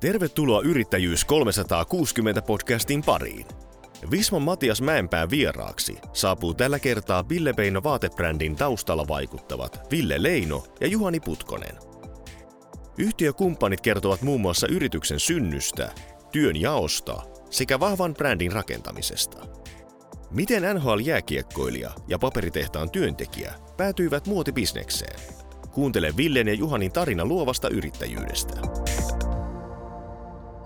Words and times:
Tervetuloa 0.00 0.60
Yrittäjyys 0.60 1.24
360 1.24 2.42
podcastin 2.42 3.02
pariin. 3.02 3.46
Vismon 4.10 4.42
Matias 4.42 4.82
Mäenpää 4.82 5.30
vieraaksi 5.30 5.98
saapuu 6.12 6.54
tällä 6.54 6.78
kertaa 6.78 7.28
Ville 7.28 7.52
Beino 7.52 7.82
vaatebrändin 7.82 8.56
taustalla 8.56 9.08
vaikuttavat 9.08 9.80
Ville 9.90 10.22
Leino 10.22 10.64
ja 10.80 10.86
Juhani 10.86 11.20
Putkonen. 11.20 11.76
Yhtiökumppanit 12.98 13.80
kertovat 13.80 14.22
muun 14.22 14.40
muassa 14.40 14.66
yrityksen 14.66 15.20
synnystä, 15.20 15.92
työn 16.32 16.56
jaosta 16.56 17.22
sekä 17.50 17.80
vahvan 17.80 18.14
brändin 18.14 18.52
rakentamisesta. 18.52 19.38
Miten 20.30 20.62
NHL-jääkiekkoilija 20.62 21.90
ja 22.08 22.18
paperitehtaan 22.18 22.90
työntekijä 22.90 23.54
päätyivät 23.76 24.26
muotibisnekseen? 24.26 25.20
Kuuntele 25.70 26.16
Villen 26.16 26.48
ja 26.48 26.54
Juhanin 26.54 26.92
tarina 26.92 27.24
luovasta 27.24 27.68
yrittäjyydestä. 27.68 28.87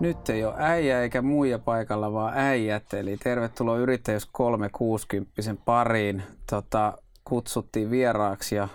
Nyt 0.03 0.29
ei 0.29 0.45
ole 0.45 0.55
äijä 0.59 1.03
eikä 1.03 1.23
muija 1.23 1.59
paikalla, 1.59 2.13
vaan 2.13 2.33
äijät. 2.37 2.95
Eli 2.95 3.17
tervetuloa 3.17 3.79
Yrittäjyys 3.79 4.27
360 4.33 5.33
pariin. 5.65 6.23
Tota, 6.51 6.99
kutsuttiin 7.25 7.91
vieraaksi 7.91 8.55
ja 8.55 8.69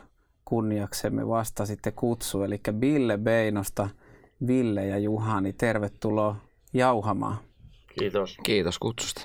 kunniaksemme 0.46 1.28
vasta 1.28 1.66
sitten 1.66 1.94
kutsu. 1.94 2.44
Eli 2.44 2.62
Bille 2.72 3.18
Beinosta, 3.18 3.90
Ville 4.48 4.86
ja 4.86 4.98
Juhani, 4.98 5.54
tervetuloa 5.54 6.36
jauhamaan. 6.74 7.38
Kiitos. 8.00 8.38
Kiitos 8.44 8.80
kutsusta. 8.80 9.22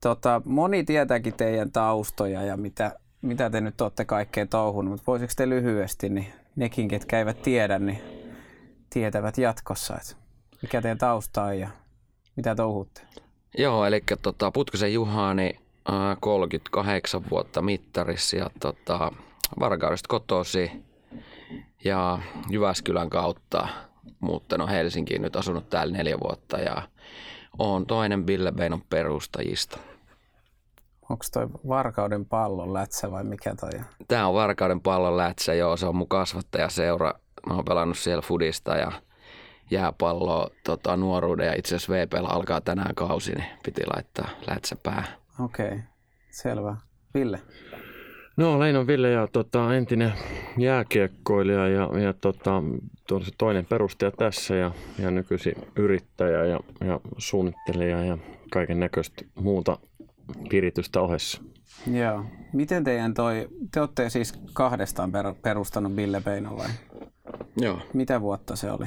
Tota, 0.00 0.42
moni 0.44 0.84
tietääkin 0.84 1.34
teidän 1.34 1.72
taustoja 1.72 2.42
ja 2.42 2.56
mitä, 2.56 2.98
mitä 3.22 3.50
te 3.50 3.60
nyt 3.60 3.80
olette 3.80 4.04
kaikkea 4.04 4.46
touhunut, 4.46 4.90
mutta 4.90 5.06
voisiko 5.06 5.32
te 5.36 5.48
lyhyesti, 5.48 6.08
niin 6.08 6.26
nekin, 6.56 6.88
ketkä 6.88 7.18
eivät 7.18 7.42
tiedä, 7.42 7.78
niin 7.78 7.98
tietävät 8.90 9.38
jatkossa, 9.38 9.94
että 9.96 10.25
mikä 10.66 10.82
teidän 10.82 10.98
tausta 10.98 11.42
on 11.42 11.58
ja 11.58 11.68
mitä 12.36 12.54
touhutte? 12.54 13.02
Joo, 13.58 13.84
eli 13.84 14.02
tota, 14.22 14.50
Putkosen 14.50 14.94
Juhani, 14.94 15.50
äh, 15.90 16.16
38 16.20 17.22
vuotta 17.30 17.62
mittarissa 17.62 18.36
ja 18.36 18.50
tota, 18.60 19.12
Varkaudesta 19.60 20.08
kotosi 20.08 20.70
ja 21.84 22.18
Jyväskylän 22.50 23.10
kautta 23.10 23.68
muuttanut 24.20 24.70
Helsinkiin, 24.70 25.22
nyt 25.22 25.36
asunut 25.36 25.70
täällä 25.70 25.96
neljä 25.96 26.20
vuotta 26.20 26.58
ja 26.58 26.82
on 27.58 27.86
toinen 27.86 28.26
Ville 28.26 28.52
Beinon 28.52 28.82
perustajista. 28.90 29.78
Onko 31.10 31.24
toi 31.32 31.46
Varkauden 31.68 32.26
pallon 32.26 32.74
lätsä 32.74 33.10
vai 33.10 33.24
mikä 33.24 33.54
toi 33.60 33.70
on? 33.78 33.84
Tämä 34.08 34.28
on 34.28 34.34
Varkauden 34.34 34.80
pallon 34.80 35.16
lätsä, 35.16 35.54
joo, 35.54 35.76
se 35.76 35.86
on 35.86 35.96
mun 35.96 36.08
kasvattajaseura. 36.08 37.12
Mä 37.48 37.54
oon 37.54 37.64
pelannut 37.64 37.98
siellä 37.98 38.22
fudista 38.22 38.76
ja 38.76 38.92
jääpalloa 39.70 40.50
tota, 40.64 40.96
nuoruuden 40.96 41.46
ja 41.46 41.54
itse 41.54 41.76
asiassa 41.76 41.92
VPL 41.92 42.26
alkaa 42.28 42.60
tänään 42.60 42.94
kausi, 42.94 43.32
niin 43.32 43.46
piti 43.64 43.82
laittaa 43.94 44.28
lätsä 44.50 44.76
päähän. 44.82 45.18
Okei, 45.40 45.66
okay. 45.66 45.80
selvä. 46.30 46.76
Ville? 47.14 47.40
No 48.36 48.60
Leino 48.60 48.86
Ville 48.86 49.10
ja 49.10 49.26
tota, 49.32 49.74
entinen 49.74 50.12
jääkiekkoilija 50.58 51.68
ja, 51.68 51.90
ja 52.00 52.12
tota, 52.12 52.62
toinen 53.38 53.66
perustaja 53.66 54.10
tässä 54.10 54.54
ja, 54.54 54.70
ja 54.98 55.10
nykyisin 55.10 55.54
yrittäjä 55.76 56.44
ja, 56.44 56.60
ja 56.80 57.00
suunnittelija 57.18 58.04
ja 58.04 58.18
kaiken 58.52 58.80
näköistä 58.80 59.24
muuta 59.34 59.78
piritystä 60.50 61.00
ohessa. 61.00 61.42
Joo. 61.92 62.24
Miten 62.52 62.84
teidän 62.84 63.14
toi, 63.14 63.48
te 63.72 63.80
olette 63.80 64.10
siis 64.10 64.34
kahdestaan 64.52 65.12
perustanut 65.42 65.96
Ville 65.96 66.20
Beino 66.20 66.56
vai? 66.56 66.68
Joo. 67.56 67.80
Mitä 67.92 68.20
vuotta 68.20 68.56
se 68.56 68.70
oli? 68.70 68.86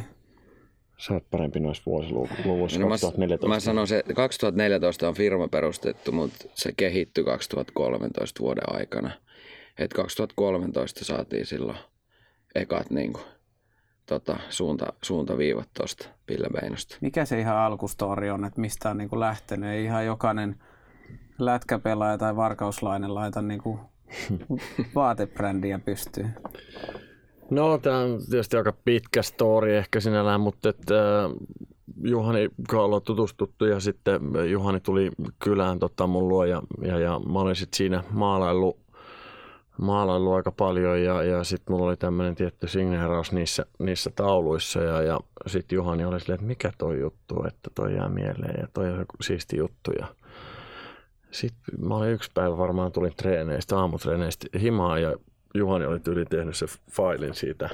Sä 1.00 1.14
oot 1.14 1.30
parempi 1.32 1.60
noissa 1.60 1.84
vuosiluvuissa, 1.86 2.80
no 2.80 2.88
2014. 2.88 3.48
Mä, 3.48 3.54
mä 3.54 3.60
sanon 3.60 3.88
se, 3.88 4.04
2014 4.16 5.08
on 5.08 5.14
firma 5.14 5.48
perustettu, 5.48 6.12
mutta 6.12 6.46
se 6.54 6.72
kehittyi 6.78 7.24
2013 7.24 8.40
vuoden 8.40 8.76
aikana. 8.76 9.12
Et 9.78 9.94
2013 9.94 11.06
saatiin 11.06 11.46
silloin 11.46 11.78
ekat 12.56 12.90
niin 12.90 13.14
kuin, 13.14 13.26
tota, 14.06 14.40
suunta, 14.50 14.94
suuntaviivat 15.02 15.70
tuosta 15.78 16.10
Ville 16.30 16.48
Beinosta. 16.54 16.98
Mikä 17.02 17.26
se 17.26 17.40
ihan 17.40 17.58
alkustori 17.58 18.30
on, 18.30 18.46
että 18.46 18.62
mistä 18.62 18.90
on 18.90 18.98
niin 18.98 19.10
kuin 19.10 19.20
lähtenyt? 19.20 19.70
Ei 19.70 19.84
ihan 19.84 20.06
jokainen 20.06 20.56
lätkäpelaaja 21.38 22.18
tai 22.18 22.36
varkauslainen 22.36 23.16
laita 23.16 23.42
niin 23.52 23.62
kuin 23.62 23.80
vaatebrändiä 24.96 25.80
pystyy. 25.80 26.26
No, 27.50 27.78
tämä 27.78 27.98
on 27.98 28.20
tietysti 28.30 28.58
aika 28.58 28.74
pitkä 28.86 29.22
story 29.22 29.76
ehkä 29.76 30.00
sinällään, 30.00 30.42
mutta 30.42 30.70
että, 30.70 31.26
äh, 31.26 31.32
Juhani 32.04 32.50
ollaan 32.74 33.02
tutustuttu 33.02 33.66
ja 33.66 33.80
sitten 33.80 34.22
Juhani 34.50 34.80
tuli 34.80 35.12
kylään 35.40 35.80
tota, 35.80 36.08
mun 36.08 36.28
luo 36.28 36.46
ja, 36.46 36.62
ja, 36.82 37.00
ja 37.00 37.20
mä 37.20 37.40
olin 37.40 37.56
sitten 37.56 37.78
siinä 37.78 38.04
maalaillut 38.12 38.80
maalaillut 39.82 40.34
aika 40.34 40.52
paljon 40.52 41.04
ja, 41.04 41.24
ja 41.24 41.44
sitten 41.44 41.74
mulla 41.74 41.88
oli 41.88 41.98
tämmöinen 41.98 42.36
tietty 42.36 42.68
signeeraus 42.68 43.32
niissä, 43.32 43.66
niissä 43.80 44.12
tauluissa 44.16 44.80
ja, 44.80 45.02
ja 45.02 45.20
sitten 45.48 45.76
Juhani 45.76 46.06
oli 46.06 46.20
silleen, 46.20 46.36
että 46.36 46.48
mikä 46.48 46.72
toi 46.78 47.00
juttu, 47.00 47.44
että 47.48 47.70
toi 47.76 47.96
jää 47.96 48.10
mieleen 48.10 48.56
ja 48.62 48.68
toi 48.74 48.90
on 48.90 49.06
siisti 49.22 49.58
juttu 49.58 49.92
ja 50.00 50.08
sitten 51.32 51.86
mä 51.88 51.96
olin 51.96 52.12
yksi 52.12 52.32
päivä 52.34 52.58
varmaan 52.58 52.92
tulin 52.92 53.16
treeneistä, 53.16 53.80
aamutreeneistä 53.80 54.48
himaan 54.60 55.02
ja 55.02 55.16
Juhani 55.54 55.86
oli 55.86 56.00
tyyli 56.00 56.26
tehnyt 56.26 56.56
se 56.56 56.66
failin 56.92 57.34
siitä, 57.34 57.70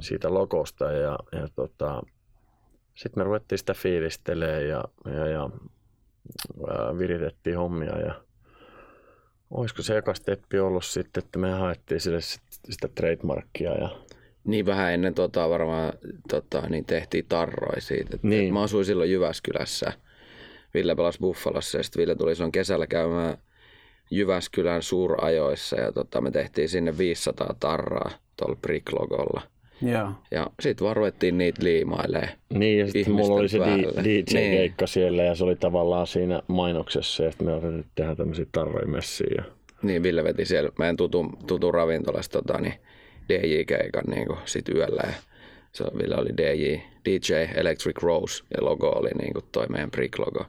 siitä 0.00 0.34
logosta 0.34 0.92
ja, 0.92 1.18
ja 1.32 1.48
tota, 1.54 2.02
sitten 2.94 3.20
me 3.20 3.24
ruvettiin 3.24 3.58
sitä 3.58 3.74
fiilistelemään 3.74 4.68
ja, 4.68 4.84
ja, 5.04 5.26
ja 5.26 5.50
ää, 6.68 6.98
viritettiin 6.98 7.56
hommia 7.56 7.98
ja 7.98 8.14
olisiko 9.50 9.82
se 9.82 9.98
eka 9.98 10.14
steppi 10.14 10.58
ollut 10.58 10.84
sitten, 10.84 11.24
että 11.24 11.38
me 11.38 11.50
haettiin 11.50 12.00
sille 12.00 12.20
sitä 12.70 12.88
trademarkia 12.94 13.70
ja 13.70 13.88
niin 14.44 14.66
vähän 14.66 14.92
ennen 14.92 15.14
tota, 15.14 15.48
varmaan 15.48 15.92
tota, 16.28 16.60
niin 16.68 16.84
tehtiin 16.84 17.26
tarroi 17.28 17.80
siitä. 17.80 18.10
Että 18.14 18.26
niin. 18.26 18.54
Mä 18.54 18.62
asuin 18.62 18.84
silloin 18.84 19.10
Jyväskylässä. 19.10 19.92
Ville 20.74 20.94
pelasi 20.94 21.18
Buffalossa 21.18 21.78
ja 21.78 21.82
sitten 21.82 22.00
Ville 22.00 22.14
tuli 22.14 22.34
silloin 22.34 22.52
kesällä 22.52 22.86
käymään 22.86 23.38
Jyväskylän 24.10 24.82
suurajoissa 24.82 25.76
ja 25.76 25.92
tota, 25.92 26.20
me 26.20 26.30
tehtiin 26.30 26.68
sinne 26.68 26.98
500 26.98 27.54
tarraa 27.60 28.10
tuolla 28.36 28.56
Brick-logolla. 28.66 29.42
Ja, 29.82 30.12
ja 30.30 30.46
sitten 30.60 30.84
vaan 30.84 30.96
ruvettiin 30.96 31.38
niitä 31.38 31.64
liimailemaan 31.64 32.28
Niin, 32.54 32.78
ja 32.78 32.90
sitten 32.90 33.14
mulla 33.14 33.34
oli 33.34 33.48
se 33.48 33.58
DJ-keikka 33.58 34.82
niin. 34.82 34.88
siellä 34.88 35.22
ja 35.22 35.34
se 35.34 35.44
oli 35.44 35.56
tavallaan 35.56 36.06
siinä 36.06 36.42
mainoksessa 36.48 37.30
sitten 37.30 37.46
me 37.46 37.54
otettiin 37.54 37.86
tehdä 37.94 38.14
tämmöisiä 38.14 38.46
tarroja 38.52 38.86
messiä. 38.86 39.26
Ja... 39.36 39.44
Niin, 39.82 40.02
Ville 40.02 40.24
veti 40.24 40.44
siellä 40.44 40.70
meidän 40.78 40.96
tutu, 40.96 41.32
tutu 41.46 41.72
ravintolasta 41.72 42.42
tota, 42.42 42.60
niin 42.60 42.74
DJ-keikan 43.28 44.10
niin 44.10 44.26
sit 44.44 44.68
yöllä 44.68 45.02
ja 45.06 45.14
se 45.72 45.84
Ville 45.98 46.16
oli 46.16 46.36
DJ, 46.36 46.76
DJ 47.04 47.34
Electric 47.54 48.02
Rose 48.02 48.44
ja 48.56 48.64
logo 48.64 48.88
oli 48.88 49.10
niin 49.10 49.32
kuin 49.32 49.44
toi 49.52 49.66
meidän 49.68 49.90
Brick-logo. 49.90 50.46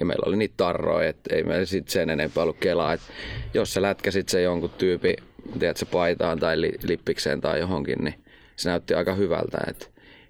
Ja 0.00 0.06
meillä 0.06 0.28
oli 0.28 0.36
niitä 0.36 0.54
tarroja, 0.56 1.08
että 1.08 1.34
ei 1.34 1.42
meillä 1.42 1.64
sitten 1.66 1.92
sen 1.92 2.10
enempää 2.10 2.42
ollut 2.42 2.56
kelaa. 2.60 2.92
Että 2.92 3.06
jos 3.54 3.74
sä 3.74 3.82
lätkäsit 3.82 4.28
se 4.28 4.42
jonkun 4.42 4.70
tyypi, 4.70 5.16
tiedät 5.58 5.76
se 5.76 5.86
paitaan 5.86 6.38
tai 6.38 6.60
li, 6.60 6.72
lippikseen 6.82 7.40
tai 7.40 7.60
johonkin, 7.60 8.04
niin 8.04 8.24
se 8.56 8.70
näytti 8.70 8.94
aika 8.94 9.14
hyvältä. 9.14 9.58
Että 9.68 9.86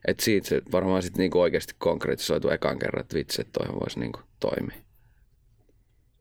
et 0.06 0.20
siitä 0.20 0.48
se 0.48 0.62
varmaan 0.72 1.02
sitten 1.02 1.18
niinku 1.18 1.40
oikeasti 1.40 1.74
konkretisoitu 1.78 2.50
ekan 2.50 2.78
kerran, 2.78 3.00
että 3.00 3.16
vitsi, 3.16 3.40
että 3.40 3.58
toihan 3.58 3.80
voisi 3.80 4.00
niinku 4.00 4.20
toimia. 4.40 4.76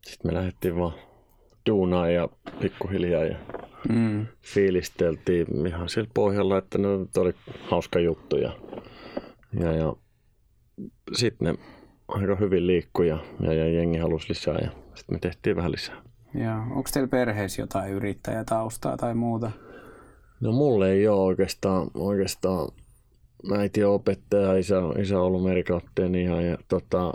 Sitten 0.06 0.32
me 0.32 0.38
lähdettiin 0.38 0.76
vaan 0.76 0.94
duunaan 1.70 2.14
ja 2.14 2.30
pikkuhiljaa 2.60 3.24
ja 3.24 3.38
mm. 3.90 4.28
fiilisteltiin 4.42 5.68
ihan 5.68 5.90
sillä 5.90 6.10
pohjalla, 6.14 6.58
että 6.58 6.78
ne 6.78 6.88
oli 7.18 7.34
hauska 7.62 8.00
juttu. 8.00 8.38
Ja, 8.38 8.60
ja, 9.60 9.72
ja 9.72 9.94
sitten 11.14 11.48
ne 11.48 11.75
aika 12.08 12.36
hyvin 12.36 12.68
liikkui 12.68 13.08
ja, 13.08 13.18
ja, 13.40 13.54
ja 13.54 13.68
jengi 13.68 13.98
halusi 13.98 14.30
lisää 14.30 14.58
ja 14.62 14.70
sitten 14.96 15.16
me 15.16 15.20
tehtiin 15.20 15.56
vähän 15.56 15.72
lisää. 15.72 15.96
Ja 16.34 16.56
onko 16.58 16.90
teillä 16.94 17.08
perheessä 17.08 17.62
jotain 17.62 17.94
yrittäjätaustaa 17.94 18.98
tai 18.98 19.16
muuta? 19.16 19.52
No 20.40 20.52
mulle 20.52 20.92
ei 20.92 21.08
ole 21.08 21.22
oikeastaan, 21.22 21.88
oikeastaan 21.94 22.70
äiti 23.58 23.84
on 23.84 23.94
opettaja, 23.94 24.58
isä, 24.58 24.76
isä 25.00 25.20
on 25.20 25.26
ollut 25.26 25.44
merikapteeni 25.44 26.22
ihan 26.22 26.46
ja 26.46 26.58
tota, 26.68 27.14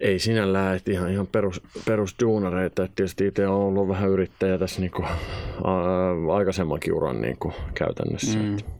ei 0.00 0.18
sinällään, 0.18 0.76
että 0.76 0.90
ihan, 0.90 1.10
ihan 1.10 1.26
perus, 1.26 1.62
perusduunareita. 1.86 2.84
Että 2.84 2.96
tietysti 2.96 3.26
itse 3.26 3.46
on 3.46 3.54
ollut 3.54 3.88
vähän 3.88 4.10
yrittäjä 4.10 4.58
tässä 4.58 4.80
niin 4.80 4.90
kuin, 4.90 5.06
ää, 5.06 6.34
aikaisemmankin 6.36 6.94
uran 6.94 7.20
niin 7.20 7.36
kuin, 7.38 7.54
käytännössä. 7.74 8.38
Mm 8.38 8.79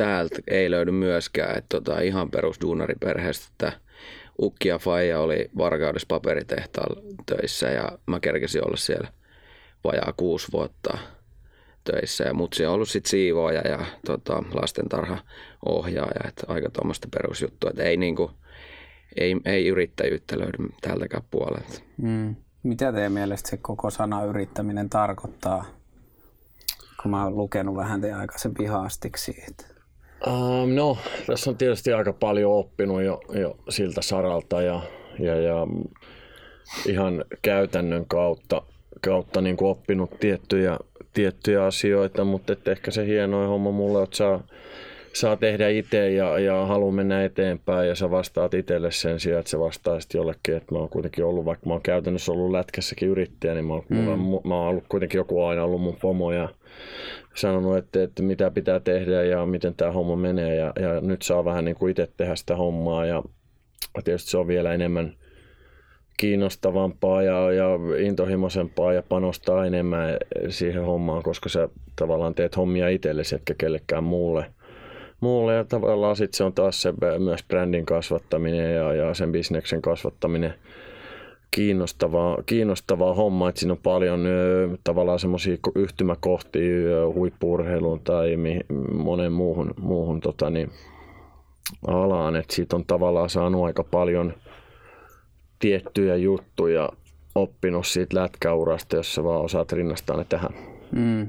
täältä 0.00 0.38
ei 0.48 0.70
löydy 0.70 0.90
myöskään, 0.90 1.58
että 1.58 1.80
tota, 1.80 2.00
ihan 2.00 2.30
perusduunariperheestä, 2.30 3.46
että 3.50 3.72
Ukki 4.42 4.68
ja 4.68 4.78
Faija 4.78 5.20
oli 5.20 5.50
Varkaudessa 5.56 6.06
paperitehtaalla 6.08 7.02
töissä 7.26 7.68
ja 7.70 7.98
mä 8.06 8.20
kerkesin 8.20 8.66
olla 8.66 8.76
siellä 8.76 9.08
vajaa 9.84 10.14
kuusi 10.16 10.52
vuotta 10.52 10.98
töissä 11.84 12.24
ja 12.24 12.34
mutsi 12.34 12.66
on 12.66 12.74
ollut 12.74 12.88
sitten 12.88 13.10
siivooja 13.10 13.60
ja 13.60 13.84
tota, 14.06 14.42
lastentarha-ohjaaja, 14.52 16.28
että 16.28 16.44
aika 16.48 16.70
tuommoista 16.70 17.08
perusjuttua, 17.10 17.70
että 17.70 17.82
ei, 17.82 17.96
niinku, 17.96 18.30
ei, 19.16 19.36
ei 19.44 19.68
yrittäjyyttä 19.68 20.38
löydy 20.38 20.58
tältäkään 20.80 21.22
puolelta. 21.30 21.80
Mm. 21.96 22.36
Mitä 22.62 22.92
teidän 22.92 23.12
mielestä 23.12 23.50
se 23.50 23.56
koko 23.56 23.90
sana 23.90 24.24
yrittäminen 24.24 24.88
tarkoittaa? 24.88 25.64
Kun 27.02 27.10
mä 27.10 27.24
oon 27.24 27.36
lukenut 27.36 27.76
vähän 27.76 28.00
teidän 28.00 28.20
aikaisempi 28.20 28.64
haastiksi 28.64 29.32
siitä. 29.32 29.69
Um, 30.26 30.74
no, 30.74 30.98
tässä 31.26 31.50
on 31.50 31.56
tietysti 31.56 31.92
aika 31.92 32.12
paljon 32.12 32.52
oppinut 32.52 33.02
jo, 33.02 33.20
jo 33.32 33.56
siltä 33.68 34.02
saralta 34.02 34.62
ja, 34.62 34.80
ja, 35.18 35.40
ja 35.40 35.66
ihan 36.86 37.24
käytännön 37.42 38.06
kautta, 38.06 38.62
kautta 39.00 39.40
niin 39.40 39.56
kuin 39.56 39.70
oppinut 39.70 40.10
tiettyjä, 40.20 40.78
tiettyjä 41.14 41.64
asioita, 41.64 42.24
mutta 42.24 42.52
ehkä 42.66 42.90
se 42.90 43.06
hienoin 43.06 43.48
homma 43.48 43.70
mulle, 43.70 44.02
että 44.02 44.16
saa, 44.16 44.40
saa 45.12 45.36
tehdä 45.36 45.68
itse 45.68 46.10
ja, 46.10 46.38
ja 46.38 46.66
haluaa 46.66 46.92
mennä 46.92 47.24
eteenpäin 47.24 47.88
ja 47.88 47.94
sä 47.94 48.10
vastaat 48.10 48.54
itselle 48.54 48.90
sen 48.90 49.20
sijaan, 49.20 49.40
että 49.40 49.50
sä 49.50 49.58
vastaisit 49.58 50.14
jollekin, 50.14 50.56
että 50.56 50.74
mä 50.74 50.78
oon 50.78 50.88
kuitenkin 50.88 51.24
ollut, 51.24 51.44
vaikka 51.44 51.66
mä 51.66 51.72
oon 51.72 51.82
käytännössä 51.82 52.32
ollut 52.32 52.50
lätkässäkin 52.50 53.08
yrittäjä, 53.08 53.54
niin 53.54 53.64
mä 53.64 53.72
oon, 53.72 53.84
mm. 53.88 53.96
mulla, 53.96 54.42
mä 54.44 54.54
oon 54.54 54.68
ollut 54.68 54.84
kuitenkin 54.88 55.18
joku 55.18 55.44
aina 55.44 55.64
ollut 55.64 55.82
mun 55.82 55.96
pomo 56.02 56.32
ja 56.32 56.48
sanonut, 57.34 57.76
että, 57.76 58.02
että 58.02 58.22
mitä 58.22 58.50
pitää 58.50 58.80
tehdä 58.80 59.24
ja 59.24 59.46
miten 59.46 59.74
tämä 59.74 59.92
homma 59.92 60.16
menee 60.16 60.56
ja, 60.56 60.72
ja 60.80 61.00
nyt 61.00 61.22
saa 61.22 61.44
vähän 61.44 61.64
niin 61.64 61.76
kuin 61.76 61.90
itse 61.90 62.08
tehdä 62.16 62.36
sitä 62.36 62.56
hommaa 62.56 63.06
ja 63.06 63.22
tietysti 64.04 64.30
se 64.30 64.38
on 64.38 64.46
vielä 64.46 64.74
enemmän 64.74 65.14
kiinnostavampaa 66.16 67.22
ja, 67.22 67.52
ja 67.52 67.68
intohimoisempaa 67.98 68.92
ja 68.92 69.02
panostaa 69.02 69.66
enemmän 69.66 70.16
siihen 70.48 70.84
hommaan, 70.84 71.22
koska 71.22 71.48
sä 71.48 71.68
tavallaan 71.96 72.34
teet 72.34 72.56
hommia 72.56 72.88
itsellesi, 72.88 73.34
etkä 73.34 73.54
kellekään 73.58 74.04
muulle. 74.04 74.44
Muulle. 75.20 75.54
Ja 75.54 75.64
tavallaan 75.64 76.16
sitten 76.16 76.36
se 76.36 76.44
on 76.44 76.52
taas 76.52 76.82
se 76.82 76.94
myös 77.18 77.44
brändin 77.48 77.86
kasvattaminen 77.86 78.74
ja, 78.74 78.94
ja 78.94 79.14
sen 79.14 79.32
bisneksen 79.32 79.82
kasvattaminen 79.82 80.54
kiinnostavaa, 81.50 82.38
kiinnostavaa 82.46 83.14
homma, 83.14 83.48
että 83.48 83.58
siinä 83.58 83.72
on 83.72 83.80
paljon 83.82 84.26
ö, 84.26 84.68
tavallaan 84.84 85.18
semmoisia 85.18 85.56
yhtymäkohtia 85.74 87.06
huippuurheiluun 87.14 88.00
tai 88.00 88.36
mi, 88.36 88.60
monen 88.92 89.32
muuhun, 89.32 89.74
muuhun 89.80 90.20
tota, 90.20 90.50
niin, 90.50 90.70
alaan, 91.86 92.36
että 92.36 92.54
siitä 92.54 92.76
on 92.76 92.84
tavallaan 92.86 93.30
saanut 93.30 93.64
aika 93.64 93.84
paljon– 93.84 94.32
tiettyjä 95.60 96.16
juttuja 96.16 96.88
oppinut 97.34 97.86
siitä 97.86 98.16
lätkäurasta, 98.16 98.96
jos 98.96 99.14
sä 99.14 99.24
vaan 99.24 99.40
osaat 99.40 99.72
rinnastaa 99.72 100.16
ne 100.16 100.24
tähän. 100.28 100.50
Mm. 100.92 101.28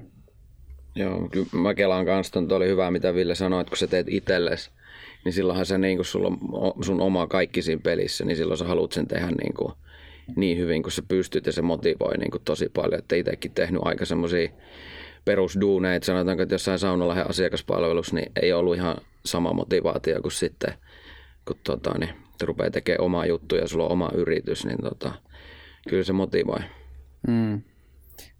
Joo, 0.95 1.27
kyllä 1.31 1.47
mä 1.53 1.73
kelaan 1.73 2.05
kanssa, 2.05 2.39
että 2.39 2.55
oli 2.55 2.67
hyvä 2.67 2.91
mitä 2.91 3.13
Ville 3.13 3.35
sanoi, 3.35 3.61
että 3.61 3.71
kun 3.71 3.77
sä 3.77 3.87
teet 3.87 4.09
itsellesi, 4.09 4.71
niin 5.25 5.33
silloinhan 5.33 5.65
se 5.65 5.77
niin 5.77 5.97
kun 5.97 6.05
sulla 6.05 6.31
on 6.51 6.83
sun 6.83 7.01
oma 7.01 7.27
kaikki 7.27 7.61
siinä 7.61 7.81
pelissä, 7.83 8.25
niin 8.25 8.37
silloin 8.37 8.57
sä 8.57 8.65
haluat 8.65 8.91
sen 8.91 9.07
tehdä 9.07 9.27
niin, 9.27 9.53
kuin, 9.53 9.73
niin 10.35 10.57
hyvin 10.57 10.83
kuin 10.83 10.91
sä 10.91 11.01
pystyt 11.07 11.45
ja 11.45 11.51
se 11.51 11.61
motivoi 11.61 12.17
niin 12.17 12.31
kuin 12.31 12.41
tosi 12.45 12.69
paljon. 12.69 12.99
Että 12.99 13.15
itsekin 13.15 13.51
tehnyt 13.51 13.81
aika 13.85 14.05
semmoisia 14.05 14.49
perusduuneita, 15.25 16.05
sanotaanko, 16.05 16.43
että 16.43 16.55
jossain 16.55 16.79
saunalahen 16.79 17.29
asiakaspalvelussa, 17.29 18.15
niin 18.15 18.31
ei 18.41 18.53
ollut 18.53 18.75
ihan 18.75 18.97
sama 19.25 19.53
motivaatio 19.53 20.21
kuin 20.21 20.31
sitten, 20.31 20.73
kun 21.47 21.55
tota, 21.63 21.97
niin 21.97 22.13
sitten 22.29 22.47
rupeaa 22.47 22.71
tekemään 22.71 23.05
omaa 23.05 23.25
juttuja 23.25 23.61
ja 23.61 23.67
sulla 23.67 23.85
on 23.85 23.91
oma 23.91 24.09
yritys, 24.13 24.65
niin 24.65 24.81
tota, 24.83 25.11
kyllä 25.89 26.03
se 26.03 26.13
motivoi. 26.13 26.59
Mm. 27.27 27.61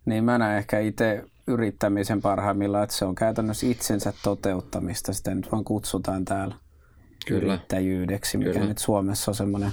Niin 0.06 0.24
mä 0.24 0.38
näen 0.38 0.58
ehkä 0.58 0.80
itse 0.80 1.24
yrittämisen 1.54 2.22
parhaimmillaan, 2.22 2.84
että 2.84 2.96
se 2.96 3.06
on 3.06 3.16
käytännössä 3.16 3.68
itsensä 3.68 4.14
toteuttamista. 4.24 5.14
Sitä 5.14 5.36
nyt 5.36 5.52
vaan 5.52 5.64
kutsutaan 5.64 6.26
täällä 6.26 6.56
Kyllä. 7.28 7.54
yrittäjyydeksi, 7.54 8.38
mikä 8.38 8.52
Kyllä. 8.52 8.68
nyt 8.68 8.78
Suomessa 8.78 9.32
on 9.32 9.36
semmoinen 9.36 9.72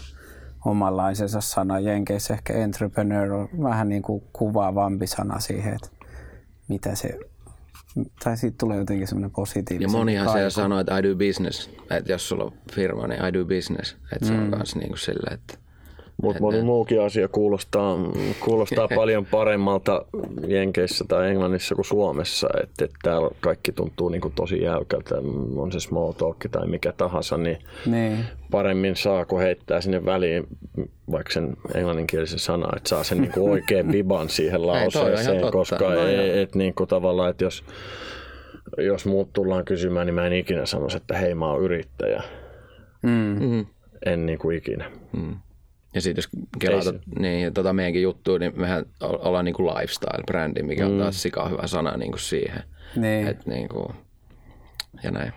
omanlaisensa 0.65 1.41
sana. 1.41 1.79
Jenkeissä 1.79 2.35
ehkä 2.35 2.53
entrepreneur 2.53 3.33
on 3.33 3.49
vähän 3.63 3.89
niin 3.89 4.03
kuin 4.03 4.23
kuvaavampi 4.33 5.07
sana 5.07 5.41
siihen, 5.41 5.75
että 5.75 5.89
mitä 6.69 6.95
se 6.95 7.19
tai 8.25 8.37
siitä 8.37 8.57
tulee 8.59 8.79
jotenkin 8.79 9.07
semmoinen 9.07 9.31
positiivinen. 9.31 9.93
Ja 9.93 9.99
monihan 9.99 10.33
se 10.33 10.51
sanoo, 10.51 10.81
että 10.81 10.99
I 10.99 11.03
do 11.03 11.15
business. 11.15 11.71
Että 11.91 12.13
jos 12.13 12.29
sulla 12.29 12.45
on 12.45 12.53
firma, 12.73 13.07
niin 13.07 13.25
I 13.29 13.33
do 13.33 13.45
business. 13.45 13.97
Että 14.13 14.25
mm. 14.25 14.27
se 14.27 14.33
on 14.33 14.57
myös 14.57 14.75
mm. 14.75 14.79
niin 14.79 14.89
kuin 14.89 14.99
sillä, 14.99 15.35
että 15.35 15.59
mutta 16.23 16.41
moni 16.41 16.63
muukin 16.63 17.03
asia 17.03 17.29
kuulostaa, 17.29 17.97
kuulostaa 18.41 18.89
paljon 18.97 19.27
paremmalta 19.27 20.05
Jenkeissä 20.47 21.05
tai 21.09 21.31
Englannissa 21.31 21.75
kuin 21.75 21.85
Suomessa. 21.85 22.49
Että 22.63 22.85
et 22.85 22.91
täällä 23.03 23.31
kaikki 23.41 23.73
tuntuu 23.73 24.09
niinku 24.09 24.33
tosi 24.35 24.63
jäykältä, 24.63 25.15
on 25.57 25.73
se 25.73 25.81
small 25.81 26.13
talk 26.13 26.37
tai 26.51 26.67
mikä 26.67 26.93
tahansa, 26.93 27.37
niin, 27.37 27.59
niin. 27.87 28.19
paremmin 28.51 28.97
saako 28.97 29.39
heittää 29.39 29.81
sinne 29.81 30.05
väliin 30.05 30.47
vaikka 31.11 31.33
sen 31.33 31.57
englanninkielisen 31.75 32.39
sanan, 32.39 32.77
että 32.77 32.89
saa 32.89 33.05
sen 33.05 33.19
niinku 33.19 33.51
oikein 33.51 33.93
viban 33.93 34.29
siihen 34.29 34.67
lauseeseen, 34.67 35.53
koska 35.53 35.95
no, 35.95 36.07
ei, 36.07 36.41
et 36.41 36.55
niinku 36.55 36.87
tavallaan, 36.87 37.31
että 37.31 37.45
jos, 37.45 37.65
jos 38.79 39.07
muut 39.07 39.33
tullaan 39.33 39.65
kysymään, 39.65 40.07
niin 40.07 40.15
mä 40.15 40.27
en 40.27 40.33
ikinä 40.33 40.67
sanoisi, 40.67 40.97
että 40.97 41.19
hei 41.19 41.35
mä 41.35 41.51
oon 41.51 41.63
yrittäjä. 41.63 42.23
Mm. 43.03 43.37
mm. 43.41 43.67
En 44.07 44.27
niinku 44.27 44.51
ikinä. 44.51 44.91
Mm. 45.17 45.37
Ja 45.95 46.01
sitten 46.01 46.23
jos 46.23 46.29
kelaa 46.59 46.83
niin, 47.19 47.55
tota 47.55 47.73
meidänkin 47.73 48.03
juttuun, 48.03 48.41
niin 48.41 48.53
mehän 48.61 48.85
ollaan 49.01 49.45
niin 49.45 49.55
kuin 49.55 49.67
lifestyle-brändi, 49.67 50.63
mikä 50.63 50.87
on 50.87 50.93
mm. 50.93 50.99
taas 50.99 51.23
sika 51.23 51.49
hyvä 51.49 51.67
sana 51.67 51.97
niin 51.97 52.13
kuin 52.13 52.21
siihen. 52.21 52.63
Niin. 52.97 53.27
Et 53.27 53.47
niin 53.47 53.69
kuin, 53.69 53.89
ja 55.03 55.11
näin. 55.11 55.33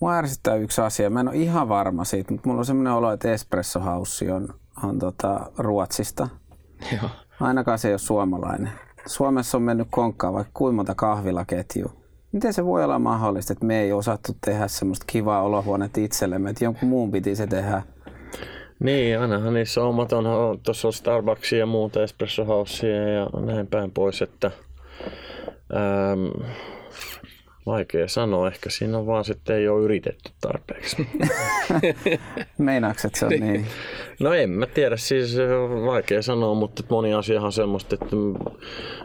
Mua 0.00 0.14
ärsyttää 0.14 0.56
yksi 0.56 0.80
asia. 0.80 1.10
Mä 1.10 1.20
en 1.20 1.28
ole 1.28 1.36
ihan 1.36 1.68
varma 1.68 2.04
siitä, 2.04 2.32
mutta 2.32 2.48
mulla 2.48 2.58
on 2.58 2.64
semmoinen 2.64 2.92
olo, 2.92 3.12
että 3.12 3.32
Espresso 3.32 3.80
House 3.80 4.32
on, 4.32 4.54
on 4.84 4.98
tota 4.98 5.50
Ruotsista. 5.58 6.28
Joo. 6.92 7.10
Ainakaan 7.40 7.78
se 7.78 7.88
ei 7.88 7.92
ole 7.92 7.98
suomalainen. 7.98 8.72
Suomessa 9.06 9.58
on 9.58 9.62
mennyt 9.62 9.88
konkkaan 9.90 10.34
vaikka 10.34 10.50
kuinka 10.54 10.76
monta 10.76 10.94
kahvilaketjua. 10.94 11.92
Miten 12.32 12.52
se 12.52 12.64
voi 12.64 12.84
olla 12.84 12.98
mahdollista, 12.98 13.52
että 13.52 13.66
me 13.66 13.80
ei 13.80 13.92
osattu 13.92 14.36
tehdä 14.44 14.68
semmoista 14.68 15.04
kivaa 15.06 15.42
olohuonetta 15.42 16.00
itsellemme, 16.00 16.50
että 16.50 16.64
jonkun 16.64 16.88
muun 16.88 17.10
piti 17.10 17.36
se 17.36 17.46
tehdä 17.46 17.82
niin, 18.80 19.20
ainahan 19.20 19.54
niissä 19.54 19.82
omat 19.82 20.12
on, 20.12 20.24
tuossa 20.62 20.88
on 20.88 20.92
Starbucksia 20.92 21.58
ja 21.58 21.66
muuta, 21.66 22.02
Espresso 22.02 22.44
Housea 22.44 23.08
ja 23.08 23.30
näin 23.40 23.66
päin 23.66 23.90
pois, 23.90 24.22
että 24.22 24.50
ähm, 25.76 26.26
vaikea 27.68 28.08
sanoa, 28.08 28.48
ehkä 28.48 28.70
siinä 28.70 28.98
on 28.98 29.06
vaan 29.06 29.24
sitten 29.24 29.56
ei 29.56 29.68
ole 29.68 29.84
yritetty 29.84 30.32
tarpeeksi. 30.40 31.08
Meinaatko, 32.58 33.02
että 33.06 33.18
se 33.18 33.26
on 33.26 33.30
niin? 33.30 33.66
No 34.20 34.32
en 34.32 34.50
mä 34.50 34.66
tiedä, 34.66 34.96
siis 34.96 35.36
vaikea 35.86 36.22
sanoa, 36.22 36.54
mutta 36.54 36.82
moni 36.90 37.14
asiahan 37.14 37.46
on 37.46 37.52
semmoista, 37.52 37.94
että 37.94 38.16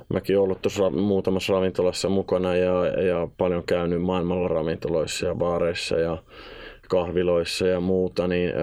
mäkin 0.09 0.39
ollut 0.39 0.61
tuossa 0.61 0.89
muutamassa 0.89 1.53
ravintolassa 1.53 2.09
mukana 2.09 2.55
ja, 2.55 2.87
ja 2.87 3.27
paljon 3.37 3.63
käynyt 3.63 4.01
maailmalla 4.01 4.47
ravintoloissa 4.47 5.25
ja 5.25 5.35
baareissa 5.35 5.95
ja 5.95 6.17
kahviloissa 6.89 7.67
ja 7.67 7.79
muuta, 7.79 8.27
niin 8.27 8.49
äh, 8.49 8.55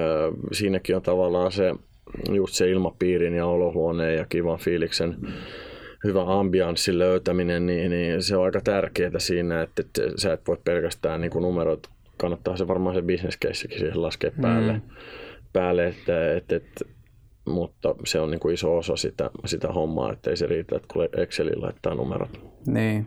siinäkin 0.52 0.96
on 0.96 1.02
tavallaan 1.02 1.52
se 1.52 1.74
just 2.30 2.54
se 2.54 2.70
ilmapiirin 2.70 3.34
ja 3.34 3.46
olohuoneen 3.46 4.16
ja 4.16 4.26
kivan 4.28 4.58
fiiliksen 4.58 5.16
hyvä 6.04 6.38
ambianssin 6.38 6.98
löytäminen, 6.98 7.66
niin, 7.66 7.90
niin 7.90 8.22
se 8.22 8.36
on 8.36 8.44
aika 8.44 8.60
tärkeää 8.60 9.18
siinä, 9.18 9.62
että, 9.62 9.82
että 9.82 10.02
sä 10.16 10.32
et 10.32 10.40
voi 10.48 10.56
pelkästään 10.64 11.20
niin 11.20 11.30
kuin 11.30 11.42
numerot, 11.42 11.86
kannattaa 12.16 12.56
se 12.56 12.68
varmaan 12.68 12.94
se 12.94 13.02
bisneskeissäkin 13.02 13.78
siihen 13.78 14.02
laskea 14.02 14.30
päälle, 14.42 14.72
mm. 14.72 14.80
päälle 15.52 15.86
että, 15.86 16.34
että, 16.34 16.56
että, 16.56 16.84
mutta 17.44 17.94
se 18.04 18.20
on 18.20 18.30
niin 18.30 18.40
kuin 18.40 18.54
iso 18.54 18.76
osa 18.76 18.96
sitä, 18.96 19.30
sitä 19.44 19.68
hommaa, 19.68 20.12
että 20.12 20.30
ei 20.30 20.36
se 20.36 20.46
riitä, 20.46 20.76
että 20.76 20.88
kun 20.92 21.08
Excelin 21.16 21.62
laittaa 21.62 21.94
numerot. 21.94 22.40
Niin. 22.66 23.06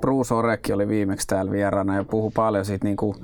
Bruce 0.00 0.34
Orekki 0.34 0.72
oli 0.72 0.88
viimeksi 0.88 1.26
täällä 1.26 1.52
vieraana 1.52 1.96
ja 1.96 2.04
puhui 2.04 2.30
paljon 2.34 2.64
siitä 2.64 2.84
niin 2.84 2.96
kuin 2.96 3.16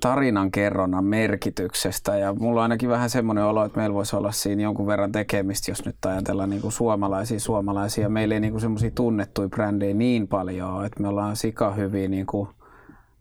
tarinan 0.00 0.50
kerronnan 0.50 1.04
merkityksestä 1.04 2.16
ja 2.16 2.34
mulla 2.34 2.60
on 2.60 2.62
ainakin 2.62 2.88
vähän 2.88 3.10
semmoinen 3.10 3.44
olo, 3.44 3.64
että 3.64 3.78
meillä 3.78 3.94
voisi 3.94 4.16
olla 4.16 4.32
siinä 4.32 4.62
jonkun 4.62 4.86
verran 4.86 5.12
tekemistä, 5.12 5.70
jos 5.70 5.84
nyt 5.84 5.96
ajatellaan 6.06 6.50
niin 6.50 6.62
kuin 6.62 6.72
suomalaisia 6.72 7.40
suomalaisia. 7.40 8.08
Meillä 8.08 8.34
ei 8.34 8.40
niin 8.40 8.60
semmoisia 8.60 8.90
tunnettuja 8.90 9.48
brändejä 9.48 9.94
niin 9.94 10.28
paljon 10.28 10.86
että 10.86 11.02
me 11.02 11.08
ollaan 11.08 11.36
sika 11.36 11.70
hyvin 11.70 12.10
niin 12.10 12.26
kuin 12.26 12.48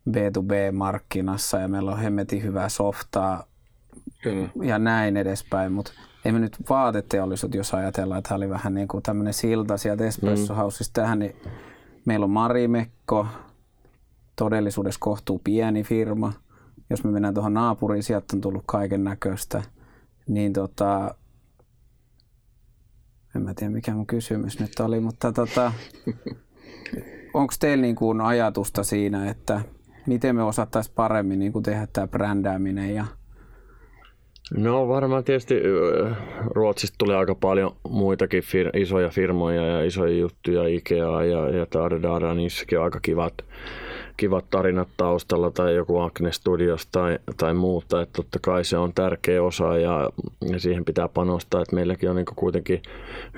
B2B-markkinassa 0.10 1.60
ja 1.60 1.67
meillä 1.67 1.91
on 1.91 2.00
hemmetin 2.00 2.43
hyvää 2.43 2.69
softaa 2.69 3.43
Kyllä. 4.24 4.50
ja 4.62 4.79
näin 4.79 5.17
edespäin, 5.17 5.72
mutta 5.72 5.91
ei 6.25 6.31
me 6.31 6.39
nyt 6.39 6.57
vaateteollisuus, 6.69 7.55
jos 7.55 7.74
ajatellaan, 7.74 8.17
että 8.17 8.27
tämä 8.27 8.38
oli 8.38 8.50
vähän 8.50 8.74
niin 8.74 8.88
kuin 8.88 9.03
tämmöinen 9.03 9.34
silta 9.34 9.77
sieltä 9.77 10.05
Espresso 10.05 10.53
mm. 10.53 10.57
Houseista 10.57 11.01
tähän, 11.01 11.19
niin 11.19 11.36
meillä 12.05 12.24
on 12.24 12.29
Marimekko, 12.29 13.27
todellisuudessa 14.36 15.00
kohtuu 15.00 15.41
pieni 15.43 15.84
firma– 15.84 16.34
jos 16.89 17.03
me 17.03 17.12
mennään 17.12 17.34
tuohon 17.34 17.53
naapuriin, 17.53 18.03
sieltä 18.03 18.36
on 18.36 18.41
tullut 18.41 18.63
kaiken 18.65 19.03
näköistä, 19.03 19.63
niin 20.27 20.53
tota, 20.53 21.15
en 23.36 23.41
mä 23.41 23.53
tiedä 23.53 23.74
mikä 23.74 23.94
mun 23.94 24.08
kysymys 24.08 24.60
nyt 24.60 24.79
oli, 24.79 25.00
mutta 25.00 25.32
tota, 25.32 25.72
onko 27.34 27.53
teillä 27.60 27.82
niin 27.82 27.96
kuin 27.96 28.22
ajatusta 28.22 28.84
siinä, 28.84 29.29
että 29.29 29.62
miten 30.08 30.36
me 30.36 30.44
osattaisiin 30.44 30.96
paremmin 30.96 31.39
niin 31.39 31.53
kuin 31.53 31.63
tehdä 31.63 31.88
tämä 31.94 32.08
brändääminen 32.08 32.96
ja 32.96 33.06
No 34.56 34.88
varmaan 34.88 35.24
tietysti 35.24 35.56
Ruotsista 36.46 36.96
tulee 36.98 37.17
aika 37.17 37.36
paljon 37.36 37.75
muitakin 37.89 38.44
fir- 38.44 38.79
isoja 38.79 39.10
firmoja 39.10 39.67
ja 39.67 39.84
isoja 39.84 40.17
juttuja, 40.17 40.67
Ikea 40.67 41.24
ja, 41.24 41.50
ja 41.50 41.65
Tardara, 41.65 42.34
niissäkin 42.34 42.77
on 42.79 42.86
aika 42.86 43.00
kivat 43.00 43.34
kivat 44.17 44.45
tarinat 44.50 44.88
taustalla 44.97 45.51
tai 45.51 45.75
joku 45.75 46.00
Acne 46.00 46.31
Studios 46.31 46.88
tai, 46.91 47.19
tai 47.38 47.53
muuta. 47.53 48.01
Että 48.01 48.13
totta 48.13 48.39
kai 48.41 48.65
se 48.65 48.77
on 48.77 48.93
tärkeä 48.93 49.43
osa 49.43 49.77
ja, 49.77 50.09
ja 50.51 50.59
siihen 50.59 50.86
pitää 50.86 51.07
panostaa, 51.07 51.62
että 51.62 51.75
meilläkin 51.75 52.09
on 52.09 52.15
niin 52.15 52.25
kuitenkin 52.36 52.81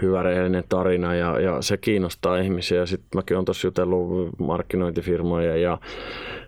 hyvä 0.01 0.23
rehellinen 0.23 0.63
tarina 0.69 1.15
ja, 1.15 1.39
ja 1.39 1.61
se 1.61 1.77
kiinnostaa 1.77 2.37
ihmisiä. 2.37 2.85
Sitten 2.85 3.09
mäkin 3.15 3.37
olen 3.37 3.45
tuossa 3.45 3.67
jutellut 3.67 4.29
markkinointifirmoja 4.37 5.57
ja 5.57 5.77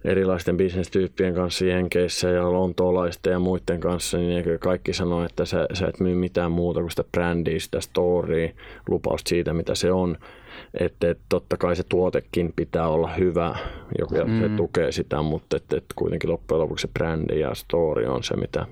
erilaisten 0.05 0.57
bisnestyyppien 0.57 1.33
kanssa 1.33 1.65
Jenkeissä 1.65 2.29
ja 2.29 2.51
lontoolaisten 2.51 3.31
ja 3.31 3.39
muiden 3.39 3.79
kanssa, 3.79 4.17
niin 4.17 4.43
kaikki 4.59 4.93
sanoo, 4.93 5.25
että 5.25 5.45
sä, 5.45 5.67
sä 5.73 5.87
et 5.87 5.99
myy 5.99 6.15
mitään 6.15 6.51
muuta 6.51 6.79
kuin 6.79 6.91
sitä 6.91 7.03
brändiä, 7.11 7.59
sitä 7.59 7.81
storya, 7.81 8.49
lupausta 8.89 9.29
siitä, 9.29 9.53
mitä 9.53 9.75
se 9.75 9.91
on 9.91 10.17
että 10.73 11.09
et, 11.09 11.19
totta 11.29 11.57
kai 11.57 11.75
se 11.75 11.83
tuotekin 11.89 12.53
pitää 12.55 12.87
olla 12.87 13.13
hyvä 13.13 13.55
ja 13.99 14.25
mm. 14.25 14.39
se 14.39 14.49
tukee 14.49 14.91
sitä, 14.91 15.21
mutta 15.21 15.57
et, 15.57 15.73
et 15.73 15.85
kuitenkin 15.95 16.29
loppujen 16.29 16.61
lopuksi 16.61 16.81
se 16.81 16.87
brändi 16.93 17.39
ja 17.39 17.55
story 17.55 18.05
on 18.05 18.23
se, 18.23 18.35
mitä, 18.35 18.65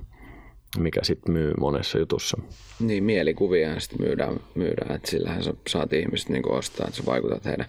mikä 0.77 0.99
sitten 1.03 1.33
myy 1.33 1.53
monessa 1.59 1.99
jutussa. 1.99 2.37
Niin, 2.79 3.03
mielikuvia 3.03 3.79
sitten 3.79 4.07
myydään, 4.07 4.39
myydään 4.55 4.95
että 4.95 5.11
sillähän 5.11 5.43
sä 5.43 5.53
saat 5.67 5.93
ihmiset 5.93 6.29
niin 6.29 6.51
ostaa, 6.51 6.87
että 6.87 6.97
sä 6.97 7.05
vaikutat 7.05 7.45
heidän 7.45 7.65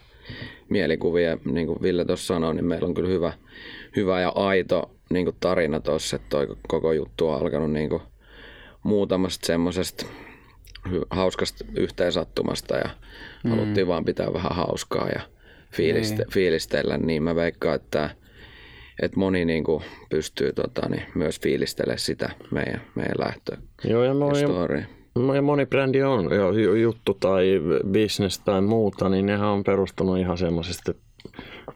mielikuvia. 0.68 1.38
Niin 1.44 1.66
kuin 1.66 1.82
Ville 1.82 2.04
tuossa 2.04 2.26
sanoi, 2.26 2.54
niin 2.54 2.64
meillä 2.64 2.88
on 2.88 2.94
kyllä 2.94 3.08
hyvä, 3.08 3.32
hyvä 3.96 4.20
ja 4.20 4.32
aito 4.34 4.90
niin 5.10 5.25
kuin 5.25 5.37
tarina 5.40 5.80
tuossa, 5.80 6.16
että 6.16 6.28
toi 6.28 6.49
koko 6.68 6.92
juttu 6.92 7.28
on 7.28 7.40
alkanut 7.40 7.72
niin 7.72 7.88
kuin 7.88 8.02
muutamasta 8.82 9.46
semmoisesta 9.46 10.06
hauskasta 11.10 11.64
yhteensattumasta 11.76 12.76
ja 12.76 12.90
mm. 13.44 13.50
haluttiin 13.50 13.87
vaan 13.87 14.04
pitää 14.04 14.32
vähän 14.32 14.56
hauskaa 14.56 15.08
ja 15.08 15.20
fiiliste, 15.72 16.16
niin. 16.16 16.32
fiilistellä, 16.32 16.99
niin 16.99 17.22
mä 17.22 17.34
veikkaan, 17.34 17.76
että, 17.76 18.10
että 19.02 19.18
moni 19.18 19.44
niin 19.44 19.64
kuin 19.64 19.84
pystyy 20.10 20.52
tota, 20.52 20.88
niin 20.88 21.02
myös 21.14 21.40
fiilistelemään 21.40 21.99
sitä 21.99 22.30
meidän, 22.50 22.82
meidän 22.94 23.16
lähtö 23.18 23.56
Joo, 23.84 24.04
ja 24.04 24.14
moni, 24.14 24.40
ja 25.34 25.42
moni 25.42 25.66
brändi 25.66 26.02
on 26.02 26.28
jo 26.34 26.75
juttu 26.75 27.14
tai 27.14 27.60
business 27.92 28.38
tai 28.38 28.60
muuta, 28.60 29.08
niin 29.08 29.26
nehän 29.26 29.49
on 29.49 29.64
perustunut 29.64 30.18
ihan 30.18 30.38
semmoisesta, 30.38 30.90
että 30.90 31.02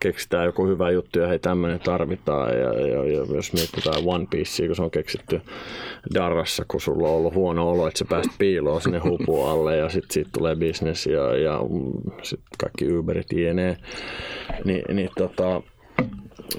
keksitään 0.04 0.46
joku 0.46 0.66
hyvä 0.66 0.90
juttu 0.90 1.18
ja 1.18 1.28
hei 1.28 1.38
tämmöinen 1.38 1.80
tarvitaan. 1.80 2.58
Ja, 2.58 2.80
ja, 2.80 3.04
ja 3.04 3.26
jos 3.34 3.52
mietitään 3.52 4.02
One 4.04 4.26
Piece, 4.30 4.66
kun 4.66 4.76
se 4.76 4.82
on 4.82 4.90
keksitty 4.90 5.40
Darrassa, 6.14 6.64
kun 6.68 6.80
sulla 6.80 7.08
on 7.08 7.14
ollut 7.14 7.34
huono 7.34 7.70
olo, 7.70 7.86
että 7.86 7.98
sä 7.98 8.04
pääst 8.04 8.30
piiloon 8.38 8.80
sinne 8.80 8.98
hupu 8.98 9.42
alle 9.42 9.76
ja 9.76 9.88
sitten 9.88 10.12
siitä 10.12 10.30
tulee 10.32 10.56
business 10.56 11.06
ja, 11.06 11.36
ja 11.36 11.60
sit 12.22 12.40
kaikki 12.58 12.96
Uberit 12.96 13.32
jne. 13.32 13.76
Ni, 14.64 14.82
niin 14.92 15.10
tota, 15.18 15.62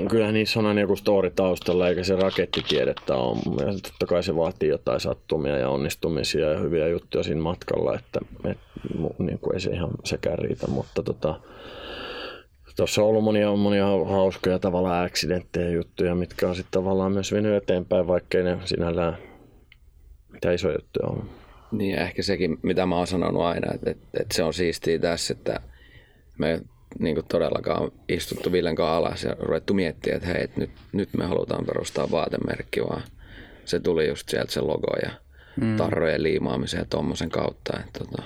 kyllä 0.09 0.31
niissä 0.31 0.59
on 0.59 0.65
aina 0.65 0.81
joku 0.81 0.95
story 0.95 1.31
taustalla, 1.31 1.89
eikä 1.89 2.03
se 2.03 2.15
rakettitiedettä 2.15 3.15
ole. 3.15 3.65
Ja 3.65 3.73
totta 3.73 4.05
kai 4.05 4.23
se 4.23 4.35
vaatii 4.35 4.69
jotain 4.69 4.99
sattumia 4.99 5.57
ja 5.57 5.69
onnistumisia 5.69 6.51
ja 6.51 6.59
hyviä 6.59 6.87
juttuja 6.87 7.23
siinä 7.23 7.41
matkalla, 7.41 7.95
että 7.95 8.19
et, 8.43 8.57
niin 9.19 9.39
kuin 9.39 9.53
ei 9.53 9.59
se 9.59 9.71
ihan 9.71 9.89
sekään 10.03 10.39
riitä, 10.39 10.67
mutta 10.67 11.03
tota, 11.03 11.39
Tuossa 12.75 13.01
on 13.01 13.07
ollut 13.07 13.23
monia, 13.23 13.55
monia 13.55 13.85
hauskoja 13.85 14.59
tavallaan 14.59 15.05
accidenttejä 15.05 15.69
juttuja, 15.69 16.15
mitkä 16.15 16.49
on 16.49 16.55
sitten 16.55 16.71
tavallaan 16.71 17.11
myös 17.11 17.31
venyt 17.31 17.63
eteenpäin, 17.63 18.07
vaikkei 18.07 18.43
ne 18.43 18.57
sinällään 18.65 19.17
mitä 20.35 20.51
iso 20.51 20.71
juttuja 20.71 21.07
on. 21.07 21.29
Niin 21.71 21.99
ehkä 21.99 22.23
sekin, 22.23 22.57
mitä 22.61 22.85
mä 22.85 22.97
oon 22.97 23.07
sanonut 23.07 23.41
aina, 23.41 23.73
että, 23.73 23.91
että, 23.91 24.07
että 24.19 24.35
se 24.35 24.43
on 24.43 24.53
siistiä 24.53 24.99
tässä, 24.99 25.33
että 25.33 25.59
me 26.37 26.61
niin 26.99 27.15
kuin 27.15 27.25
todellakaan 27.25 27.91
istuttu 28.09 28.51
Villen 28.51 28.75
kanssa 28.75 28.97
alas 28.97 29.23
ja 29.23 29.35
ruvettu 29.39 29.73
miettiä, 29.73 30.15
että 30.15 30.27
hei, 30.27 30.43
että 30.43 30.59
nyt, 30.59 30.69
nyt 30.91 31.09
me 31.17 31.25
halutaan 31.25 31.65
perustaa 31.65 32.11
vaatemerkki, 32.11 32.81
vaan 32.81 33.03
se 33.65 33.79
tuli 33.79 34.07
just 34.07 34.29
sieltä 34.29 34.51
se 34.51 34.61
logo 34.61 34.97
ja 35.03 35.11
mm. 35.61 35.77
tarrojen 35.77 36.23
liimaamisen 36.23 36.77
ja 36.77 36.85
tuommoisen 36.85 37.29
kautta. 37.29 37.79
Että, 37.79 37.99
tota, 37.99 38.23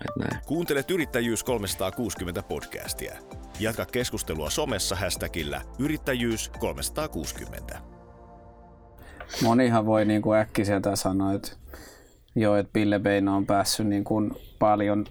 että 0.00 0.20
näin. 0.20 0.44
Kuuntelet 0.46 0.90
Yrittäjyys 0.90 1.44
360 1.44 2.42
podcastia. 2.42 3.14
Jatka 3.60 3.86
keskustelua 3.86 4.50
somessa 4.50 4.96
hashtagillä 4.96 5.62
yrittäjyys 5.78 6.48
360. 6.58 7.78
Monihan 9.42 9.86
voi 9.86 10.04
niin 10.04 10.22
kuin 10.22 10.38
äkkiseltä 10.38 10.96
sanoa, 10.96 11.32
että 11.32 11.52
joo, 12.34 12.56
että 12.56 12.70
Ville 12.74 12.98
Beino 12.98 13.36
on 13.36 13.46
päässyt 13.46 13.86
niin 13.86 14.04
kuin 14.04 14.30
paljon 14.58 15.06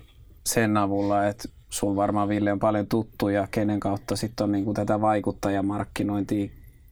sen 0.46 0.78
avulla, 0.78 1.28
että 1.28 1.50
sun 1.70 1.96
varmaan 1.96 2.30
Ville 2.30 2.52
on 2.52 2.60
paljon 2.60 2.88
tuttuja, 2.88 3.48
kenen 3.52 3.80
kautta 3.80 4.16
sitten 4.16 4.44
on 4.44 4.52
niin 4.52 4.66
kuin 4.66 4.76
tätä 4.76 5.02
vaikuttajamarkkinointia 5.02 6.50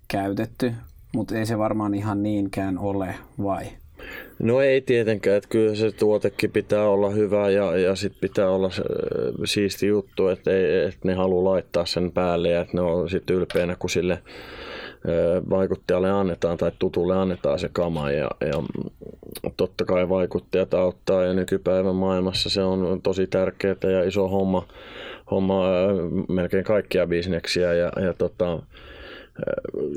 käytetty, 0.07 0.73
mutta 1.15 1.35
ei 1.35 1.45
se 1.45 1.57
varmaan 1.57 1.93
ihan 1.93 2.23
niinkään 2.23 2.77
ole, 2.77 3.15
vai? 3.43 3.65
No 4.39 4.61
ei 4.61 4.81
tietenkään, 4.81 5.37
että 5.37 5.49
kyllä 5.49 5.75
se 5.75 5.91
tuotekin 5.91 6.51
pitää 6.51 6.87
olla 6.87 7.09
hyvä 7.09 7.49
ja, 7.49 7.77
ja 7.77 7.95
sitten 7.95 8.21
pitää 8.21 8.49
olla 8.49 8.69
se, 8.69 8.83
siisti 9.45 9.87
juttu, 9.87 10.27
että, 10.27 10.51
ei, 10.51 10.83
että 10.83 10.99
ne 11.03 11.13
haluaa 11.13 11.53
laittaa 11.53 11.85
sen 11.85 12.11
päälle 12.11 12.49
ja 12.49 12.61
että 12.61 12.77
ne 12.77 12.81
on 12.81 13.09
sitten 13.09 13.35
ylpeänä, 13.35 13.75
kun 13.79 13.89
sille 13.89 14.19
vaikuttajalle 15.49 16.11
annetaan 16.11 16.57
tai 16.57 16.71
tutulle 16.79 17.17
annetaan 17.17 17.59
se 17.59 17.69
kama 17.73 18.11
ja, 18.11 18.29
ja 18.41 18.63
totta 19.57 19.85
kai 19.85 20.09
vaikuttajat 20.09 20.73
auttaa 20.73 21.23
ja 21.23 21.33
nykypäivän 21.33 21.95
maailmassa 21.95 22.49
se 22.49 22.63
on 22.63 23.01
tosi 23.01 23.27
tärkeää 23.27 23.75
ja 23.83 24.03
iso 24.03 24.27
homma, 24.27 24.67
homma 25.31 25.63
melkein 26.29 26.63
kaikkia 26.63 27.07
bisneksiä 27.07 27.73
ja, 27.73 27.91
ja 28.01 28.13
tota, 28.13 28.59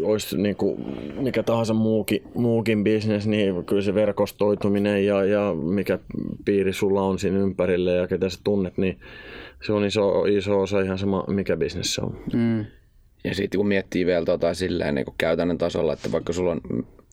olisi 0.02 0.38
niin 0.38 0.56
kuin 0.56 0.84
mikä 1.18 1.42
tahansa 1.42 1.74
muukin, 1.74 2.22
muukin 2.34 2.84
bisnes, 2.84 3.26
niin 3.26 3.64
kyllä 3.64 3.82
se 3.82 3.94
verkostoituminen 3.94 5.06
ja, 5.06 5.24
ja 5.24 5.54
mikä 5.54 5.98
piiri 6.44 6.72
sulla 6.72 7.02
on 7.02 7.18
siinä 7.18 7.38
ympärille 7.38 7.92
ja 7.92 8.08
ketä 8.08 8.28
sä 8.28 8.40
tunnet, 8.44 8.78
niin 8.78 8.98
se 9.66 9.72
on 9.72 9.84
iso, 9.84 10.24
iso 10.24 10.60
osa 10.60 10.80
ihan 10.80 10.98
sama, 10.98 11.24
mikä 11.28 11.56
bisnes 11.56 11.94
se 11.94 12.00
on. 12.00 12.18
Mm. 12.32 12.64
Ja 13.24 13.34
sitten 13.34 13.58
kun 13.58 13.68
miettii 13.68 14.06
vielä 14.06 14.24
tota 14.24 14.54
silleen 14.54 14.94
niin 14.94 15.04
kuin 15.04 15.14
käytännön 15.18 15.58
tasolla, 15.58 15.92
että 15.92 16.12
vaikka 16.12 16.32
sulla 16.32 16.50
on 16.50 16.60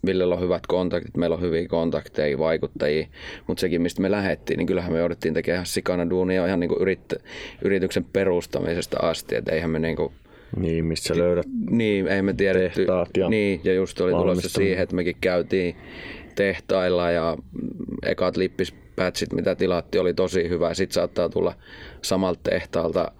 Villellä 0.05 0.35
on 0.35 0.41
hyvät 0.41 0.67
kontaktit, 0.67 1.17
meillä 1.17 1.35
on 1.35 1.41
hyviä 1.41 1.67
kontakteja, 1.67 2.37
vaikuttajia, 2.37 3.07
mutta 3.47 3.61
sekin, 3.61 3.81
mistä 3.81 4.01
me 4.01 4.11
lähdettiin, 4.11 4.57
niin 4.57 4.67
kyllähän 4.67 4.93
me 4.93 4.99
jouduttiin 4.99 5.33
tekemään 5.33 5.55
ihan 5.55 5.65
sikana 5.65 6.09
duunia 6.09 6.47
ihan 6.47 6.59
niin 6.59 6.67
kuin 6.67 6.81
yrit, 6.81 7.13
yrityksen 7.61 8.05
perustamisesta 8.13 8.97
asti, 9.01 9.35
että 9.35 9.51
eihän 9.51 9.69
me 9.69 9.79
niin 9.79 9.95
kuin 9.95 10.13
niin, 10.57 10.85
missä 10.85 11.17
löydät 11.17 11.45
Niin, 11.69 12.07
ei 12.07 12.21
me 12.21 12.33
tiedetty. 12.33 12.85
ja 13.17 13.29
Niin, 13.29 13.61
ja 13.63 13.73
just 13.73 14.01
oli 14.01 14.11
tulossa 14.11 14.49
siihen, 14.49 14.83
että 14.83 14.95
mekin 14.95 15.15
käytiin 15.21 15.75
tehtailla 16.35 17.11
ja 17.11 17.37
ekat 18.05 18.37
lippispatchit, 18.37 19.33
mitä 19.33 19.55
tilattiin, 19.55 20.01
oli 20.01 20.13
tosi 20.13 20.49
hyvä. 20.49 20.73
Sitten 20.73 20.93
saattaa 20.93 21.29
tulla 21.29 21.55
samalta 22.01 22.39
tehtaalta 22.49 23.11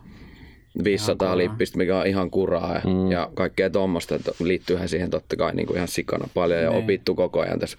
500 0.83 1.37
lippistä, 1.37 1.77
mikä 1.77 1.99
on 1.99 2.07
ihan 2.07 2.29
kuraa 2.29 2.73
ja, 2.73 2.81
mm. 2.85 3.11
ja 3.11 3.29
kaikkea 3.33 3.69
tuommoista. 3.69 4.15
Liittyyhän 4.39 4.89
siihen 4.89 5.09
totta 5.09 5.35
kai 5.35 5.55
niin 5.55 5.67
kuin 5.67 5.75
ihan 5.75 5.87
sikana 5.87 6.27
paljon 6.33 6.61
ja 6.61 6.69
niin. 6.69 6.83
opittu 6.83 7.15
koko 7.15 7.41
ajan 7.41 7.59
tässä 7.59 7.77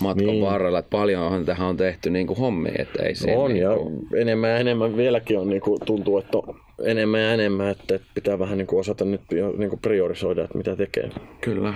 matkan 0.00 0.26
niin. 0.26 0.44
varrella. 0.44 0.78
Että 0.78 0.90
paljon 0.90 1.44
tähän 1.44 1.68
on 1.68 1.76
tehty 1.76 2.10
niin 2.10 2.26
kuin 2.26 2.38
hommia. 2.38 2.74
Että 2.78 3.02
ei 3.02 3.14
se 3.14 3.36
on 3.36 3.52
niin 3.52 3.62
ja 3.62 3.76
kuin... 3.76 4.06
enemmän 4.16 4.50
ja 4.50 4.56
enemmän 4.56 4.96
vieläkin 4.96 5.38
on, 5.38 5.48
niin 5.48 5.62
kuin, 5.62 5.80
tuntuu, 5.86 6.18
että 6.18 6.38
on 6.38 6.60
enemmän 6.84 7.20
ja 7.20 7.34
enemmän, 7.34 7.68
että 7.68 8.00
pitää 8.14 8.38
vähän 8.38 8.58
niin 8.58 8.66
kuin 8.66 8.80
osata 8.80 9.04
nyt 9.04 9.20
niin 9.56 9.70
kuin 9.70 9.80
priorisoida, 9.80 10.44
että 10.44 10.58
mitä 10.58 10.76
tekee. 10.76 11.10
Kyllä. 11.40 11.74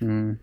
Mm. 0.00 0.36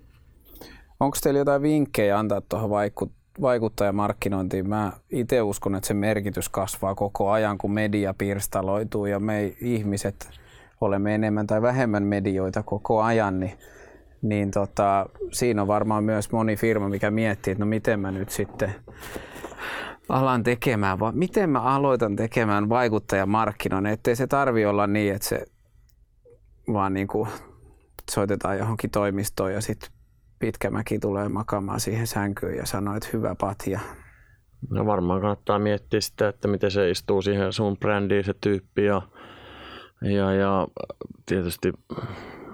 Onko 1.00 1.18
teillä 1.24 1.40
jotain 1.40 1.62
vinkkejä 1.62 2.20
antaa 2.20 2.42
tuohon 2.42 2.70
vaikut- 2.70 3.19
vaikuttajamarkkinointiin? 3.42 4.70
Mä 4.70 4.92
itse 5.10 5.42
uskon, 5.42 5.76
että 5.76 5.88
se 5.88 5.94
merkitys 5.94 6.50
kasvaa 6.50 6.96
koko 6.96 7.32
ajan, 7.32 7.58
kun 7.58 7.72
media 7.72 8.14
pirstaloituu 8.14 9.06
ja 9.06 9.20
me 9.20 9.54
ihmiset 9.62 10.30
olemme 10.82 11.16
enemmän 11.16 11.48
tai 11.48 11.62
vähemmän 11.62 12.04
medioita 12.04 12.64
koko 12.64 13.02
ajan, 13.02 13.40
niin, 13.40 13.58
niin 14.22 14.52
tota, 14.52 15.06
siinä 15.32 15.62
on 15.62 15.68
varmaan 15.68 16.04
myös 16.04 16.32
moni 16.32 16.56
firma, 16.56 16.90
mikä 16.90 17.12
miettii, 17.12 17.52
että 17.52 17.66
no 17.66 17.70
miten 17.70 18.00
mä 18.00 18.12
nyt 18.12 18.30
sitten 18.30 18.76
alan 20.10 20.44
tekemään, 20.44 21.00
vaan 21.00 21.18
miten 21.18 21.50
mä 21.50 21.62
aloitan 21.62 22.16
tekemään 22.16 22.70
vaikuttajamarkkinoinnin, 22.70 23.94
ettei 23.94 24.16
se 24.16 24.28
tarvi 24.28 24.66
olla 24.66 24.88
niin, 24.88 25.16
että 25.16 25.28
se 25.28 25.46
vaan 26.74 26.94
niin 26.94 27.08
kuin 27.08 27.30
soitetaan 28.12 28.58
johonkin 28.58 28.90
toimistoon 28.90 29.54
ja 29.54 29.62
sitten 29.62 29.90
Pitkämäki 30.40 31.00
tulee 31.00 31.30
makaamaan 31.30 31.80
siihen 31.80 32.08
sänkyyn 32.08 32.58
ja 32.58 32.66
sanoo, 32.66 32.96
että 32.96 33.10
hyvä 33.14 33.36
patja. 33.36 33.80
No 34.70 34.86
varmaan 34.86 35.22
kannattaa 35.22 35.60
miettiä 35.60 36.02
sitä, 36.02 36.28
että 36.28 36.48
miten 36.48 36.72
se 36.72 36.90
istuu 36.90 37.22
siihen 37.22 37.54
sun 37.54 37.78
brändiin 37.78 38.24
se 38.24 38.34
tyyppi 38.42 38.86
ja 38.86 39.02
Ja, 40.02 40.34
ja 40.34 40.68
tietysti 41.26 41.74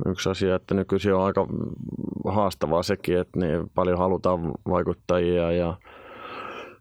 yksi 0.05 0.29
asia, 0.29 0.55
että 0.55 0.73
nykyisin 0.73 1.13
on 1.13 1.23
aika 1.25 1.47
haastavaa 2.27 2.83
sekin, 2.83 3.19
että 3.19 3.39
niin 3.39 3.69
paljon 3.75 3.97
halutaan 3.97 4.51
vaikuttajia 4.69 5.51
ja 5.51 5.77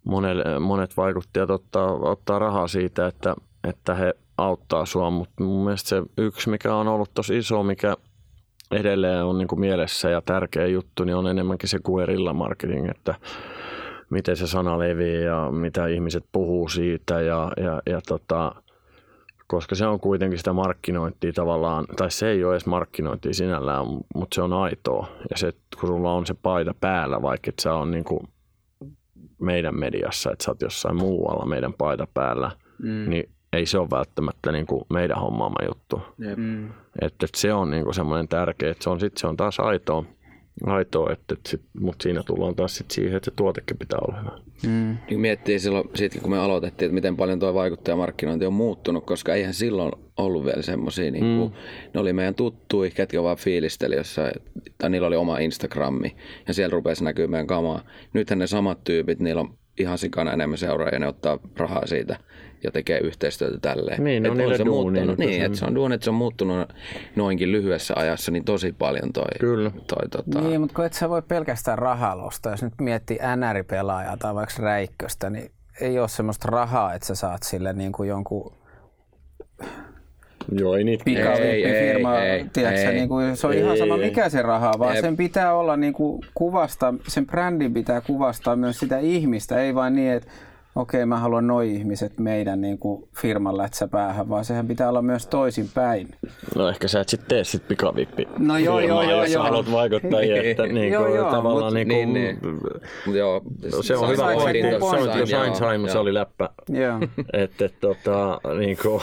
monet, 0.05 0.39
monet 0.61 0.97
vaikuttajat 0.97 1.51
ottaa, 1.51 1.93
ottaa 1.93 2.39
rahaa 2.39 2.69
siitä, 2.69 3.07
että, 3.07 3.35
että 3.69 3.95
he 3.95 4.15
auttaa 4.39 4.87
sua, 4.87 5.11
mutta 5.11 5.45
mun 5.45 5.65
mielestä 5.65 5.89
se 5.89 6.03
yksi, 6.19 6.51
mikä 6.51 6.75
on 6.75 6.89
ollut 6.89 7.11
tosi 7.15 7.39
iso, 7.39 7.63
mikä 7.63 7.97
edelleen 8.71 9.25
on 9.25 9.39
niin 9.39 9.49
kuin 9.49 9.61
mielessä 9.61 10.11
ja 10.11 10.23
tärkeä 10.23 10.67
juttu, 10.67 11.05
niin 11.05 11.17
on 11.17 11.27
enemmänkin 11.27 11.69
se 11.69 11.79
guerilla 11.85 12.33
marketing, 12.33 12.89
että 12.91 13.15
miten 14.11 14.37
se 14.37 14.47
sana 14.47 14.79
leviää 14.79 15.23
ja 15.23 15.51
mitä 15.51 15.87
ihmiset 15.87 16.25
puhuu 16.33 16.69
siitä 16.69 17.21
ja, 17.21 17.53
ja, 17.57 17.83
ja 17.87 18.01
tota, 18.09 18.55
koska 19.47 19.75
se 19.75 19.87
on 19.87 20.01
kuitenkin 20.01 20.39
sitä 20.39 20.53
markkinointia 20.53 21.33
tavallaan, 21.33 21.87
tai 21.97 22.11
se 22.11 22.29
ei 22.29 22.45
ole 22.45 22.55
edes 22.55 22.67
markkinointia 22.67 23.35
sinällään, 23.35 23.87
mutta 24.15 24.35
se 24.35 24.43
on 24.43 24.53
aitoa. 24.53 25.09
Ja 25.31 25.37
se, 25.37 25.53
kun 25.81 25.89
sulla 25.89 26.13
on 26.13 26.27
se 26.27 26.35
paita 26.35 26.75
päällä, 26.81 27.23
vaikka 27.23 27.49
et 27.49 27.59
sä 27.59 27.75
on 27.75 27.91
niin 27.91 28.05
kuin 28.05 28.21
meidän 29.41 29.79
mediassa, 29.79 30.33
että 30.33 30.45
sä 30.45 30.51
oot 30.51 30.63
jossain 30.63 30.97
muualla 30.97 31.47
meidän 31.47 31.73
paita 31.73 32.07
päällä, 32.15 32.51
mm. 32.83 33.11
niin 33.11 33.34
ei 33.55 33.67
se 33.67 33.79
ole 33.79 33.91
välttämättä 33.91 34.53
niin 34.53 34.67
kuin 34.67 34.85
meidän 34.93 35.21
hommaama 35.21 35.67
juttu. 35.69 36.01
Mm. 36.37 36.67
Että, 37.03 37.27
että 37.27 37.41
se 37.41 37.53
on 37.53 37.71
niin 37.71 37.85
kuin 37.85 37.95
semmoinen 37.95 38.29
tärkeä, 38.29 38.71
että 38.71 38.85
se 38.85 38.91
on, 38.91 39.01
sit, 39.01 39.17
se 39.17 39.27
on 39.27 39.37
taas 39.37 39.61
aitoa 39.61 40.05
aitoa, 40.67 41.13
että, 41.13 41.35
että 41.35 41.51
sit, 41.51 41.63
mutta 41.81 42.03
siinä 42.03 42.23
tullaan 42.23 42.55
taas 42.55 42.77
sit 42.77 42.91
siihen, 42.91 43.17
että 43.17 43.31
se 43.31 43.37
tuotekin 43.37 43.79
pitää 43.79 43.99
olla 44.09 44.21
hyvä. 44.21 44.39
Mm. 44.63 44.97
Niin 45.11 45.21
miettii 45.21 45.59
silloin, 45.59 45.91
sit, 45.95 46.19
kun 46.23 46.31
me 46.31 46.39
aloitettiin, 46.39 46.87
että 46.87 46.95
miten 46.95 47.17
paljon 47.17 47.41
tuo 47.41 47.55
vaikuttajamarkkinointi 47.55 48.47
on 48.47 48.53
muuttunut, 48.53 49.07
koska 49.07 49.35
eihän 49.35 49.55
silloin 49.55 49.93
ollut 50.17 50.45
vielä 50.45 50.63
semmoisia, 50.63 51.11
niin 51.11 51.25
mm. 51.25 51.51
ne 51.95 52.01
oli 52.01 52.13
meidän 52.13 52.35
tuttuja, 52.35 52.91
ketkä 52.91 53.23
vaan 53.23 53.37
fiilisteli 53.37 53.97
jossain, 53.97 54.33
tai 54.79 54.91
niillä 54.91 55.07
oli 55.07 55.17
oma 55.17 55.39
Instagrammi, 55.39 56.17
ja 56.49 56.55
siellä 56.55 56.73
rupesi 56.73 57.05
näkyä 57.05 57.27
meidän 57.27 57.47
kamaa. 57.47 57.81
Nythän 58.13 58.39
ne 58.39 58.47
samat 58.47 58.85
tyypit, 58.85 59.21
niillä 59.21 59.41
on 59.41 59.55
ihan 59.79 59.99
sikana 59.99 60.33
enemmän 60.33 60.59
seuraajia, 60.59 60.99
ne 60.99 61.07
ottaa 61.07 61.39
rahaa 61.57 61.87
siitä 61.87 62.17
ja 62.63 62.71
tekee 62.71 62.99
yhteistyötä 62.99 63.59
tälleen. 63.63 64.05
Niin, 64.05 64.23
no 64.23 64.31
on 64.31 64.57
se 64.57 64.65
muuttunut, 64.65 65.19
niin, 65.19 65.45
että 65.45 65.59
se 65.59 65.65
on 65.65 65.75
duuni, 65.75 65.95
että 65.95 66.05
se 66.05 66.11
on 66.11 66.17
muuttunut 66.17 66.73
noinkin 67.17 67.53
lyhyessä 67.53 67.95
ajassa 67.97 68.33
niin 68.33 68.45
tosi 68.45 68.73
paljon 68.73 69.13
toi. 69.13 69.25
Kyllä. 69.41 69.71
Toi, 69.71 70.09
tota... 70.09 70.41
Niin, 70.41 70.61
mutta 70.61 70.75
kun 70.75 70.85
et 70.85 70.93
sä 70.93 71.09
voi 71.09 71.23
pelkästään 71.23 71.79
rahalla 71.79 72.25
ostaa. 72.25 72.53
Jos 72.53 72.63
nyt 72.63 72.75
miettii 72.81 73.19
NR-pelaajaa 73.37 74.17
tai 74.17 74.35
vaikka 74.35 74.63
Räikköstä, 74.63 75.31
niin 75.31 75.51
ei 75.81 75.99
ole 75.99 76.09
semmoista 76.09 76.49
rahaa, 76.51 76.95
että 76.95 77.07
sä 77.07 77.15
saat 77.15 77.43
sille 77.43 77.73
niin 77.73 77.93
kuin 77.93 78.09
jonkun 78.09 78.57
Joo, 80.53 80.77
ei 80.77 80.85
niitä 80.85 81.05
pikavippifirma, 81.05 82.19
ei, 82.19 82.31
ei, 82.31 82.45
tiedätkö, 82.53 82.81
ei, 82.81 82.95
niin 82.95 83.09
kuin, 83.09 83.37
se 83.37 83.47
on 83.47 83.53
ei, 83.53 83.59
ihan 83.59 83.79
sama 83.79 83.97
mikä 83.97 84.29
se 84.29 84.43
raha, 84.43 84.73
vaan 84.79 84.97
ei. 84.97 85.03
sen 85.03 85.17
pitää 85.17 85.55
olla 85.55 85.77
niin 85.77 85.93
kuin 85.93 86.23
kuvasta, 86.35 86.95
sen 87.09 87.27
brändin 87.27 87.75
pitää 87.75 88.01
kuvastaa 88.01 88.57
myös 88.57 88.79
sitä 88.79 88.99
ihmistä, 88.99 89.59
ei 89.59 89.75
vain 89.75 89.95
niin, 89.95 90.13
että 90.13 90.31
okei, 90.75 91.07
mä 91.07 91.19
haluan 91.19 91.47
noi 91.47 91.75
ihmiset 91.75 92.19
meidän 92.19 92.61
niin 92.61 92.79
kuin 92.79 93.09
firman 93.17 93.57
lätsäpäähän, 93.57 94.29
vaan 94.29 94.45
sehän 94.45 94.69
pitää 94.69 94.89
olla 94.89 95.03
myös 95.03 95.27
toisin 95.27 95.71
päin. 95.75 96.09
No 96.57 96.69
ehkä 96.69 96.89
sä 96.89 97.01
et 97.01 97.09
sitten 97.09 97.29
tee 97.29 97.45
sit 97.45 97.69
pikavippi. 97.69 98.29
No 98.39 98.59
joo, 98.59 98.81
joo, 98.81 99.03
joo. 99.03 99.21
Jos 99.23 99.33
joo. 99.33 99.43
haluat 99.43 99.73
vaikuttaa, 99.73 100.21
että 100.45 100.67
niin 100.67 100.93
joo, 100.93 101.15
joo, 101.15 101.31
tavallaan 101.31 101.73
mut, 101.73 101.75
niin 101.75 101.89
kuin, 101.89 102.15
niin, 102.15 102.39
niin. 103.05 103.17
Joo, 103.17 103.43
se 103.83 103.97
on 103.97 104.09
hyvä 104.09 104.35
pointti. 104.35 104.63
Se 104.63 105.11
on 105.13 105.19
jo 105.19 105.27
Sain 105.27 105.57
Sain, 105.57 105.89
se 105.89 105.99
oli 105.99 106.15
läppä. 106.15 106.49
Joo. 106.69 106.99
että 107.45 107.69
tota, 107.81 108.41
niin 108.59 108.77
kuin, 108.83 109.03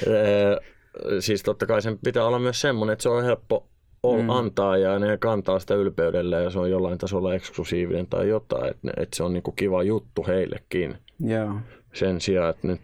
siis 1.20 1.42
totta 1.42 1.66
kai 1.66 1.82
sen 1.82 1.98
pitää 2.04 2.24
olla 2.24 2.38
myös 2.38 2.60
semmoinen, 2.60 2.92
että 2.92 3.02
se 3.02 3.08
on 3.08 3.24
helppo 3.24 3.66
mm. 4.12 4.30
antaa 4.30 4.76
ja 4.76 4.98
ne 4.98 5.16
kantaa 5.16 5.58
sitä 5.58 5.74
ylpeydellä 5.74 6.40
ja 6.40 6.50
se 6.50 6.58
on 6.58 6.70
jollain 6.70 6.98
tasolla 6.98 7.34
eksklusiivinen 7.34 8.06
tai 8.06 8.28
jotain, 8.28 8.70
että, 8.70 8.92
että 8.96 9.16
se 9.16 9.22
on 9.22 9.32
niinku 9.32 9.52
kiva 9.52 9.82
juttu 9.82 10.24
heillekin. 10.26 10.96
Yeah. 11.28 11.56
Sen 11.92 12.20
sijaan, 12.20 12.50
että 12.50 12.66
nyt 12.66 12.80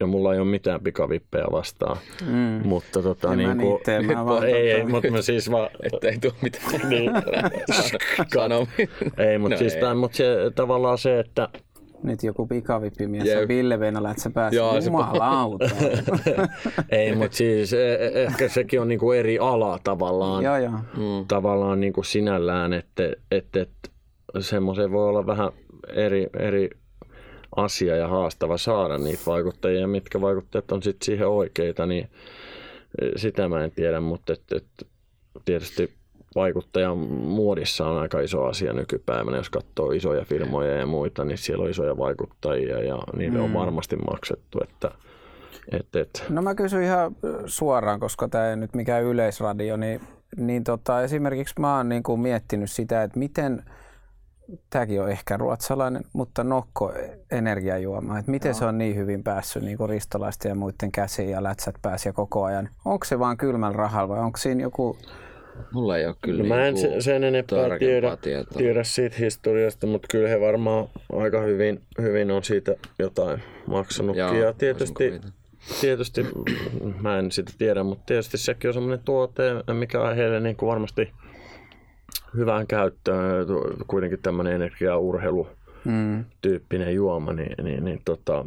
ja 0.00 0.06
mulla 0.06 0.34
ei 0.34 0.40
ole 0.40 0.48
mitään 0.48 0.80
pikavippejä 0.80 1.44
vastaan. 1.52 1.96
Mm. 2.26 2.60
Mutta 2.68 3.02
tota, 3.02 3.32
en 3.32 3.38
niin 3.38 3.58
kuin, 3.58 3.80
tee, 3.84 4.00
ei, 4.46 4.70
ei, 4.72 4.84
mutta 4.84 5.10
mä 5.10 5.22
siis 5.22 5.50
vaan... 5.50 5.70
Että 5.92 6.08
ei 6.08 6.18
tule 6.18 6.32
mitään. 6.42 6.88
niin. 6.90 7.10
Sano. 8.34 8.66
ei, 9.18 9.38
mutta 9.38 9.54
no 9.54 9.58
siis 9.58 9.74
ei. 9.74 9.94
mutta 9.94 10.16
se, 10.16 10.36
tavallaan 10.54 10.98
se, 10.98 11.20
että 11.20 11.48
nyt 12.02 12.22
joku 12.22 12.46
pikavippimies 12.46 13.24
yeah. 13.24 13.42
on 13.42 13.48
Ville 13.48 13.80
Venäjä, 13.80 14.10
että 14.10 14.22
sä 14.22 14.30
pääsit 14.30 14.56
Joo, 14.56 14.78
jumalauta. 14.78 15.68
Ei, 16.90 17.16
mutta 17.16 17.36
siis 17.36 17.72
e, 17.72 17.94
e, 17.94 18.22
ehkä 18.22 18.48
sekin 18.48 18.80
on 18.80 18.88
niinku 18.88 19.12
eri 19.12 19.38
ala 19.38 19.78
tavallaan, 19.84 20.44
joo, 20.44 20.56
joo. 20.56 20.72
Mm. 20.72 21.26
tavallaan 21.28 21.80
niinku 21.80 22.02
sinällään, 22.02 22.72
että, 22.72 23.02
että, 23.30 23.60
että 23.60 23.88
semmoisen 24.40 24.92
voi 24.92 25.08
olla 25.08 25.26
vähän 25.26 25.50
eri, 25.88 26.26
eri 26.38 26.70
asia 27.56 27.96
ja 27.96 28.08
haastava 28.08 28.58
saada 28.58 28.98
niitä 28.98 29.22
vaikuttajia, 29.26 29.86
mitkä 29.86 30.20
vaikuttajat 30.20 30.72
on 30.72 30.82
sitten 30.82 31.06
siihen 31.06 31.28
oikeita, 31.28 31.86
niin 31.86 32.08
e, 33.02 33.06
sitä 33.16 33.48
mä 33.48 33.64
en 33.64 33.70
tiedä, 33.70 34.00
mutta 34.00 34.32
et, 34.32 34.42
et, 34.56 34.86
tietysti 35.44 35.95
vaikuttajan 36.36 36.98
muodissa 36.98 37.86
on 37.86 37.98
aika 37.98 38.20
iso 38.20 38.44
asia 38.44 38.72
nykypäivänä. 38.72 39.36
Jos 39.36 39.50
katsoo 39.50 39.90
isoja 39.90 40.24
firmoja 40.24 40.76
ja 40.76 40.86
muita, 40.86 41.24
niin 41.24 41.38
siellä 41.38 41.64
on 41.64 41.70
isoja 41.70 41.98
vaikuttajia 41.98 42.80
ja 42.80 42.98
niille 43.16 43.38
mm. 43.38 43.44
on 43.44 43.54
varmasti 43.54 43.96
maksettu. 43.96 44.58
Että, 44.62 44.90
et, 45.72 45.96
et. 45.96 46.24
No 46.28 46.42
mä 46.42 46.54
kysyn 46.54 46.82
ihan 46.82 47.16
suoraan, 47.46 48.00
koska 48.00 48.28
tämä 48.28 48.50
ei 48.50 48.56
nyt 48.56 48.74
mikään 48.74 49.02
yleisradio, 49.02 49.76
niin, 49.76 50.00
niin 50.36 50.64
tota, 50.64 51.02
esimerkiksi 51.02 51.54
mä 51.60 51.76
oon 51.76 51.88
niin 51.88 52.02
kuin 52.02 52.20
miettinyt 52.20 52.70
sitä, 52.70 53.02
että 53.02 53.18
miten, 53.18 53.62
tämäkin 54.70 55.02
on 55.02 55.10
ehkä 55.10 55.36
ruotsalainen, 55.36 56.02
mutta 56.12 56.44
nokko 56.44 56.92
energiajuoma, 57.30 58.18
että 58.18 58.30
miten 58.30 58.52
no. 58.52 58.58
se 58.58 58.64
on 58.64 58.78
niin 58.78 58.96
hyvin 58.96 59.22
päässyt 59.22 59.62
niin 59.62 59.76
kuin 59.76 59.90
ristolaisten 59.90 60.48
ja 60.48 60.54
muiden 60.54 60.92
käsiin 60.92 61.30
ja 61.30 61.42
lätsät 61.42 61.74
pääsi 61.82 62.12
koko 62.12 62.44
ajan. 62.44 62.68
Onko 62.84 63.04
se 63.04 63.18
vaan 63.18 63.36
kylmällä 63.36 63.76
rahalla 63.76 64.08
vai 64.08 64.18
onko 64.18 64.38
siinä 64.38 64.62
joku 64.62 64.98
Mulla 65.72 65.98
ei 65.98 66.06
ole 66.06 66.14
kyllä 66.22 66.42
no, 66.42 66.48
Mä 66.48 66.66
en 66.66 66.74
niinku 66.74 67.00
sen 67.00 67.24
enempää 67.24 67.78
tiedä, 67.78 68.16
tiedä 68.56 68.84
siitä 68.84 69.16
historiasta, 69.16 69.86
mutta 69.86 70.08
kyllä 70.10 70.28
he 70.28 70.40
varmaan 70.40 70.88
aika 71.12 71.40
hyvin, 71.40 71.80
hyvin 72.00 72.30
on 72.30 72.44
siitä 72.44 72.74
jotain 72.98 73.42
maksanut. 73.66 74.16
Joo, 74.16 74.34
ja 74.34 74.52
tietysti, 74.52 75.20
tietysti, 75.80 76.26
mä 77.00 77.18
en 77.18 77.32
sitä 77.32 77.52
tiedä, 77.58 77.82
mutta 77.82 78.04
tietysti 78.06 78.38
sekin 78.38 78.68
on 78.68 78.74
semmoinen 78.74 79.04
tuote, 79.04 79.42
mikä 79.72 80.00
on 80.00 80.16
heille 80.16 80.40
niin 80.40 80.56
kuin 80.56 80.68
varmasti 80.68 81.12
hyvään 82.36 82.66
käyttöön. 82.66 83.46
Kuitenkin 83.86 84.18
tämmöinen 84.22 84.54
energiaurheilu 84.54 85.48
mm. 85.84 86.24
tyyppinen 86.40 86.94
juoma, 86.94 87.32
niin, 87.32 87.64
niin, 87.64 87.84
niin 87.84 88.02
tota, 88.04 88.44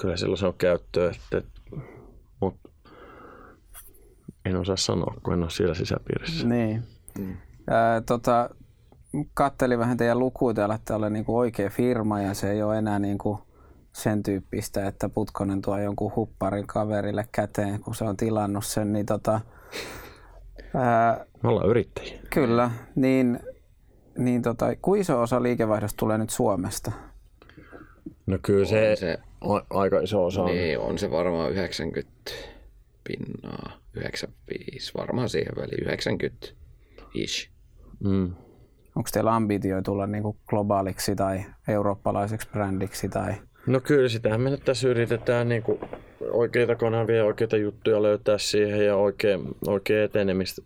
kyllä 0.00 0.16
silloin 0.16 0.38
se 0.38 0.46
on 0.46 0.54
käyttöä. 0.58 1.12
Että, 1.32 1.48
mutta 2.40 2.68
en 4.44 4.56
osaa 4.56 4.76
sanoa, 4.76 5.14
kun 5.22 5.34
en 5.34 5.42
ole 5.42 5.50
siellä 5.50 5.74
sisäpiirissä. 5.74 6.46
Niin. 6.46 6.82
Mm. 7.18 7.36
Ää, 7.70 8.00
tota, 8.00 8.50
kattelin 9.34 9.78
vähän 9.78 9.96
teidän 9.96 10.18
lukuja, 10.18 10.54
täällä, 10.54 10.74
että 10.74 10.96
ole 10.96 11.10
niinku 11.10 11.38
oikea 11.38 11.70
firma 11.70 12.20
ja 12.20 12.34
se 12.34 12.50
ei 12.50 12.62
ole 12.62 12.78
enää 12.78 12.98
niinku 12.98 13.38
sen 13.92 14.22
tyyppistä, 14.22 14.86
että 14.86 15.08
Putkonen 15.08 15.62
tuo 15.62 15.78
jonkun 15.78 16.12
hupparin 16.16 16.66
kaverille 16.66 17.28
käteen, 17.32 17.80
kun 17.80 17.94
se 17.94 18.04
on 18.04 18.16
tilannut 18.16 18.64
sen. 18.64 18.92
Niin 18.92 19.06
tota, 19.06 19.40
ää, 20.74 21.26
Me 21.42 21.48
ollaan 21.48 21.68
yrittäjiä. 21.68 22.20
Kyllä, 22.30 22.70
niin, 22.94 23.40
niin 24.18 24.42
tota, 24.42 24.66
kuinka 24.82 25.00
iso 25.00 25.22
osa 25.22 25.42
liikevaihdosta 25.42 25.96
tulee 25.96 26.18
nyt 26.18 26.30
Suomesta? 26.30 26.92
No 28.26 28.38
kyllä 28.42 28.64
se, 28.64 28.90
on 28.90 28.96
se 28.96 29.18
aika 29.70 30.00
iso 30.00 30.24
osa 30.24 30.42
on. 30.42 30.50
Niin, 30.50 30.78
on 30.78 30.98
se 30.98 31.10
varmaan 31.10 31.50
90 31.50 32.10
pinnaa. 33.04 33.81
95, 33.94 34.94
varmaan 34.94 35.28
siihen 35.28 35.56
väliin 35.56 35.82
90 35.82 36.46
ish. 37.14 37.50
Mm. 38.04 38.34
Onko 38.96 39.08
teillä 39.12 39.34
ambitio 39.34 39.82
tulla 39.82 40.06
niin 40.06 40.22
kuin 40.22 40.36
globaaliksi 40.46 41.16
tai 41.16 41.44
eurooppalaiseksi 41.68 42.48
brändiksi? 42.52 43.08
Tai... 43.08 43.34
No 43.66 43.80
kyllä, 43.80 44.08
sitähän 44.08 44.40
me 44.40 44.50
nyt 44.50 44.64
tässä 44.64 44.88
yritetään 44.88 45.48
niin 45.48 45.62
kuin 45.62 45.78
oikeita 46.30 46.74
kanavia, 46.76 47.24
oikeita 47.24 47.56
juttuja 47.56 48.02
löytää 48.02 48.38
siihen 48.38 48.86
ja 48.86 48.96
oikein, 48.96 49.40
oikein 49.66 50.04
etenemistä 50.04 50.62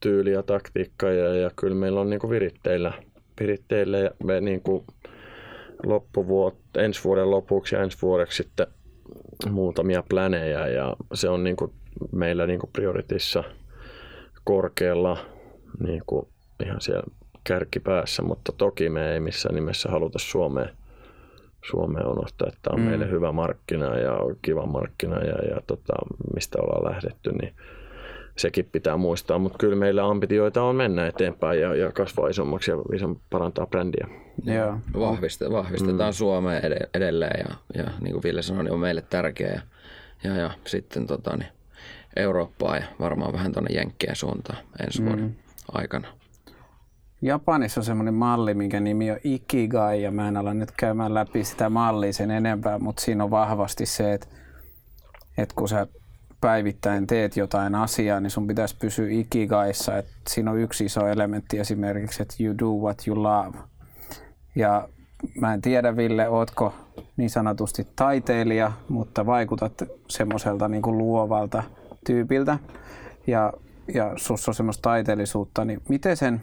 tyyli 0.00 0.32
ja 0.32 0.42
taktiikka 0.42 1.10
ja, 1.10 1.34
ja 1.34 1.50
kyllä 1.56 1.74
meillä 1.74 2.00
on 2.00 2.10
niin 2.10 2.20
kuin 2.20 2.30
viritteillä, 2.30 2.92
viritteillä 3.40 3.98
ja 3.98 4.10
me 4.24 4.40
niin 4.40 4.60
kuin 4.62 4.84
loppuvuot, 5.86 6.56
ensi 6.78 7.04
vuoden 7.04 7.30
lopuksi 7.30 7.74
ja 7.74 7.82
ensi 7.82 7.98
vuodeksi 8.02 8.36
sitten 8.36 8.66
muutamia 9.50 10.02
plänejä 10.08 10.66
ja 10.66 10.96
se 11.14 11.28
on 11.28 11.44
niin 11.44 11.56
kuin 11.56 11.72
meillä 12.12 12.46
niin 12.46 12.60
kuin 12.60 12.70
prioritissa 12.72 13.44
korkealla 14.44 15.18
niin 15.82 16.02
kuin 16.06 16.28
ihan 16.64 16.80
siellä 16.80 17.02
kärkipäässä, 17.44 18.22
mutta 18.22 18.52
toki 18.52 18.88
me 18.88 19.12
ei 19.12 19.20
missään 19.20 19.54
nimessä 19.54 19.88
haluta 19.90 20.18
Suomeen, 20.18 20.70
Suomeen 21.70 22.06
unohtaa, 22.06 22.48
että 22.48 22.60
tämä 22.62 22.74
on 22.74 22.80
mm. 22.80 22.86
meille 22.86 23.10
hyvä 23.10 23.32
markkina 23.32 23.98
ja 23.98 24.18
kiva 24.42 24.66
markkina 24.66 25.18
ja, 25.18 25.54
ja 25.54 25.60
tota, 25.66 25.92
mistä 26.34 26.58
ollaan 26.62 26.94
lähdetty, 26.94 27.32
niin 27.32 27.54
sekin 28.36 28.68
pitää 28.72 28.96
muistaa. 28.96 29.38
Mutta 29.38 29.58
kyllä 29.58 29.76
meillä 29.76 30.04
ambitioita 30.04 30.62
on 30.62 30.76
mennä 30.76 31.06
eteenpäin 31.06 31.60
ja, 31.60 31.74
ja 31.74 31.92
kasvaa 31.92 32.28
isommaksi 32.28 32.70
ja 32.70 32.76
ison 32.94 33.20
parantaa 33.30 33.66
brändiä. 33.66 34.08
Joo. 34.44 34.78
Vahviste, 34.98 35.50
vahvistetaan 35.50 36.10
mm. 36.10 36.14
Suomea 36.14 36.60
edelleen 36.94 37.44
ja, 37.48 37.82
ja 37.82 37.90
niin 38.00 38.12
kuin 38.12 38.22
Ville 38.22 38.42
sanoi, 38.42 38.64
niin 38.64 38.72
on 38.72 38.80
meille 38.80 39.02
tärkeä. 39.10 39.48
Ja, 39.48 39.60
ja, 40.30 40.36
ja 40.36 40.50
sitten 40.66 41.06
tota, 41.06 41.36
niin 41.36 41.48
Eurooppaa 42.16 42.76
ja 42.76 42.84
varmaan 43.00 43.32
vähän 43.32 43.52
tuonne 43.52 43.74
Jenkkien 43.74 44.16
suuntaan 44.16 44.58
ensi 44.86 45.04
vuoden 45.04 45.24
mm. 45.24 45.34
aikana. 45.72 46.08
Japanissa 47.22 47.80
on 47.80 47.84
semmoinen 47.84 48.14
malli, 48.14 48.54
minkä 48.54 48.80
nimi 48.80 49.10
on 49.10 49.18
Ikigai, 49.24 50.02
ja 50.02 50.10
mä 50.10 50.28
en 50.28 50.36
ala 50.36 50.54
nyt 50.54 50.70
käymään 50.70 51.14
läpi 51.14 51.44
sitä 51.44 51.70
mallia 51.70 52.12
sen 52.12 52.30
enempää, 52.30 52.78
mutta 52.78 53.02
siinä 53.02 53.24
on 53.24 53.30
vahvasti 53.30 53.86
se, 53.86 54.12
että, 54.12 54.26
että 55.38 55.54
kun 55.54 55.68
sä 55.68 55.86
päivittäin 56.40 57.06
teet 57.06 57.36
jotain 57.36 57.74
asiaa, 57.74 58.20
niin 58.20 58.30
sun 58.30 58.46
pitäisi 58.46 58.76
pysyä 58.76 59.06
Ikigaissa. 59.10 59.98
Että 59.98 60.12
siinä 60.28 60.50
on 60.50 60.58
yksi 60.58 60.84
iso 60.84 61.06
elementti 61.06 61.58
esimerkiksi, 61.58 62.22
että 62.22 62.34
you 62.40 62.58
do 62.58 62.66
what 62.66 63.02
you 63.06 63.22
love. 63.22 63.58
Ja 64.54 64.88
mä 65.40 65.54
en 65.54 65.60
tiedä, 65.60 65.96
Ville, 65.96 66.28
ootko 66.28 66.74
niin 67.16 67.30
sanotusti 67.30 67.88
taiteilija, 67.96 68.72
mutta 68.88 69.26
vaikutat 69.26 69.82
semmoiselta 70.08 70.68
niin 70.68 70.82
kuin 70.82 70.98
luovalta 70.98 71.62
tyypiltä. 72.06 72.58
Ja, 73.26 73.52
ja 73.94 74.12
sussa 74.16 74.50
on 74.50 74.54
semmoista 74.54 74.82
taiteellisuutta, 74.82 75.64
niin 75.64 75.82
miten 75.88 76.16
sen 76.16 76.40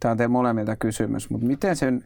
Tämä 0.00 0.10
on 0.10 0.18
teidän 0.18 0.30
molemmilta 0.30 0.76
kysymys, 0.76 1.30
mutta 1.30 1.46
miten 1.46 1.76
sen 1.76 2.04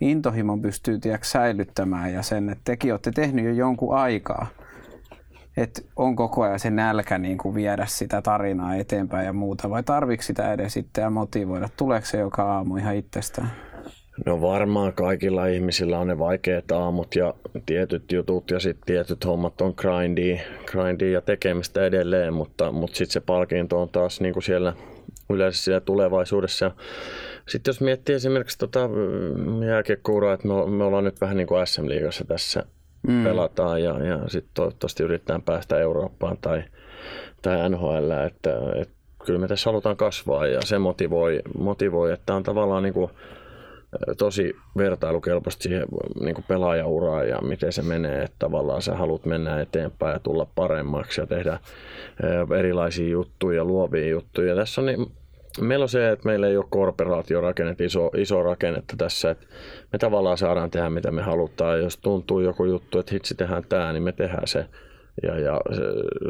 intohimon 0.00 0.62
pystyy 0.62 0.98
tiedätkö, 0.98 1.26
säilyttämään 1.26 2.12
ja 2.12 2.22
sen, 2.22 2.50
että 2.50 2.62
tekin 2.64 2.92
olette 2.92 3.10
tehnyt 3.10 3.44
jo 3.44 3.52
jonkun 3.52 3.96
aikaa, 3.96 4.46
että 5.56 5.82
on 5.96 6.16
koko 6.16 6.42
ajan 6.42 6.60
se 6.60 6.70
nälkä 6.70 7.18
niin 7.18 7.38
kuin 7.38 7.54
viedä 7.54 7.86
sitä 7.86 8.22
tarinaa 8.22 8.74
eteenpäin 8.74 9.26
ja 9.26 9.32
muuta, 9.32 9.70
vai 9.70 9.82
tarvitsi 9.82 10.26
sitä 10.26 10.52
edes 10.52 10.72
sitten 10.72 11.02
ja 11.02 11.10
motivoida? 11.10 11.68
Tuleeko 11.76 12.06
se 12.06 12.18
joka 12.18 12.42
aamu 12.42 12.76
ihan 12.76 12.96
itsestään? 12.96 13.50
No 14.26 14.40
varmaan 14.40 14.92
kaikilla 14.92 15.46
ihmisillä 15.46 15.98
on 15.98 16.06
ne 16.06 16.18
vaikeat 16.18 16.72
aamut 16.72 17.14
ja 17.14 17.34
tietyt 17.66 18.12
jutut 18.12 18.50
ja 18.50 18.60
sitten 18.60 18.86
tietyt 18.86 19.24
hommat 19.24 19.60
on 19.60 19.74
grindia, 19.76 20.40
grindia 20.66 21.10
ja 21.10 21.20
tekemistä 21.20 21.84
edelleen, 21.84 22.34
mutta, 22.34 22.72
mutta 22.72 22.96
sitten 22.96 23.12
se 23.12 23.20
palkinto 23.20 23.82
on 23.82 23.88
taas 23.88 24.20
niin 24.20 24.32
kuin 24.32 24.42
siellä 24.42 24.72
yleensä 25.30 25.62
siellä 25.62 25.80
tulevaisuudessa. 25.80 26.70
Sitten 27.48 27.72
jos 27.72 27.80
miettii 27.80 28.14
esimerkiksi 28.14 28.58
tota 28.58 28.88
mm, 28.88 29.62
jääkiekouraa, 29.62 30.34
että 30.34 30.48
me, 30.48 30.66
me 30.66 30.84
ollaan 30.84 31.04
nyt 31.04 31.20
vähän 31.20 31.36
niin 31.36 31.46
kuin 31.46 31.66
SM-liigassa 31.66 32.24
tässä 32.24 32.64
mm. 33.08 33.24
pelataan 33.24 33.82
ja, 33.82 34.04
ja 34.04 34.28
sitten 34.28 34.50
toivottavasti 34.54 35.02
yritetään 35.02 35.42
päästä 35.42 35.78
Eurooppaan 35.78 36.38
tai, 36.40 36.62
tai 37.42 37.70
NHL, 37.70 38.10
että, 38.26 38.50
että 38.74 38.94
kyllä 39.26 39.40
me 39.40 39.48
tässä 39.48 39.70
halutaan 39.70 39.96
kasvaa 39.96 40.46
ja 40.46 40.60
se 40.62 40.78
motivoi, 40.78 41.40
motivoi 41.58 42.12
että 42.12 42.34
on 42.34 42.42
tavallaan 42.42 42.82
niin 42.82 42.94
kuin 42.94 43.10
tosi 44.18 44.56
vertailukelpoista 44.76 45.62
siihen 45.62 45.84
niin 46.20 46.44
pelaajauraan 46.48 47.28
ja 47.28 47.38
miten 47.42 47.72
se 47.72 47.82
menee, 47.82 48.22
että 48.22 48.36
tavallaan 48.38 48.82
sä 48.82 48.94
haluat 48.94 49.24
mennä 49.26 49.60
eteenpäin 49.60 50.12
ja 50.12 50.18
tulla 50.18 50.46
paremmaksi 50.54 51.20
ja 51.20 51.26
tehdä 51.26 51.58
erilaisia 52.58 53.08
juttuja, 53.08 53.64
luovia 53.64 54.08
juttuja. 54.08 54.56
Tässä 54.56 54.80
on 54.80 54.86
niin, 54.86 55.12
meillä 55.60 55.82
on 55.82 55.88
se, 55.88 56.10
että 56.10 56.26
meillä 56.26 56.46
ei 56.46 56.56
ole 56.56 56.66
korporaatiorakennetta, 56.70 57.84
iso, 57.84 58.10
iso 58.16 58.42
rakennetta 58.42 58.94
tässä, 58.98 59.30
että 59.30 59.46
me 59.92 59.98
tavallaan 59.98 60.38
saadaan 60.38 60.70
tehdä 60.70 60.90
mitä 60.90 61.10
me 61.10 61.22
halutaan. 61.22 61.80
Jos 61.80 61.96
tuntuu 61.96 62.40
joku 62.40 62.64
juttu, 62.64 62.98
että 62.98 63.12
hitsi 63.14 63.34
tehdään 63.34 63.64
tämä, 63.68 63.92
niin 63.92 64.02
me 64.02 64.12
tehdään 64.12 64.46
se. 64.46 64.66
Ja, 65.22 65.38
ja 65.38 65.60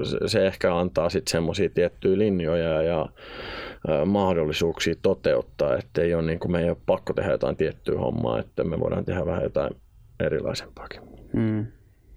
se, 0.05 0.29
se 0.29 0.47
ehkä 0.47 0.77
antaa 0.77 1.11
sitten 1.11 1.31
semmoisia 1.31 1.71
tiettyjä 1.71 2.19
linjoja 2.19 2.83
ja 2.83 3.09
ä, 3.89 4.05
mahdollisuuksia 4.05 4.95
toteuttaa, 5.03 5.77
että 5.77 6.03
ei 6.03 6.15
ole 6.15 6.23
niin 6.23 6.39
kuin, 6.39 6.53
me 6.53 6.63
ei 6.63 6.71
ole 6.71 6.77
pakko 6.87 7.13
tehdä 7.13 7.31
jotain 7.31 7.57
tiettyä 7.57 7.99
hommaa, 7.99 8.39
että 8.41 8.65
me 8.65 8.81
voidaan 8.81 9.05
tehdä 9.05 9.27
vähän 9.27 9.43
jotain 9.43 9.75
erilaisempaakin. 10.21 11.01
Mm. 11.33 11.67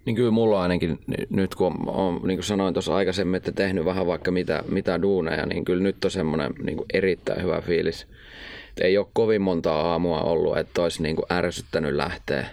Niin 0.04 0.16
kyllä 0.16 0.30
mulla 0.30 0.62
ainakin 0.62 0.98
nyt, 1.30 1.54
kun 1.54 1.74
on, 1.86 2.14
niin 2.14 2.36
kuin 2.36 2.44
sanoin 2.44 2.74
tuossa 2.74 2.94
aikaisemmin, 2.94 3.34
että 3.34 3.52
tehnyt 3.52 3.84
vähän 3.84 4.06
vaikka 4.06 4.30
mitä, 4.30 4.64
mitä 4.68 5.02
duuneja, 5.02 5.46
niin 5.46 5.64
kyllä 5.64 5.82
nyt 5.82 6.04
on 6.04 6.10
semmoinen 6.10 6.52
niin 6.62 6.76
kuin 6.76 6.86
erittäin 6.94 7.42
hyvä 7.42 7.60
fiilis. 7.60 8.06
Et 8.70 8.84
ei 8.84 8.98
ole 8.98 9.06
kovin 9.12 9.42
monta 9.42 9.72
aamua 9.72 10.20
ollut, 10.20 10.58
että 10.58 10.82
olisi 10.82 11.02
niin 11.02 11.16
kuin 11.16 11.26
ärsyttänyt 11.32 11.94
lähteä, 11.94 12.46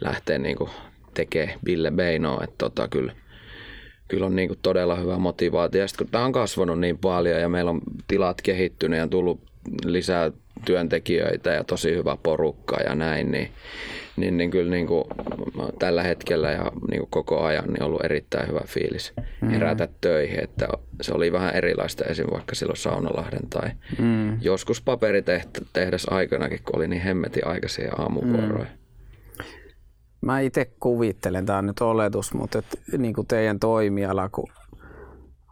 lähteä 0.00 0.38
niin 0.38 0.56
kuin 0.56 0.70
tekemään 1.14 1.58
Bille 1.64 1.90
Beinoa. 1.90 2.44
Että 2.44 2.56
tota, 2.58 2.88
kyllä, 2.88 3.12
kyllä 4.10 4.26
on 4.26 4.36
niin 4.36 4.48
kuin 4.48 4.58
todella 4.62 4.96
hyvä 4.96 5.18
motivaatio. 5.18 5.80
Ja 5.80 5.88
sitten 5.88 6.06
kun 6.06 6.12
tämä 6.12 6.24
on 6.24 6.32
kasvanut 6.32 6.80
niin 6.80 6.98
paljon 6.98 7.40
ja 7.40 7.48
meillä 7.48 7.70
on 7.70 7.80
tilat 8.08 8.42
kehittynyt 8.42 8.98
ja 8.98 9.08
tullut 9.08 9.40
lisää 9.84 10.30
työntekijöitä 10.64 11.50
ja 11.50 11.64
tosi 11.64 11.94
hyvä 11.94 12.16
porukka 12.22 12.76
ja 12.80 12.94
näin, 12.94 13.30
niin 13.30 13.50
niin, 14.20 14.36
niin 14.36 14.50
kyllä 14.50 14.70
niin 14.70 14.86
kuin 14.86 15.04
tällä 15.78 16.02
hetkellä 16.02 16.50
ja 16.50 16.72
niin 16.90 16.98
kuin 16.98 17.10
koko 17.10 17.40
ajan 17.40 17.64
niin 17.66 17.82
ollut 17.82 18.04
erittäin 18.04 18.48
hyvä 18.48 18.60
fiilis 18.66 19.12
mm. 19.40 19.48
herätä 19.48 19.88
töihin. 20.00 20.44
Että 20.44 20.68
se 21.00 21.12
oli 21.12 21.32
vähän 21.32 21.54
erilaista 21.54 22.04
esim. 22.04 22.26
vaikka 22.32 22.54
silloin 22.54 22.76
Saunalahden 22.76 23.48
tai 23.50 23.70
mm. 23.98 24.40
joskus 24.40 24.82
paperitehdas 24.82 26.06
aikanakin, 26.10 26.60
kun 26.64 26.76
oli 26.76 26.88
niin 26.88 27.02
hemmetin 27.02 27.46
aikaisia 27.46 27.92
aamuvuoroja. 27.98 28.64
Mm. 28.64 28.79
Mä 30.20 30.40
itse 30.40 30.70
kuvittelen, 30.80 31.46
tämä 31.46 31.58
on 31.58 31.66
nyt 31.66 31.80
oletus, 31.80 32.34
mutta 32.34 32.58
et, 32.58 32.98
niin 32.98 33.14
kuin 33.14 33.26
teidän 33.26 33.60
toimiala, 33.60 34.28
kun 34.28 34.48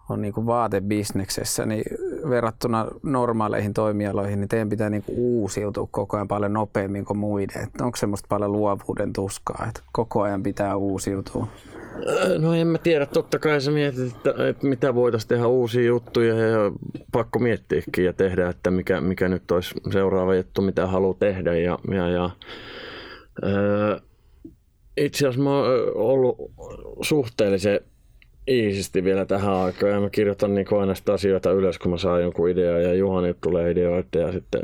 on 0.08 0.22
niin 0.22 0.34
kuin 0.34 0.46
vaatebisneksessä, 0.46 1.66
niin 1.66 1.84
verrattuna 2.28 2.86
normaaleihin 3.02 3.74
toimialoihin, 3.74 4.40
niin 4.40 4.48
teidän 4.48 4.68
pitää 4.68 4.90
niin 4.90 5.02
kuin 5.02 5.18
uusiutua 5.18 5.88
koko 5.90 6.16
ajan 6.16 6.28
paljon 6.28 6.52
nopeammin 6.52 7.04
kuin 7.04 7.18
muiden. 7.18 7.62
Että 7.62 7.84
onko 7.84 7.96
semmoista 7.96 8.26
paljon 8.28 8.52
luovuuden 8.52 9.12
tuskaa, 9.12 9.66
että 9.68 9.80
koko 9.92 10.22
ajan 10.22 10.42
pitää 10.42 10.76
uusiutua? 10.76 11.46
No 12.38 12.54
en 12.54 12.66
mä 12.66 12.78
tiedä, 12.78 13.06
totta 13.06 13.38
kai 13.38 13.60
sä 13.60 13.70
mietit, 13.70 14.16
että, 14.16 14.48
että 14.48 14.66
mitä 14.66 14.94
voitaisiin 14.94 15.28
tehdä 15.28 15.46
uusia 15.46 15.86
juttuja 15.86 16.34
ja 16.34 16.58
pakko 17.12 17.38
miettiäkin 17.38 18.04
ja 18.04 18.12
tehdä, 18.12 18.48
että 18.48 18.70
mikä, 18.70 19.00
mikä 19.00 19.28
nyt 19.28 19.50
olisi 19.50 19.74
seuraava 19.92 20.34
juttu, 20.34 20.62
mitä 20.62 20.86
haluaa 20.86 21.16
tehdä. 21.18 21.54
Ja, 21.54 21.78
ja, 21.90 22.08
ja, 22.08 22.30
ää, 23.42 24.00
itse 24.98 25.26
asiassa 25.26 25.44
mä 25.44 25.58
oon 25.58 25.92
ollut 25.94 26.36
suhteellisen 27.02 27.80
iisisti 28.48 29.04
vielä 29.04 29.24
tähän 29.24 29.54
aikaan 29.54 29.92
ja 29.92 30.00
mä 30.00 30.10
kirjoitan 30.10 30.54
niin 30.54 30.66
aina 30.80 30.94
sitä 30.94 31.12
asioita 31.12 31.50
ylös, 31.50 31.78
kun 31.78 31.90
mä 31.90 31.98
saan 31.98 32.22
jonkun 32.22 32.50
idea 32.50 32.78
ja 32.78 32.94
Juhani 32.94 33.34
tulee 33.40 33.70
ideoita 33.70 34.18
ja 34.18 34.32
sitten 34.32 34.60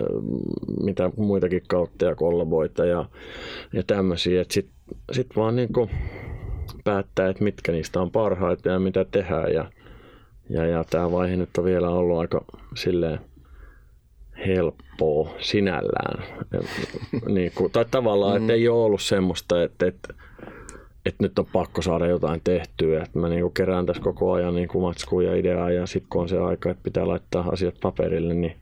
mitä 0.82 1.10
muitakin 1.16 1.62
kautta 1.68 2.04
ja 2.04 2.14
kollaboita 2.14 2.84
ja, 2.84 3.04
ja 3.72 3.82
tämmöisiä. 3.86 4.44
Sitten 4.48 4.74
sit 5.12 5.36
vaan 5.36 5.56
niin 5.56 5.72
kuin 5.72 5.90
päättää, 6.84 7.28
että 7.28 7.44
mitkä 7.44 7.72
niistä 7.72 8.00
on 8.00 8.10
parhaita 8.10 8.68
ja 8.68 8.78
mitä 8.78 9.04
tehdään 9.04 9.52
ja, 9.52 9.70
ja, 10.50 10.66
ja 10.66 10.84
tämä 10.90 11.12
vaihe 11.12 11.36
nyt 11.36 11.58
on 11.58 11.64
vielä 11.64 11.90
ollut 11.90 12.18
aika 12.18 12.44
silleen 12.74 13.18
helppoa 14.46 15.34
sinällään. 15.38 16.24
niin 17.28 17.52
kuin, 17.54 17.72
tai 17.72 17.84
tavallaan, 17.90 18.36
että 18.36 18.52
ei 18.52 18.68
ole 18.68 18.84
ollut 18.84 19.02
semmoista, 19.02 19.62
että, 19.62 19.86
että 19.86 20.14
että 21.06 21.24
nyt 21.24 21.38
on 21.38 21.46
pakko 21.52 21.82
saada 21.82 22.06
jotain 22.06 22.40
tehtyä. 22.44 23.02
Että 23.02 23.18
mä 23.18 23.28
niinku 23.28 23.50
kerään 23.50 23.86
tässä 23.86 24.02
koko 24.02 24.32
ajan 24.32 24.54
niinku 24.54 24.80
matskua 24.80 25.22
ja 25.22 25.36
ideaa 25.36 25.70
ja 25.70 25.86
sitten 25.86 26.08
kun 26.10 26.22
on 26.22 26.28
se 26.28 26.38
aika, 26.38 26.70
että 26.70 26.82
pitää 26.82 27.08
laittaa 27.08 27.48
asiat 27.52 27.74
paperille, 27.82 28.34
niin 28.34 28.56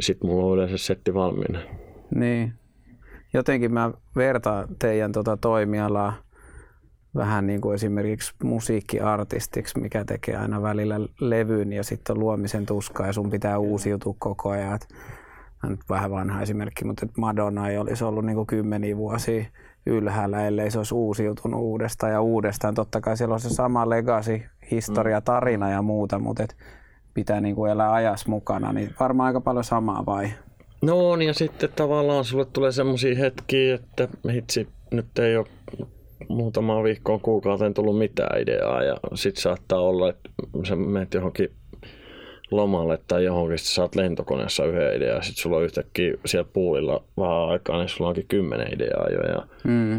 sitten 0.00 0.30
mulla 0.30 0.46
on 0.46 0.54
yleensä 0.54 0.78
setti 0.78 1.14
valmiina. 1.14 1.58
Niin. 2.14 2.52
Jotenkin 3.34 3.72
mä 3.72 3.90
vertaan 4.16 4.68
teidän 4.78 5.12
tota 5.12 5.36
toimialaa 5.36 6.12
vähän 7.16 7.46
niin 7.46 7.60
kuin 7.60 7.74
esimerkiksi 7.74 8.34
musiikkiartistiksi, 8.42 9.80
mikä 9.80 10.04
tekee 10.04 10.36
aina 10.36 10.62
välillä 10.62 11.00
levyn 11.20 11.72
ja 11.72 11.84
sitten 11.84 12.18
luomisen 12.18 12.66
tuskaa 12.66 13.06
ja 13.06 13.12
sun 13.12 13.30
pitää 13.30 13.58
uusiutua 13.58 14.14
koko 14.18 14.50
ajan. 14.50 14.78
nyt 15.62 15.80
vähän 15.90 16.10
vanha 16.10 16.42
esimerkki, 16.42 16.84
mutta 16.84 17.06
Madonna 17.16 17.68
ei 17.68 17.78
olisi 17.78 18.04
ollut 18.04 18.24
niin 18.24 18.36
kuin 18.36 18.46
kymmeniä 18.46 18.96
vuosia 18.96 19.44
ylhäällä, 19.86 20.46
ellei 20.46 20.70
se 20.70 20.78
olisi 20.78 20.94
uusiutunut 20.94 21.60
uudestaan 21.60 22.12
ja 22.12 22.20
uudestaan. 22.20 22.74
Totta 22.74 23.00
kai 23.00 23.16
siellä 23.16 23.32
on 23.32 23.40
se 23.40 23.50
sama 23.50 23.90
legacy, 23.90 24.42
historia, 24.70 25.20
mm. 25.20 25.24
tarina 25.24 25.70
ja 25.70 25.82
muuta, 25.82 26.18
mutta 26.18 26.42
et 26.42 26.56
pitää 27.14 27.40
niin 27.40 27.54
kuin 27.54 27.70
elää 27.70 27.92
ajas 27.92 28.26
mukana, 28.26 28.72
niin 28.72 28.94
varmaan 29.00 29.26
aika 29.26 29.40
paljon 29.40 29.64
samaa 29.64 30.06
vai? 30.06 30.30
No 30.82 31.10
on, 31.10 31.22
ja 31.22 31.34
sitten 31.34 31.68
tavallaan 31.76 32.24
sulle 32.24 32.44
tulee 32.44 32.72
semmoisia 32.72 33.14
hetkiä, 33.14 33.74
että 33.74 34.08
hitsi, 34.32 34.68
nyt 34.90 35.18
ei 35.18 35.36
ole 35.36 35.46
muutama 36.28 36.82
viikkoon 36.82 37.20
kuukauteen 37.20 37.74
tullut 37.74 37.98
mitään 37.98 38.42
ideaa 38.42 38.82
ja 38.82 38.96
sitten 39.14 39.42
saattaa 39.42 39.80
olla, 39.80 40.08
että 40.08 40.30
sä 40.68 40.76
menet 40.76 41.14
johonkin 41.14 41.50
lomalle 42.50 42.98
tai 43.08 43.24
johonkin, 43.24 43.58
sä 43.58 43.74
saat 43.74 43.94
lentokoneessa 43.94 44.64
yhden 44.64 44.96
idean 44.96 45.16
ja 45.16 45.22
sitten 45.22 45.42
sulla 45.42 45.56
on 45.56 45.64
yhtäkkiä 45.64 46.14
siellä 46.26 46.48
puulilla 46.52 47.04
vähän 47.16 47.48
aikaa, 47.48 47.78
niin 47.78 47.88
sulla 47.88 48.08
onkin 48.08 48.26
kymmenen 48.28 48.74
ideaa 48.74 49.08
jo. 49.10 49.20
Ja, 49.20 49.46
mm. 49.64 49.98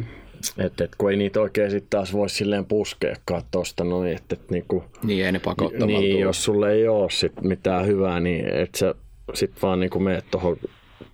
et, 0.58 0.82
et, 0.82 0.92
kun 0.98 1.12
ei 1.12 1.18
niitä 1.18 1.42
oikein 1.42 1.72
sitten 1.72 1.90
taas 1.90 2.14
voi 2.14 2.30
silleen 2.30 2.66
puskeakaan 2.66 3.42
tuosta 3.52 3.84
noin, 3.84 4.12
että 4.12 4.36
et, 4.36 4.52
niinku, 4.52 4.84
Niin 5.04 5.26
ei 5.26 5.32
ne 5.32 5.40
pakottamalla 5.40 6.00
niin, 6.00 6.12
tule. 6.12 6.22
jos 6.22 6.44
sulle 6.44 6.72
ei 6.72 6.88
ole 6.88 7.10
sit 7.10 7.42
mitään 7.42 7.86
hyvää, 7.86 8.20
niin 8.20 8.46
et 8.46 8.76
sä 8.76 8.96
sit 9.34 9.52
vaan 9.62 9.80
niinku 9.80 10.00
meet 10.00 10.26
tuohon 10.32 10.58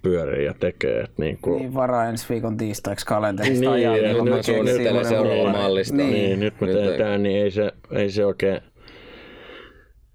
pyöriin 0.03 0.45
ja 0.45 0.53
tekee. 0.59 1.01
Et 1.01 1.11
niinku, 1.17 1.57
Niin 1.57 1.73
varaa 1.73 2.05
ensi 2.09 2.25
viikon 2.29 2.57
tiistaiksi 2.57 3.05
kalenterista 3.05 3.59
Niin, 3.59 3.69
ajaa, 3.71 3.97
ja 3.97 4.07
milloin 4.07 4.25
nyt 4.25 4.35
keksin 4.35 4.55
uuden 4.57 5.05
seuraavaa 5.05 5.35
vuoden. 5.37 5.51
mallista. 5.61 5.95
Niin. 5.95 6.11
niin, 6.13 6.39
nyt 6.39 6.61
me 6.61 6.67
Nyt 6.67 6.75
ei- 6.75 6.87
teetään, 6.87 7.23
niin 7.23 7.43
ei 7.43 7.51
se, 7.51 7.71
ei 7.91 8.09
se 8.11 8.25
oikein, 8.25 8.61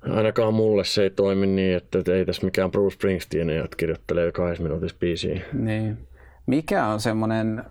ainakaan 0.02 0.54
mulle 0.54 0.84
se 0.84 1.02
ei 1.02 1.10
toimi 1.10 1.46
niin, 1.46 1.76
että 1.76 1.98
et 1.98 2.08
ei 2.08 2.24
tässä 2.26 2.44
mikään 2.44 2.70
Bruce 2.70 2.94
Springsteen, 2.94 3.50
jotka 3.50 3.76
kirjoittelee 3.76 4.32
kahdessa 4.32 4.62
minuutissa 4.62 4.96
biisiä. 5.00 5.40
Niin. 5.52 5.98
Mikä 6.46 6.86
on 6.86 7.00
semmoinen, 7.00 7.64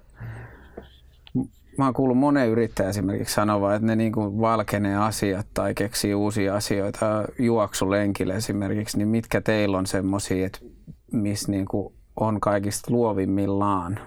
mä 1.77 1.85
oon 1.85 1.93
kuullut 1.93 2.17
monen 2.17 2.49
yrittäjä 2.49 2.89
esimerkiksi 2.89 3.33
sanova, 3.33 3.75
että 3.75 3.85
ne 3.87 3.95
niinku 3.95 4.41
valkenee 4.41 4.95
asiat 4.97 5.47
tai 5.53 5.73
keksii 5.73 6.13
uusia 6.13 6.55
asioita 6.55 7.25
juoksulenkille 7.39 8.35
esimerkiksi, 8.35 8.97
niin 8.97 9.07
mitkä 9.07 9.41
teillä 9.41 9.77
on 9.77 9.85
semmoisia, 9.87 10.45
että 10.45 10.59
missä 11.11 11.51
niinku 11.51 11.93
on 12.19 12.41
kaikista 12.41 12.91
luovimmillaan? 12.91 13.99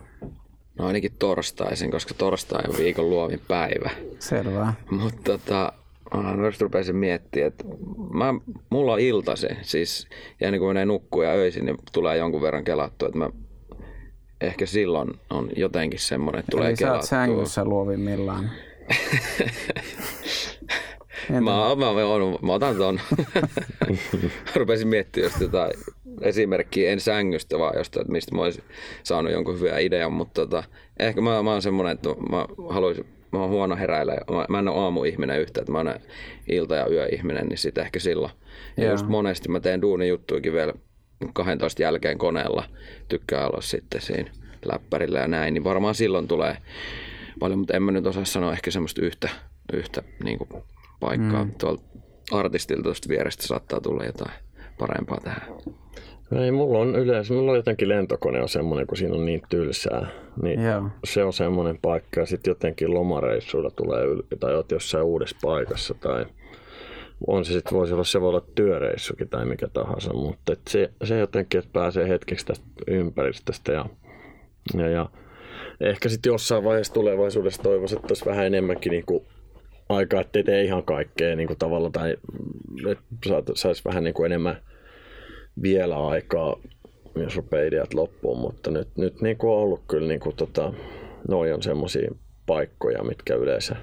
No 0.78 0.86
ainakin 0.86 1.12
torstaisin, 1.18 1.90
koska 1.90 2.14
torstai 2.14 2.62
on 2.68 2.74
viikon 2.78 3.10
luovin 3.10 3.40
päivä. 3.48 3.90
Selvä. 4.18 4.72
Mutta 4.90 5.20
tota, 5.22 5.72
just 6.44 6.60
rupesin 6.60 6.96
miettimään, 6.96 7.48
että 7.48 7.64
mä, 8.12 8.34
mulla 8.70 8.92
on 8.92 9.00
iltasi, 9.00 9.46
siis 9.62 10.08
ja 10.40 10.46
ennen 10.46 10.58
kuin 10.60 10.68
menee 10.68 10.84
nukkua 10.86 11.24
ja 11.24 11.30
öisin, 11.30 11.64
niin 11.64 11.76
tulee 11.92 12.16
jonkun 12.16 12.42
verran 12.42 12.64
kelattua, 12.64 13.08
että 13.08 13.18
mä 13.18 13.30
ehkä 14.40 14.66
silloin 14.66 15.10
on 15.30 15.48
jotenkin 15.56 16.00
semmoinen, 16.00 16.40
että 16.40 16.50
tulee 16.50 16.68
Eli 16.68 16.76
sä 16.76 16.84
oot 16.84 16.90
kelattua. 16.90 17.08
sängyssä 17.08 17.64
luovimmillaan. 17.64 18.50
Mä, 21.30 21.40
mä, 21.40 21.74
mä, 21.76 21.92
mä, 21.92 22.38
mä 22.42 22.52
otan 22.52 22.76
ton. 22.76 23.00
Rupesin 24.56 24.88
miettimään 24.88 25.30
just 25.30 25.40
jotain 25.40 25.70
esimerkkiä, 26.22 26.90
en 26.90 27.00
sängystä 27.00 27.58
vaan 27.58 27.76
jostain, 27.76 28.00
että 28.02 28.12
mistä 28.12 28.34
mä 28.34 28.42
olisin 28.42 28.64
saanut 29.02 29.32
jonkun 29.32 29.60
hyvän 29.60 29.82
idean, 29.82 30.12
mutta 30.12 30.40
tota, 30.40 30.64
ehkä 30.98 31.20
mä, 31.20 31.42
mä 31.42 31.52
oon 31.52 31.62
semmonen, 31.62 31.92
että 31.92 32.08
mä 32.08 32.46
haluaisin, 32.68 33.06
mä 33.32 33.38
oon 33.38 33.50
huono 33.50 33.76
heräillä, 33.76 34.16
mä, 34.30 34.46
mä 34.48 34.58
en 34.58 34.68
ole 34.68 34.82
aamuihminen 34.82 35.40
yhtä, 35.40 35.60
että 35.60 35.72
mä 35.72 35.78
oon 35.78 35.94
ilta- 36.48 36.76
ja 36.76 36.88
yöihminen, 36.90 37.46
niin 37.46 37.58
sitten 37.58 37.84
ehkä 37.84 37.98
silloin. 37.98 38.32
Ja 38.76 38.84
Joo. 38.84 38.92
just 38.92 39.06
monesti 39.06 39.48
mä 39.48 39.60
teen 39.60 39.82
duunijuttuikin 39.82 40.52
vielä 40.52 40.74
12 41.32 41.82
jälkeen 41.82 42.18
koneella, 42.18 42.64
tykkää 43.08 43.46
olla 43.46 43.60
sitten 43.60 44.00
siinä 44.00 44.30
läppärillä 44.64 45.18
ja 45.18 45.28
näin, 45.28 45.54
niin 45.54 45.64
varmaan 45.64 45.94
silloin 45.94 46.28
tulee 46.28 46.56
paljon, 47.38 47.58
mutta 47.58 47.76
en 47.76 47.82
mä 47.82 47.92
nyt 47.92 48.06
osaa 48.06 48.24
sanoa 48.24 48.52
ehkä 48.52 48.70
semmoista 48.70 49.02
yhtä, 49.02 49.28
yhtä 49.72 50.02
niin 50.24 50.38
kuin 50.38 50.62
paikkaa. 51.00 51.44
Mm. 51.44 51.52
Tuolta 51.60 51.82
artistilta 52.32 52.82
tuosta 52.82 53.08
vierestä 53.08 53.46
saattaa 53.46 53.80
tulla 53.80 54.04
jotain 54.04 54.32
parempaa 54.78 55.20
tähän. 55.24 55.42
Ei, 56.36 56.50
mulla 56.50 56.78
on 56.78 56.96
yleensä, 56.96 57.34
mulla 57.34 57.50
on 57.50 57.56
jotenkin 57.56 57.88
lentokone 57.88 58.42
on 58.42 58.48
semmoinen, 58.48 58.86
kun 58.86 58.96
siinä 58.96 59.14
on 59.14 59.26
niin 59.26 59.42
tylsää. 59.48 60.06
Niin 60.42 60.62
Joo. 60.62 60.82
se 61.04 61.24
on 61.24 61.32
semmoinen 61.32 61.78
paikka 61.82 62.20
ja 62.20 62.26
sitten 62.26 62.50
jotenkin 62.50 62.94
lomareissuilla 62.94 63.70
tulee 63.70 64.04
yl- 64.04 64.36
tai 64.40 64.54
oot 64.54 64.70
jossain 64.70 65.04
uudessa 65.04 65.36
paikassa 65.42 65.94
tai 65.94 66.26
on 67.26 67.44
se 67.44 67.52
sitten 67.52 67.78
voisi 67.78 67.94
olla, 67.94 68.04
se 68.04 68.20
voi 68.20 68.28
olla 68.28 68.46
työreissukin 68.54 69.28
tai 69.28 69.44
mikä 69.44 69.68
tahansa, 69.68 70.12
mutta 70.12 70.52
et 70.52 70.60
se, 70.68 70.90
se 71.04 71.18
jotenkin, 71.18 71.58
että 71.58 71.70
pääsee 71.72 72.08
hetkeksi 72.08 72.46
tästä 72.46 72.66
ympäristöstä 72.86 73.72
ja, 73.72 73.86
ja, 74.74 74.88
ja 74.88 75.08
ehkä 75.80 76.08
sitten 76.08 76.30
jossain 76.30 76.64
vaiheessa 76.64 76.94
tulevaisuudessa 76.94 77.62
toivoisin, 77.62 77.98
että 77.98 78.08
olisi 78.10 78.24
vähän 78.24 78.46
enemmänkin 78.46 78.90
niinku 78.90 79.26
aikaa, 79.88 80.20
ettei 80.20 80.44
tee 80.44 80.64
ihan 80.64 80.82
kaikkea 80.82 81.36
niinku 81.36 81.54
tavalla 81.54 81.90
tai 81.90 82.16
että 82.90 83.52
saisi 83.54 83.84
vähän 83.84 84.04
niinku 84.04 84.24
enemmän 84.24 84.56
vielä 85.62 86.06
aikaa, 86.06 86.56
jos 87.16 87.36
rupeaa 87.36 87.66
ideat 87.66 87.94
loppuun, 87.94 88.38
mutta 88.38 88.70
nyt, 88.70 88.88
nyt 88.96 89.20
niin 89.20 89.36
kuin 89.36 89.50
on 89.50 89.58
ollut 89.58 89.82
kyllä, 89.88 90.08
niin 90.08 90.20
kuin 90.20 90.36
tota, 90.36 90.72
noi 91.28 91.52
on 91.52 91.62
semmoisia 91.62 92.10
paikkoja, 92.46 93.04
mitkä 93.04 93.34
yleensä, 93.34 93.76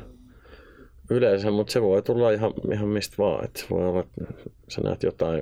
yleensä, 1.09 1.51
mutta 1.51 1.73
se 1.73 1.81
voi 1.81 2.01
tulla 2.01 2.31
ihan, 2.31 2.53
ihan 2.73 2.87
mistä 2.87 3.15
vaan, 3.17 3.45
että 3.45 3.63
voi 3.69 3.87
olla, 3.87 3.99
että 3.99 4.33
sä 4.67 4.81
näet 4.81 5.03
jotain 5.03 5.41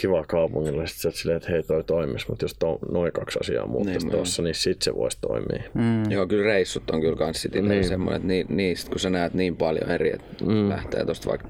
kivaa 0.00 0.24
kaupungilla 0.28 0.86
sitten 0.86 1.02
sä 1.02 1.08
oot 1.08 1.14
silleen, 1.14 1.36
että 1.36 1.50
hei 1.50 1.62
toi 1.62 1.84
toimis, 1.84 2.28
mutta 2.28 2.44
jos 2.44 2.54
to, 2.58 2.78
noin 2.90 3.12
kaksi 3.12 3.38
asiaa 3.42 3.66
muuttaisi 3.66 4.06
Niin, 4.06 4.16
tuossa, 4.16 4.42
niin 4.42 4.54
sit 4.54 4.82
se 4.82 4.94
voisi 4.94 5.18
toimia. 5.20 5.62
Mm. 5.74 6.10
Joo, 6.10 6.26
kyllä 6.26 6.44
reissut 6.44 6.90
on 6.90 7.00
kyllä 7.00 7.16
kans 7.16 7.42
sit 7.42 7.54
Niin. 7.54 7.68
niin. 7.68 7.84
semmoinen, 7.88 8.16
että 8.16 8.28
ni, 8.28 8.46
niistä 8.48 8.90
kun 8.90 9.00
sä 9.00 9.10
näet 9.10 9.34
niin 9.34 9.56
paljon 9.56 9.90
eri, 9.90 10.12
että 10.14 10.44
mm. 10.44 10.68
lähtee 10.68 11.04
tuosta 11.04 11.30
vaikka 11.30 11.48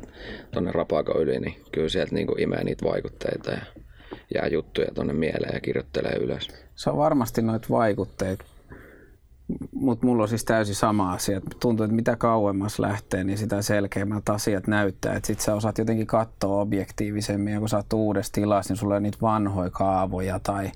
tonne 0.54 0.72
rapako 0.72 1.20
yli, 1.20 1.40
niin 1.40 1.54
kyllä 1.72 1.88
sieltä 1.88 2.14
niinku 2.14 2.34
imee 2.38 2.64
niitä 2.64 2.84
vaikutteita 2.84 3.50
ja 3.50 3.62
jää 4.34 4.46
juttuja 4.46 4.88
tonne 4.94 5.12
mieleen 5.12 5.54
ja 5.54 5.60
kirjoittelee 5.60 6.16
ylös. 6.20 6.48
Se 6.74 6.90
on 6.90 6.96
varmasti 6.96 7.42
noita 7.42 7.66
vaikutteita, 7.70 8.44
mutta 9.72 10.06
mulla 10.06 10.22
on 10.22 10.28
siis 10.28 10.44
täysin 10.44 10.74
sama 10.74 11.12
asia. 11.12 11.40
Tuntuu, 11.60 11.84
että 11.84 11.96
mitä 11.96 12.16
kauemmas 12.16 12.78
lähtee, 12.78 13.24
niin 13.24 13.38
sitä 13.38 13.62
selkeämmät 13.62 14.28
asiat 14.28 14.66
näyttää. 14.66 15.14
Että 15.14 15.26
sit 15.26 15.40
sä 15.40 15.54
osaat 15.54 15.78
jotenkin 15.78 16.06
katsoa 16.06 16.60
objektiivisemmin, 16.60 17.52
ja 17.52 17.60
kun 17.60 17.68
sä 17.68 17.76
oot 17.76 17.92
uudessa 17.92 18.32
tilassa, 18.32 18.72
niin 18.72 18.78
sulla 18.78 18.94
on 18.96 19.02
niitä 19.02 19.18
vanhoja 19.22 19.70
kaavoja 19.70 20.38
tai 20.38 20.72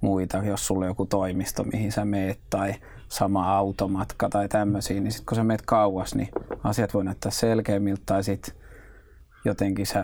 muita, 0.00 0.38
jos 0.38 0.66
sulla 0.66 0.84
on 0.84 0.90
joku 0.90 1.06
toimisto, 1.06 1.64
mihin 1.64 1.92
sä 1.92 2.04
meet, 2.04 2.40
tai 2.50 2.74
sama 3.08 3.56
automatka 3.56 4.28
tai 4.28 4.48
tämmöisiä, 4.48 5.00
niin 5.00 5.12
sitten 5.12 5.26
kun 5.26 5.36
sä 5.36 5.44
meet 5.44 5.62
kauas, 5.62 6.14
niin 6.14 6.28
asiat 6.64 6.94
voi 6.94 7.04
näyttää 7.04 7.30
selkeämmiltä, 7.30 8.02
tai 8.06 8.24
sitten 8.24 8.54
jotenkin 9.46 9.86
se 9.86 10.02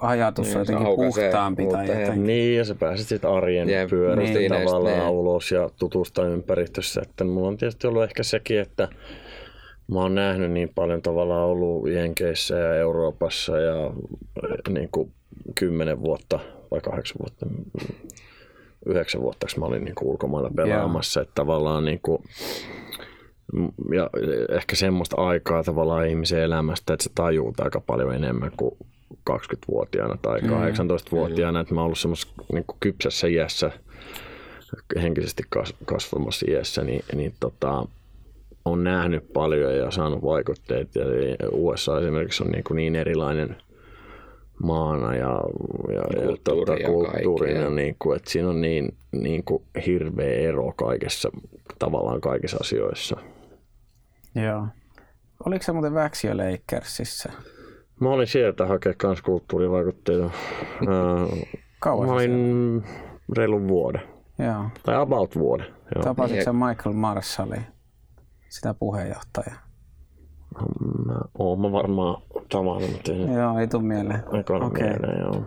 ajatus 0.00 0.46
Niin, 0.46 0.56
on 0.56 0.60
jotenkin 0.60 0.96
puhtaampi 0.96 1.66
tai 1.66 1.88
jotenkin. 1.88 2.26
Niin, 2.26 2.56
ja 2.56 2.64
sä 2.64 2.74
pääset 2.74 3.08
sitten 3.08 3.30
arjen 3.30 3.68
Jep, 3.68 3.90
pyörästä 3.90 4.38
niin, 4.38 4.52
tavallaan 4.52 4.98
niin. 4.98 5.08
ulos 5.08 5.52
ja 5.52 5.70
tutustua 5.78 6.24
ympäristössä. 6.24 7.00
Että 7.02 7.24
mulla 7.24 7.48
on 7.48 7.56
tietysti 7.56 7.86
ollut 7.86 8.02
ehkä 8.02 8.22
sekin, 8.22 8.60
että 8.60 8.88
mä 9.92 10.00
oon 10.00 10.14
nähnyt 10.14 10.50
niin 10.50 10.72
paljon 10.74 11.02
tavallaan 11.02 11.46
ollut 11.46 11.90
Jenkeissä 11.90 12.58
ja 12.58 12.74
Euroopassa 12.74 13.58
ja 13.60 13.86
eh, 13.86 14.72
niin 14.74 14.88
kuin 14.92 15.12
kymmenen 15.54 16.00
vuotta 16.00 16.40
vai 16.70 16.80
kahdeksan 16.80 17.16
vuotta, 17.18 17.46
yhdeksän 18.86 19.20
vuotta 19.20 19.46
mä 19.58 19.66
olin 19.66 19.84
niin 19.84 19.94
kuin 19.94 20.08
ulkomailla 20.08 20.50
pelaamassa. 20.56 21.20
Että 21.20 21.32
tavallaan 21.34 21.84
niin 21.84 22.00
kuin, 22.02 22.22
ja 23.94 24.10
ehkä 24.56 24.76
semmoista 24.76 25.16
aikaa 25.16 25.62
tavallaan 25.62 26.08
ihmisen 26.08 26.40
elämästä, 26.42 26.92
että 26.94 27.04
se 27.04 27.10
tajuu 27.14 27.54
aika 27.58 27.80
paljon 27.80 28.14
enemmän 28.14 28.50
kuin 28.56 28.76
20-vuotiaana 29.30 30.16
tai 30.22 30.40
18-vuotiaana, 30.40 31.60
että 31.60 31.74
mä 31.74 31.80
oon 31.80 31.84
ollut 31.84 31.98
semmoisessa 31.98 32.34
niin 32.52 32.64
kypsässä 32.80 33.26
iässä, 33.26 33.70
henkisesti 35.02 35.42
kas- 35.48 35.74
kasvamassa 35.84 36.46
iässä, 36.48 36.84
niin, 36.84 37.04
niin 37.14 37.34
tota, 37.40 37.84
on 38.64 38.84
nähnyt 38.84 39.32
paljon 39.32 39.76
ja 39.76 39.90
saanut 39.90 40.22
vaikutteita. 40.22 41.00
Eli 41.00 41.36
USA 41.52 42.00
esimerkiksi 42.00 42.42
on 42.42 42.50
niin, 42.50 42.64
kuin 42.64 42.76
niin 42.76 42.96
erilainen 42.96 43.56
maana 44.62 45.14
ja, 45.14 45.40
ja, 45.88 46.20
ja 46.20 46.26
Kulttuuri 46.26 46.66
tota, 46.66 46.82
ja 46.82 46.88
kulttuurina, 46.88 47.60
kaikki, 47.60 47.74
niin 47.74 47.96
kuin, 47.98 48.16
että 48.16 48.30
siinä 48.30 48.48
on 48.48 48.60
niin, 48.60 48.94
niin 49.12 49.44
kuin 49.44 49.62
hirveä 49.86 50.48
ero 50.48 50.72
kaikessa, 50.76 51.30
tavallaan 51.78 52.20
kaikissa 52.20 52.56
asioissa. 52.60 53.16
Joo. 54.46 54.66
Oliko 55.46 55.62
se 55.64 55.72
muuten 55.72 55.94
Väksiö 55.94 56.36
Lakersissa? 56.36 57.32
Mä 58.00 58.08
olin 58.10 58.26
sieltä 58.26 58.66
hakea 58.66 58.94
kans 58.96 59.22
kulttuurivaikutteita. 59.22 60.24
Ää, 60.24 60.30
Kauan 61.80 62.08
Mä 62.08 62.18
siellä? 62.18 62.34
olin 62.36 62.84
reilun 63.36 63.68
vuoden. 63.68 64.02
Joo. 64.38 64.64
Tai 64.82 64.96
about 65.02 65.36
vuoden. 65.36 65.66
Joo. 65.66 66.04
Tapasitko 66.04 66.44
sä 66.44 66.52
Michael 66.52 66.92
Marshallin, 66.94 67.66
sitä 68.48 68.74
puheenjohtajaa? 68.74 69.56
Mä 71.06 71.14
oon 71.38 71.60
mä 71.60 71.72
varmaan 71.72 72.22
tavannut, 72.52 72.90
mutta 72.92 73.12
ei 73.12 73.34
Joo, 73.34 73.58
ei 73.58 73.66
tuu 73.66 73.80
mieleen. 73.80 74.22
ekana 74.40 74.66
Okei. 74.66 74.88
mieleen, 74.88 75.20
joo. 75.20 75.42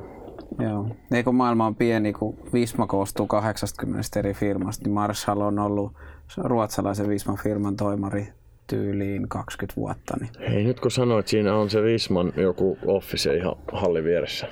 Joo. 0.60 0.88
Eikö 1.12 1.32
maailma 1.32 1.66
on 1.66 1.76
pieni, 1.76 2.14
kun 2.14 2.38
Visma 2.54 2.88
koostuu 2.88 3.28
80 3.28 4.20
eri 4.20 4.34
firmasta, 4.34 4.84
niin 4.84 4.94
Marshall 4.94 5.42
on 5.42 5.60
ollut 5.60 5.94
ruotsalaisen 6.38 7.08
Visma-firman 7.10 7.76
toimari 7.76 8.28
tyyliin 8.72 9.30
20 9.30 9.76
vuotta. 9.76 10.14
Niin. 10.20 10.52
Hei, 10.52 10.64
nyt 10.64 10.80
kun 10.80 10.92
sanoit, 10.92 11.28
siinä 11.28 11.56
on 11.56 11.70
se 11.70 11.84
Visman 11.84 12.34
joku 12.38 12.78
office 12.86 13.36
ihan 13.36 13.56
hallin 13.72 14.04
vieressä. 14.04 14.48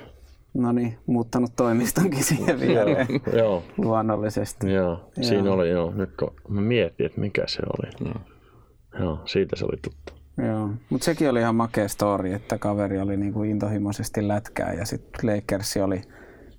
No 0.53 0.71
niin, 0.71 0.97
muuttanut 1.05 1.51
toimistonkin 1.55 2.23
siihen 2.23 2.59
viereen 2.59 3.07
joo, 3.33 3.63
luonnollisesti. 3.77 4.71
joo. 4.71 5.11
Siinä 5.21 5.51
oli 5.51 5.69
joo. 5.69 5.93
Nyt 5.95 6.09
kun 6.19 6.33
mä 6.49 6.61
mietin, 6.61 7.05
että 7.05 7.21
mikä 7.21 7.43
se 7.47 7.61
oli. 7.77 8.13
Joo, 8.99 9.19
siitä 9.25 9.55
se 9.55 9.65
oli 9.65 9.77
tuttu. 9.81 10.13
Joo, 10.47 10.69
mutta 10.89 11.05
sekin 11.05 11.29
oli 11.29 11.39
ihan 11.39 11.55
makea 11.55 11.87
story, 11.87 12.33
että 12.33 12.57
kaveri 12.57 12.99
oli 12.99 13.17
niin 13.17 13.45
intohimoisesti 13.45 14.27
lätkää 14.27 14.73
ja 14.73 14.85
sitten 14.85 15.35
Lakers 15.35 15.77
oli 15.77 16.01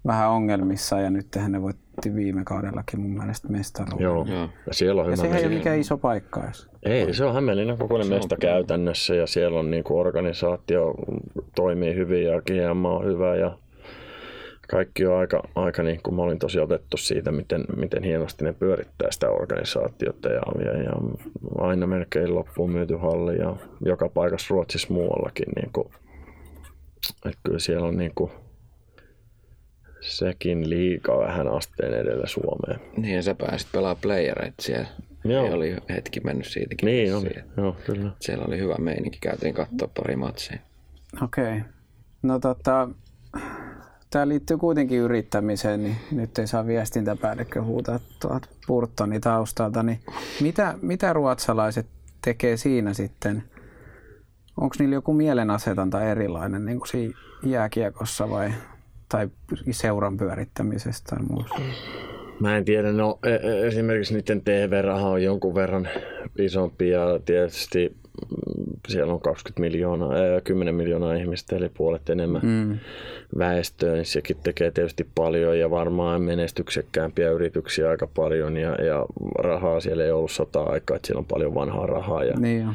vähän 0.07 0.31
ongelmissa 0.31 1.01
ja 1.01 1.11
nyt 1.11 1.27
ne 1.49 1.63
voi 1.63 1.73
voitti 2.01 2.15
viime 2.15 2.45
kaudellakin 2.45 3.01
mun 3.01 3.19
mielestä 3.19 3.49
mestaruuden. 3.49 4.05
Joo. 4.05 4.27
Joo. 4.29 4.49
Ja 4.67 4.75
siellä 4.75 5.03
on 5.03 5.11
Ja 5.11 5.17
hyvä 5.17 5.23
sehän 5.23 5.39
ei 5.39 5.47
ole 5.47 5.55
mikään 5.55 5.79
iso 5.79 5.99
paikka 5.99 6.45
edes. 6.45 6.70
Ei, 6.83 7.15
se 7.15 7.25
on 7.25 7.35
Hämeenlinnan 7.35 7.79
kokoinen 7.79 8.07
on 8.07 8.15
mesta 8.15 8.37
kyllä. 8.37 8.53
käytännössä 8.53 9.15
ja 9.15 9.27
siellä 9.27 9.59
on 9.59 9.71
niin 9.71 9.85
kuin 9.85 10.01
organisaatio 10.01 10.95
toimii 11.55 11.95
hyvin 11.95 12.25
ja 12.25 12.43
GM 12.43 12.85
on 12.85 13.05
hyvä 13.05 13.37
ja 13.37 13.59
kaikki 14.71 15.07
on 15.07 15.19
aika, 15.19 15.43
aika 15.55 15.83
niin 15.83 16.01
kuin 16.03 16.15
mä 16.15 16.23
olin 16.23 16.39
tosi 16.39 16.61
otettu 16.61 16.97
siitä, 16.97 17.33
miten, 17.33 17.65
miten 17.77 18.03
hienosti 18.03 18.45
ne 18.45 18.53
pyörittää 18.53 19.11
sitä 19.11 19.31
organisaatiota 19.31 20.29
ja, 20.29 20.43
ja, 20.65 20.83
ja 20.83 20.93
aina 21.59 21.87
melkein 21.87 22.35
loppuun 22.35 22.71
myyty 22.71 22.97
halli 22.97 23.39
ja 23.39 23.57
joka 23.85 24.09
paikassa 24.09 24.55
Ruotsissa 24.55 24.95
muuallakin. 24.95 25.47
Niin 25.57 25.73
kuin, 25.73 25.89
että 27.27 27.41
kyllä 27.43 27.59
siellä 27.59 27.87
on 27.87 27.97
niin 27.97 28.13
kuin, 28.15 28.31
sekin 30.01 30.71
liika 30.71 31.19
vähän 31.19 31.49
asteen 31.49 31.95
edellä 31.95 32.27
Suomeen. 32.27 32.81
Niin 32.97 33.15
ja 33.15 33.23
sä 33.23 33.35
pääsit 33.35 33.69
pelaa 33.73 33.95
playereita 33.95 34.63
siellä. 34.63 34.87
Joo. 35.25 35.47
Ei 35.47 35.53
oli 35.53 35.77
hetki 35.89 36.21
mennyt 36.21 36.47
siitäkin. 36.47 36.87
Niin 36.87 37.15
vissiin. 37.15 37.45
joo 37.57 37.77
kyllä. 37.87 38.11
Siellä 38.21 38.45
oli 38.45 38.59
hyvä 38.59 38.75
meininki, 38.79 39.19
käytiin 39.21 39.55
katsoa 39.55 39.89
pari 39.97 40.17
matsia. 40.17 40.59
Okei. 41.23 41.45
Okay. 41.45 41.61
No 42.23 42.39
tota, 42.39 42.89
tämä 44.11 44.29
liittyy 44.29 44.57
kuitenkin 44.59 44.99
yrittämiseen, 44.99 45.83
niin 45.83 45.97
nyt 46.13 46.39
ei 46.39 46.47
saa 46.47 46.67
viestintäpäällikkö 46.67 47.63
huutaa 47.63 48.01
tuolta 48.21 48.49
Burtoni 48.67 49.21
taustalta. 49.21 49.83
Niin 49.83 50.01
mitä, 50.41 50.75
mitä 50.83 51.13
ruotsalaiset 51.13 51.87
tekee 52.25 52.57
siinä 52.57 52.95
sitten? 52.95 53.43
Onko 54.57 54.75
niillä 54.79 54.95
joku 54.95 55.13
mielenasetanta 55.13 56.05
erilainen 56.05 56.65
niin 56.65 56.79
kuin 56.79 56.89
siinä 56.89 57.15
jääkiekossa 57.43 58.31
vai 58.31 58.53
tai 59.09 59.29
seuran 59.71 60.17
pyörittämisessä 60.17 61.05
tai 61.11 61.19
muussa? 61.23 61.55
Mä 62.41 62.57
en 62.57 62.65
tiedä, 62.65 62.93
no 62.93 63.19
e- 63.27 63.31
e- 63.49 63.67
esimerkiksi 63.67 64.15
niiden 64.15 64.41
TV-raha 64.43 65.09
on 65.09 65.23
jonkun 65.23 65.55
verran 65.55 65.89
isompi 66.39 66.89
ja 66.91 67.21
tietysti 67.25 67.89
mm, 67.89 68.65
siellä 68.89 69.13
on 69.13 69.21
20 69.21 69.61
miljoonaa, 69.61 70.13
ää, 70.15 70.41
10 70.41 70.75
miljoonaa 70.75 71.15
ihmistä, 71.15 71.57
eli 71.57 71.69
puolet 71.69 72.11
enemmän 72.11 72.43
Mm. 72.45 72.79
väestöä, 73.39 73.95
niin 73.95 74.07
sekin 74.07 74.37
tekee 74.43 74.71
tietysti 74.71 75.07
paljon 75.15 75.59
ja 75.59 75.71
varmaan 75.71 76.23
menestyksekkäämpiä 76.23 77.31
yrityksiä 77.31 77.91
aika 77.91 78.07
paljon 78.07 78.57
ja, 78.57 78.75
ja 78.85 79.07
rahaa 79.39 79.81
siellä 79.81 80.05
ei 80.05 80.11
ollut 80.11 80.31
sata 80.31 80.63
aikaa, 80.63 80.97
että 80.97 81.07
siellä 81.07 81.19
on 81.21 81.27
paljon 81.27 81.55
vanhaa 81.55 81.87
rahaa 81.87 82.25
ja 82.25 82.35
Niin 82.41 82.61
jo. 82.63 82.69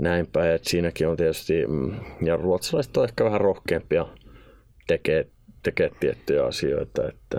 näin 0.00 0.26
päin, 0.32 0.54
että 0.54 0.70
siinäkin 0.70 1.08
on 1.08 1.16
tietysti, 1.16 1.66
mm, 1.66 1.92
ja 2.22 2.36
ruotsalaiset 2.36 2.96
on 2.96 3.04
ehkä 3.04 3.24
vähän 3.24 3.40
rohkeampia 3.40 4.06
tekee, 4.86 5.26
tekee 5.62 5.90
tiettyjä 6.00 6.44
asioita, 6.44 7.08
että 7.08 7.38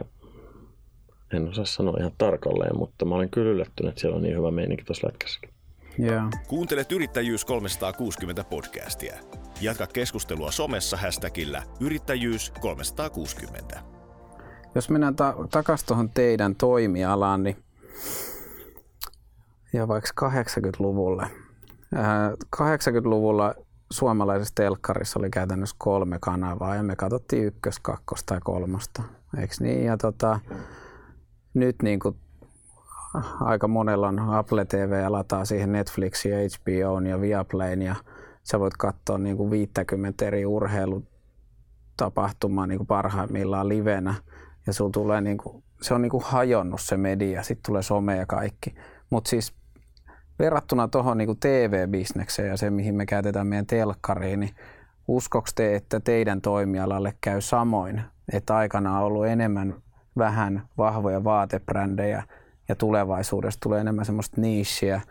en 1.35 1.49
osaa 1.49 1.65
sanoa 1.65 1.97
ihan 1.99 2.11
tarkalleen, 2.17 2.77
mutta 2.77 3.05
mä 3.05 3.15
olin 3.15 3.29
kyllä 3.29 3.51
yllättynyt, 3.51 3.89
että 3.89 4.01
siellä 4.01 4.15
on 4.15 4.23
niin 4.23 4.37
hyvä 4.37 4.51
meininki 4.51 4.83
tuossa 4.83 5.07
lätkässäkin. 5.07 5.49
Joo. 5.97 6.21
Kuuntelet 6.47 6.91
Yrittäjyys 6.91 7.45
360 7.45 8.43
podcastia. 8.43 9.15
Jatka 9.61 9.87
keskustelua 9.87 10.51
somessa 10.51 10.97
hashtagillä 10.97 11.63
Yrittäjyys 11.79 12.53
360. 12.59 13.79
Jos 14.75 14.89
mennään 14.89 15.15
ta- 15.15 15.35
takaisin 15.51 15.87
tuohon 15.87 16.09
teidän 16.09 16.55
toimialaan, 16.55 17.43
niin 17.43 17.57
ja 19.73 19.87
vaikka 19.87 20.29
80-luvulle. 20.29 21.27
Ää, 21.95 22.31
80-luvulla 22.55 23.55
suomalaisessa 23.91 24.55
telkkarissa 24.55 25.19
oli 25.19 25.29
käytännössä 25.29 25.75
kolme 25.79 26.17
kanavaa 26.21 26.75
ja 26.75 26.83
me 26.83 26.95
katsottiin 26.95 27.45
ykkös, 27.45 27.79
kakkos 27.79 28.23
tai 28.23 28.39
kolmosta. 28.43 29.03
Eikö 29.37 29.53
niin? 29.59 29.85
Ja 29.85 29.97
tota, 29.97 30.39
nyt 31.55 31.75
niin 31.81 31.99
kuin 31.99 32.15
aika 33.41 33.67
monella 33.67 34.07
on 34.07 34.19
Apple 34.19 34.65
TV 34.65 35.01
ja 35.01 35.11
lataa 35.11 35.45
siihen 35.45 35.71
Netflixin 35.71 36.31
ja 36.31 36.37
HBOn 36.37 37.05
ja 37.05 37.21
Viaplayn 37.21 37.81
ja 37.81 37.95
sä 38.43 38.59
voit 38.59 38.77
katsoa 38.77 39.17
niin 39.17 39.37
kuin 39.37 39.51
50 39.51 40.25
eri 40.25 40.45
urheilutapahtumaa 40.45 42.67
niin 42.67 42.77
kuin 42.77 42.87
parhaimmillaan 42.87 43.69
livenä 43.69 44.15
ja 44.67 44.73
sulla 44.73 44.91
tulee 44.91 45.21
niin 45.21 45.37
kuin, 45.37 45.63
se 45.81 45.93
on 45.93 46.01
niin 46.01 46.09
kuin 46.09 46.23
hajonnut 46.23 46.81
se 46.81 46.97
media, 46.97 47.43
sitten 47.43 47.65
tulee 47.65 47.81
some 47.81 48.15
ja 48.15 48.25
kaikki. 48.25 48.75
Mutta 49.09 49.29
siis 49.29 49.53
verrattuna 50.39 50.87
tuohon 50.87 51.17
niin 51.17 51.39
TV-bisnekseen 51.39 52.49
ja 52.49 52.57
se, 52.57 52.69
mihin 52.69 52.95
me 52.95 53.05
käytetään 53.05 53.47
meidän 53.47 53.65
telkkariin, 53.65 54.39
niin 54.39 54.55
uskoks 55.07 55.53
te, 55.53 55.75
että 55.75 55.99
teidän 55.99 56.41
toimialalle 56.41 57.13
käy 57.21 57.41
samoin, 57.41 58.01
että 58.33 58.55
aikana 58.55 58.97
on 58.97 59.05
ollut 59.05 59.27
enemmän 59.27 59.75
vähän 60.17 60.63
vahvoja 60.77 61.23
vaatebrändejä 61.23 62.23
ja 62.69 62.75
tulevaisuudessa 62.75 63.59
tulee 63.59 63.81
enemmän 63.81 64.05
semmoista 64.05 64.41
niissiä, 64.41 65.01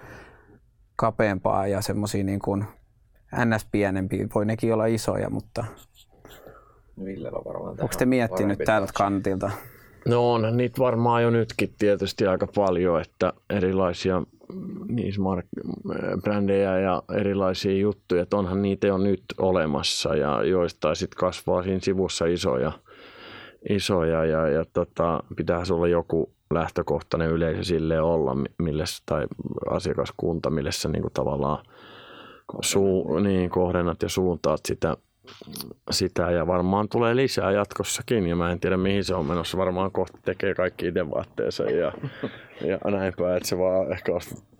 kapeampaa 0.96 1.66
ja 1.66 1.80
semmoisia 1.80 2.24
niin 2.24 2.40
kuin 2.40 2.64
ns. 3.44 3.66
pienempiä. 3.72 4.26
Voi 4.34 4.46
nekin 4.46 4.74
olla 4.74 4.86
isoja, 4.86 5.30
mutta 5.30 5.64
Villellä 7.04 7.38
on 7.38 7.44
varmaan 7.44 7.70
onko 7.70 7.94
te 7.98 8.06
miettinyt 8.06 8.58
tältä 8.58 8.92
kantilta? 8.94 9.50
No 10.08 10.32
onhan 10.32 10.56
niitä 10.56 10.78
varmaan 10.78 11.22
jo 11.22 11.30
nytkin 11.30 11.74
tietysti 11.78 12.26
aika 12.26 12.46
paljon, 12.54 13.00
että 13.00 13.32
erilaisia 13.50 14.22
niissä 14.88 15.20
mark- 15.20 15.48
brändejä 16.22 16.78
ja 16.78 17.02
erilaisia 17.14 17.78
juttuja, 17.78 18.22
että 18.22 18.36
onhan 18.36 18.62
niitä 18.62 18.86
jo 18.86 18.98
nyt 18.98 19.24
olemassa 19.38 20.16
ja 20.16 20.44
joista 20.44 20.94
sitten 20.94 21.18
kasvaa 21.18 21.62
siinä 21.62 21.80
sivussa 21.80 22.26
isoja, 22.26 22.72
isoja 23.68 24.24
ja, 24.24 24.48
ja 24.48 24.64
tota, 24.72 25.22
pitäisi 25.36 25.72
olla 25.72 25.88
joku 25.88 26.30
lähtökohtainen 26.50 27.30
yleisö 27.30 27.64
sille 27.64 28.00
olla, 28.00 28.34
mi- 28.34 28.54
mille, 28.58 28.84
tai 29.06 29.26
asiakaskunta, 29.70 30.50
mille 30.50 30.72
sä 30.72 30.88
niinku 30.88 31.10
tavallaan 31.10 31.64
suu, 32.62 33.18
niin, 33.18 33.50
kohdennat 33.50 34.02
ja 34.02 34.08
suuntaat 34.08 34.60
sitä, 34.68 34.96
sitä 35.90 36.30
ja 36.30 36.46
varmaan 36.46 36.88
tulee 36.88 37.16
lisää 37.16 37.52
jatkossakin 37.52 38.26
ja 38.26 38.36
mä 38.36 38.52
en 38.52 38.60
tiedä 38.60 38.76
mihin 38.76 39.04
se 39.04 39.14
on 39.14 39.26
menossa. 39.26 39.58
Varmaan 39.58 39.90
kohta 39.90 40.18
tekee 40.24 40.54
kaikki 40.54 40.86
itse 40.86 41.10
vaatteensa 41.10 41.64
ja, 41.64 41.92
ja 42.60 42.78
näin 42.90 43.12
päin, 43.18 43.36
että 43.36 43.48
se 43.48 43.58
vaan 43.58 43.92
ehkä 43.92 44.12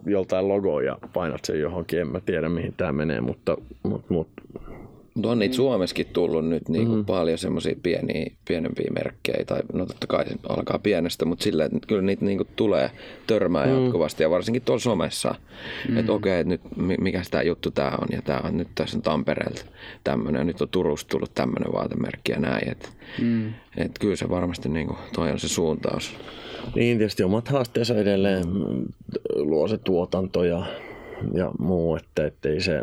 joltain 0.07 0.49
logoa 0.49 0.83
ja 0.83 0.99
painat 1.13 1.45
sen 1.45 1.61
johonkin. 1.61 2.01
En 2.01 2.09
mä 2.09 2.21
tiedä 2.21 2.49
mihin 2.49 2.75
tämä 2.77 2.93
menee, 2.93 3.21
mutta, 3.21 3.57
mutta, 3.83 4.15
mutta 4.15 4.43
Mutta 5.15 5.31
on 5.31 5.39
niitä 5.39 5.55
Suomessakin 5.55 6.07
tullut 6.13 6.49
nyt 6.49 6.69
niinku 6.69 6.93
Mm. 6.93 6.99
mm. 6.99 7.05
paljon 7.05 7.39
semmoisia 7.39 7.75
pieniä, 7.83 8.31
pienempiä 8.49 8.91
merkkejä, 8.95 9.45
tai 9.47 9.61
no 9.73 9.87
totta 9.87 10.07
kai 10.07 10.29
se 10.29 10.35
alkaa 10.49 10.79
pienestä, 10.79 11.25
mutta 11.25 11.43
silleen, 11.43 11.77
että 11.77 11.89
kyllä 11.89 12.03
niitä 12.03 12.25
niinku 12.25 12.47
tulee 12.57 12.91
törmää 13.27 13.67
mm. 13.67 13.83
jatkuvasti, 13.85 14.23
ja 14.23 14.31
varsinkin 14.31 14.63
tuolla 14.63 14.81
somessa, 14.81 15.35
mm. 15.89 15.97
että 15.97 16.13
okei, 16.13 16.41
että 16.41 16.49
nyt 16.49 16.61
mi- 16.77 16.97
mikä 17.01 17.23
tämä 17.31 17.43
juttu 17.43 17.71
tämä 17.71 17.91
on, 18.03 18.09
ja 18.13 18.23
tämä 18.23 18.41
on 18.45 18.57
nyt 18.57 18.69
tässä 18.75 18.97
on 18.99 19.03
Tampereelta 19.03 19.65
tämmöinen, 20.05 20.41
ja 20.41 20.45
nyt 20.45 20.61
on 20.61 20.69
Turusta 20.69 21.09
tullut 21.09 21.35
tämmöinen 21.35 21.73
vaatemerkki 21.73 22.33
ja 22.33 22.41
näin, 22.41 22.69
että 22.71 22.89
mm. 23.23 23.49
et 23.77 23.99
kyllä 24.01 24.17
se 24.17 24.29
varmasti 24.31 24.69
niinku, 24.69 24.97
toi 25.15 25.31
on 25.31 25.39
se 25.39 25.49
suuntaus. 25.49 26.17
niin 26.75 26.99
tietysti 26.99 27.23
omat 27.23 27.49
haasteensa 27.49 27.95
edelleen 27.97 28.47
mm, 28.49 28.85
luo 29.35 29.69
se 29.69 29.79
tuotanto 29.79 30.45
ja, 30.45 30.67
ja 31.35 31.51
muu, 31.59 31.97
että 31.97 32.27
ettei 32.27 32.61
se 32.61 32.83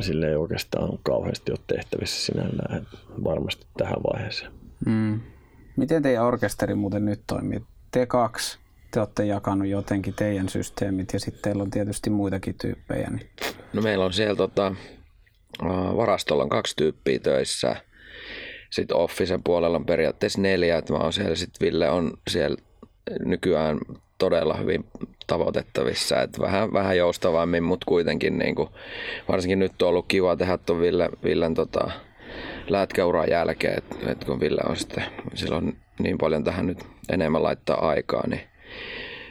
sille 0.00 0.28
ei 0.28 0.36
oikeastaan 0.36 0.98
kauheasti 1.02 1.52
ole 1.52 1.58
tehtävissä 1.66 2.26
sinällään 2.26 2.86
varmasti 3.24 3.66
tähän 3.78 4.02
vaiheeseen. 4.12 4.52
Mm. 4.86 5.20
Miten 5.76 6.02
teidän 6.02 6.24
orkesteri 6.24 6.74
muuten 6.74 7.04
nyt 7.04 7.20
toimii? 7.26 7.62
Te 7.90 8.06
kaksi, 8.06 8.58
te 8.90 9.00
olette 9.00 9.24
jakanut 9.24 9.68
jotenkin 9.68 10.14
teidän 10.14 10.48
systeemit 10.48 11.12
ja 11.12 11.20
sitten 11.20 11.42
teillä 11.42 11.62
on 11.62 11.70
tietysti 11.70 12.10
muitakin 12.10 12.54
tyyppejä. 12.60 13.10
Niin. 13.10 13.30
No 13.72 13.82
meillä 13.82 14.04
on 14.04 14.12
siellä 14.12 14.36
tota, 14.36 14.74
varastolla 15.96 16.42
on 16.42 16.48
kaksi 16.48 16.76
tyyppiä 16.76 17.18
töissä. 17.18 17.76
Sitten 18.70 18.96
Officen 18.96 19.42
puolella 19.42 19.76
on 19.76 19.86
periaatteessa 19.86 20.40
neljä, 20.40 20.78
että 20.78 20.92
mä 20.92 20.98
oon 20.98 21.12
siellä. 21.12 21.34
Sitten 21.34 21.66
Ville 21.66 21.90
on 21.90 22.12
siellä 22.30 22.56
nykyään 23.24 23.78
todella 24.18 24.56
hyvin 24.56 24.84
tavoitettavissa, 25.26 26.22
että 26.22 26.40
vähän, 26.40 26.72
vähän 26.72 26.96
joustavammin, 26.96 27.62
mutta 27.62 27.84
kuitenkin 27.88 28.38
niin 28.38 28.54
kuin, 28.54 28.68
varsinkin 29.28 29.58
nyt 29.58 29.82
on 29.82 29.88
ollut 29.88 30.06
kiva 30.08 30.36
tehdä 30.36 30.58
tuon 30.58 30.80
Ville, 30.80 31.08
Villen 31.24 31.54
tota, 31.54 31.90
lätkäuran 32.68 33.30
jälkeen, 33.30 33.78
että, 33.78 34.10
että 34.10 34.26
kun 34.26 34.40
Ville 34.40 34.60
on 34.68 34.76
sitten, 34.76 35.04
sillä 35.34 35.56
on 35.56 35.72
niin 35.98 36.18
paljon 36.18 36.44
tähän 36.44 36.66
nyt 36.66 36.78
enemmän 37.12 37.42
laittaa 37.42 37.88
aikaa, 37.88 38.26
niin 38.26 38.40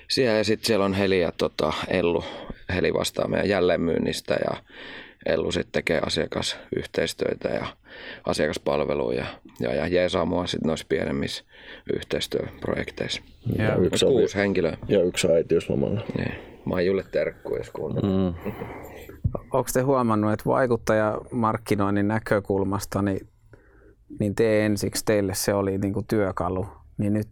siellä 0.07 0.37
ja 0.37 0.43
sitten 0.43 0.67
siellä 0.67 0.85
on 0.85 0.93
Heli 0.93 1.21
ja 1.21 1.31
tota, 1.31 1.73
Ellu. 1.87 2.23
Heli 2.75 2.93
vastaa 2.93 3.27
meidän 3.27 3.49
jälleenmyynnistä 3.49 4.33
ja 4.33 4.57
Ellu 5.25 5.51
sitten 5.51 5.71
tekee 5.71 5.99
asiakasyhteistyötä 6.05 7.49
ja 7.49 7.65
asiakaspalvelua 8.27 9.13
ja, 9.13 9.25
ja, 9.59 9.75
ja 9.75 9.87
jeesaa 9.87 10.25
mua 10.25 10.47
sitten 10.47 10.67
noissa 10.67 10.85
pienemmissä 10.89 11.43
yhteistyöprojekteissa. 11.93 13.21
Ja 13.57 13.75
yksi, 13.75 14.05
on, 14.05 14.11
Kuusi 14.11 14.35
henkilöä. 14.37 14.77
ja 14.87 15.03
yksi 15.03 15.31
äitiyslomalla. 15.31 16.01
Niin. 16.17 16.33
Maijulle 16.65 17.03
terkkuja, 17.11 17.59
jos 17.59 17.69
kuuntelee. 17.69 18.09
Mm. 18.09 18.51
Onko 19.33 19.69
te 19.73 19.81
huomannut, 19.81 20.33
että 20.33 20.45
vaikuttajamarkkinoinnin 20.45 22.07
näkökulmasta, 22.07 23.01
niin, 23.01 23.27
niin 24.19 24.35
te 24.35 24.65
ensiksi 24.65 25.05
teille 25.05 25.33
se 25.33 25.53
oli 25.53 25.77
niin 25.77 25.93
kuin 25.93 26.05
työkalu, 26.07 26.65
niin 26.97 27.13
nyt 27.13 27.27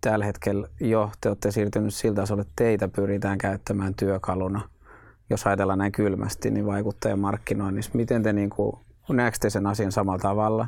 tällä 0.00 0.24
hetkellä 0.24 0.68
jo 0.80 1.10
te 1.20 1.28
olette 1.28 1.50
siirtynyt 1.50 1.94
siltä 1.94 2.20
tasolle, 2.20 2.42
että 2.42 2.52
teitä 2.56 2.88
pyritään 2.88 3.38
käyttämään 3.38 3.94
työkaluna, 3.94 4.68
jos 5.30 5.46
ajatellaan 5.46 5.78
näin 5.78 5.92
kylmästi, 5.92 6.50
niin 6.50 6.66
vaikuttajamarkkinoinnissa. 6.66 7.90
Miten 7.94 8.22
te 8.22 8.32
niin 8.32 8.50
kuin, 8.50 8.76
näette 9.08 9.50
sen 9.50 9.66
asian 9.66 9.92
samalla 9.92 10.18
tavalla? 10.18 10.66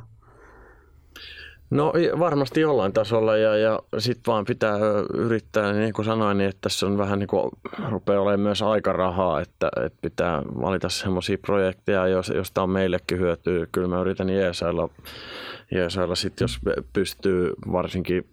No 1.70 1.92
varmasti 2.18 2.61
jollain 2.61 2.92
tasolla 2.92 3.36
ja, 3.36 3.57
ja 3.57 3.80
sitten 3.98 4.32
vaan 4.32 4.44
pitää 4.44 4.78
yrittää, 5.14 5.72
niin 5.72 5.92
kuin 5.92 6.05
sanoin, 6.05 6.38
niin 6.38 6.48
että 6.48 6.61
tässä 6.61 6.86
on 6.86 6.98
vähän 6.98 7.18
niin 7.18 7.26
kuin, 7.26 7.50
rupeaa 7.90 8.20
olemaan 8.20 8.40
myös 8.40 8.62
aikarahaa, 8.62 9.40
että, 9.40 9.70
että 9.84 9.98
pitää 10.02 10.42
valita 10.42 10.88
semmoisia 10.88 11.38
projekteja, 11.38 12.07
joista 12.09 12.62
on 12.62 12.70
meillekin 12.70 13.18
hyötyä. 13.18 13.66
Kyllä 13.72 13.88
mä 13.88 14.00
yritän 14.00 14.30
jeesailla, 14.30 14.88
jeesailla 15.70 16.14
sitten, 16.14 16.44
jos 16.44 16.59
pystyy 16.92 17.52
varsinkin 17.72 18.28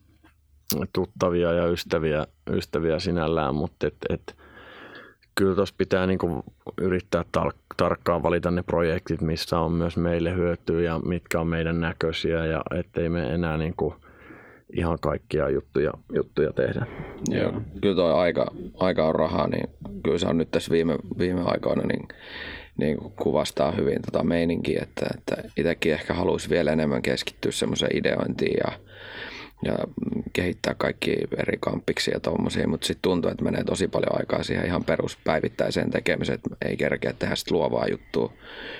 tuttavia 0.93 1.53
ja 1.53 1.67
ystäviä, 1.67 2.27
ystäviä 2.51 2.99
sinällään, 2.99 3.55
mutta 3.55 3.87
et, 3.87 3.95
et, 4.09 4.35
kyllä 5.35 5.55
tuossa 5.55 5.75
pitää 5.77 6.07
niinku 6.07 6.43
yrittää 6.81 7.25
tar- 7.37 7.75
tarkkaan 7.77 8.23
valita 8.23 8.51
ne 8.51 8.63
projektit, 8.63 9.21
missä 9.21 9.59
on 9.59 9.71
myös 9.71 9.97
meille 9.97 10.35
hyötyä 10.35 10.81
ja 10.81 10.99
mitkä 10.99 11.39
on 11.39 11.47
meidän 11.47 11.79
näköisiä 11.79 12.45
ja 12.45 12.61
ettei 12.79 13.09
me 13.09 13.33
enää 13.33 13.57
niinku 13.57 13.95
ihan 14.73 14.97
kaikkia 15.01 15.49
juttuja, 15.49 15.91
juttuja 16.13 16.53
tehdä. 16.53 16.85
Joo, 17.29 17.61
kyllä 17.81 17.95
tuo 17.95 18.13
aika, 18.13 18.51
aika 18.77 19.07
on 19.07 19.15
rahaa, 19.15 19.47
niin 19.47 19.69
kyllä 20.03 20.17
se 20.17 20.27
on 20.27 20.37
nyt 20.37 20.51
tässä 20.51 20.71
viime, 20.71 20.95
viime 21.17 21.41
aikoina 21.45 21.83
niin, 21.83 22.07
niin 22.77 22.97
kuvastaa 22.97 23.71
hyvin 23.71 23.99
tota 24.11 24.23
meininkiä, 24.23 24.79
että, 24.83 25.05
että 25.17 25.49
itsekin 25.57 25.93
ehkä 25.93 26.13
haluaisi 26.13 26.49
vielä 26.49 26.71
enemmän 26.71 27.01
keskittyä 27.01 27.51
semmoiseen 27.51 27.97
ideointiin 27.97 28.57
ja 28.65 28.79
ja 29.65 29.77
kehittää 30.33 30.75
kaikki 30.77 31.15
eri 31.37 31.57
kamppiksi 31.59 32.11
ja 32.11 32.19
tommosia, 32.19 32.67
mutta 32.67 32.87
sitten 32.87 33.01
tuntuu, 33.01 33.31
että 33.31 33.43
menee 33.43 33.63
tosi 33.63 33.87
paljon 33.87 34.19
aikaa 34.19 34.43
siihen 34.43 34.65
ihan 34.65 34.83
peruspäivittäiseen 34.83 35.91
tekemiseen, 35.91 36.35
että 36.35 36.67
ei 36.67 36.77
kerkeä 36.77 37.13
tehdä 37.19 37.35
sitä 37.35 37.55
luovaa 37.55 37.87
juttua 37.87 38.33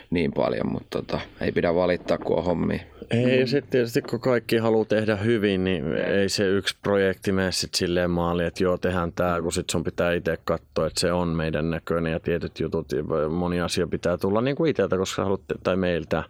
niin 0.10 0.32
paljon, 0.32 0.72
mutta 0.72 1.02
tota, 1.02 1.20
ei 1.42 1.52
pidä 1.52 1.76
valittaa, 1.76 2.18
kun 2.18 2.38
on 2.38 2.44
hommi. 2.44 2.82
Ei, 3.10 3.40
ja 3.40 3.48
sitten 3.48 3.72
tietysti 3.72 4.02
kun 4.02 4.20
kaikki 4.20 4.58
haluaa 4.58 4.86
tehdä 4.86 5.16
hyvin, 5.16 5.64
niin 5.64 5.94
ei 5.94 6.30
se 6.30 6.48
yksi 6.48 6.78
projekti 6.84 7.32
mene 7.32 7.52
sitten 7.52 7.78
silleen 7.78 8.12
maaliin, 8.12 8.48
että 8.48 8.64
joo, 8.64 8.78
tehdään 8.78 9.12
tämä, 9.14 9.42
kun 9.42 9.54
sitten 9.54 9.72
sun 9.72 9.84
pitää 9.84 10.14
itse 10.14 10.38
katsoa, 10.46 10.88
että 10.88 11.00
se 11.00 11.12
on 11.12 11.28
meidän 11.28 11.70
näköinen 11.70 12.12
ja 12.12 12.20
tietyt 12.20 12.60
jutut, 12.60 12.88
moni 13.30 13.62
asia 13.62 13.88
pitää 13.88 14.18
tulla 14.18 14.42
niin 14.42 14.56
kuin 14.56 14.70
itseltä, 14.70 14.98
koska 14.98 15.24
haluatte, 15.24 15.56
tai 15.64 15.76
meiltä, 15.76 16.24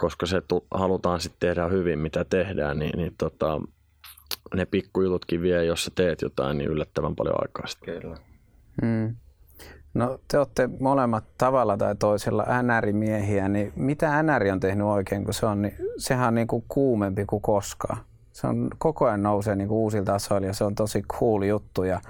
koska 0.00 0.26
se 0.26 0.40
tu- 0.40 0.66
halutaan 0.70 1.20
sitten 1.20 1.48
tehdä 1.48 1.68
hyvin, 1.68 1.98
mitä 1.98 2.24
tehdään, 2.24 2.78
niin, 2.78 2.98
niin 2.98 3.14
tota, 3.18 3.60
ne 4.54 4.66
pikkujututkin 4.66 5.42
vie, 5.42 5.64
jos 5.64 5.84
sä 5.84 5.90
teet 5.94 6.22
jotain, 6.22 6.58
niin 6.58 6.70
yllättävän 6.70 7.16
paljon 7.16 7.42
aikaa 7.42 7.66
sitten. 7.66 8.00
Kyllä. 8.00 8.16
Hmm. 8.82 9.16
No 9.94 10.18
te 10.28 10.38
olette 10.38 10.68
molemmat 10.80 11.24
tavalla 11.38 11.76
tai 11.76 11.96
toisella 11.96 12.46
NR-miehiä, 12.62 13.48
niin 13.48 13.72
mitä 13.76 14.22
NR 14.22 14.52
on 14.52 14.60
tehnyt 14.60 14.86
oikein, 14.86 15.24
kun 15.24 15.34
se 15.34 15.46
on, 15.46 15.62
niin 15.62 15.74
sehän 15.96 16.28
on 16.28 16.34
niin 16.34 16.46
kuin 16.46 16.64
kuumempi 16.68 17.24
kuin 17.24 17.42
koskaan. 17.42 17.98
Se 18.32 18.46
on 18.46 18.70
koko 18.78 19.06
ajan 19.06 19.22
nousee 19.22 19.56
niin 19.56 19.68
kuin 19.68 19.78
uusilla 19.78 20.04
tasoilla 20.04 20.46
ja 20.46 20.54
se 20.54 20.64
on 20.64 20.74
tosi 20.74 21.02
cool 21.02 21.42
juttu 21.42 21.84
ja, 21.84 22.00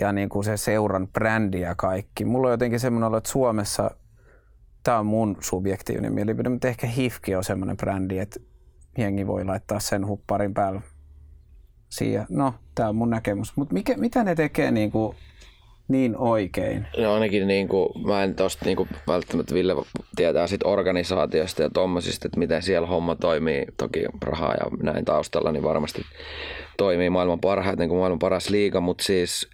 ja 0.00 0.12
niin 0.12 0.28
kuin 0.28 0.44
se 0.44 0.56
seuran 0.56 1.08
brändi 1.08 1.60
ja 1.60 1.74
kaikki. 1.74 2.24
Mulla 2.24 2.48
on 2.48 2.52
jotenkin 2.52 2.80
semmoinen 2.80 3.08
olo, 3.08 3.16
että 3.16 3.30
Suomessa 3.30 3.90
tämä 4.82 4.98
on 4.98 5.06
mun 5.06 5.36
subjektiivinen 5.40 6.12
mielipide, 6.12 6.48
mutta 6.48 6.68
ehkä 6.68 6.86
HIFKI 6.86 7.34
on 7.34 7.44
semmoinen 7.44 7.76
brändi, 7.76 8.18
että 8.18 8.40
jengi 8.98 9.26
voi 9.26 9.44
laittaa 9.44 9.80
sen 9.80 10.06
hupparin 10.06 10.54
päälle. 10.54 10.80
Siihen. 11.88 12.26
No, 12.28 12.54
tämä 12.74 12.88
on 12.88 12.96
mun 12.96 13.10
näkemys. 13.10 13.56
Mutta 13.56 13.74
mitä 13.96 14.24
ne 14.24 14.34
tekee 14.34 14.70
niin, 14.70 14.90
kuin 14.90 15.16
niin 15.88 16.16
oikein? 16.16 16.86
No 16.98 17.14
ainakin 17.14 17.46
niin 17.46 17.68
kuin, 17.68 17.88
mä 18.06 18.24
en 18.24 18.34
tosta 18.34 18.64
niin 18.64 18.76
kuin, 18.76 18.88
välttämättä 19.06 19.54
Ville 19.54 19.74
tietää 20.16 20.46
sit 20.46 20.60
organisaatiosta 20.64 21.62
ja 21.62 21.70
tommosista, 21.70 22.28
että 22.28 22.38
miten 22.38 22.62
siellä 22.62 22.86
homma 22.86 23.14
toimii. 23.14 23.64
Toki 23.76 24.04
rahaa 24.22 24.54
ja 24.54 24.70
näin 24.82 25.04
taustalla, 25.04 25.52
niin 25.52 25.62
varmasti 25.62 26.02
toimii 26.76 27.10
maailman 27.10 27.40
parhaiten 27.40 27.88
kuin 27.88 27.98
maailman 27.98 28.18
paras 28.18 28.50
liiga, 28.50 28.80
mutta 28.80 29.04
siis 29.04 29.50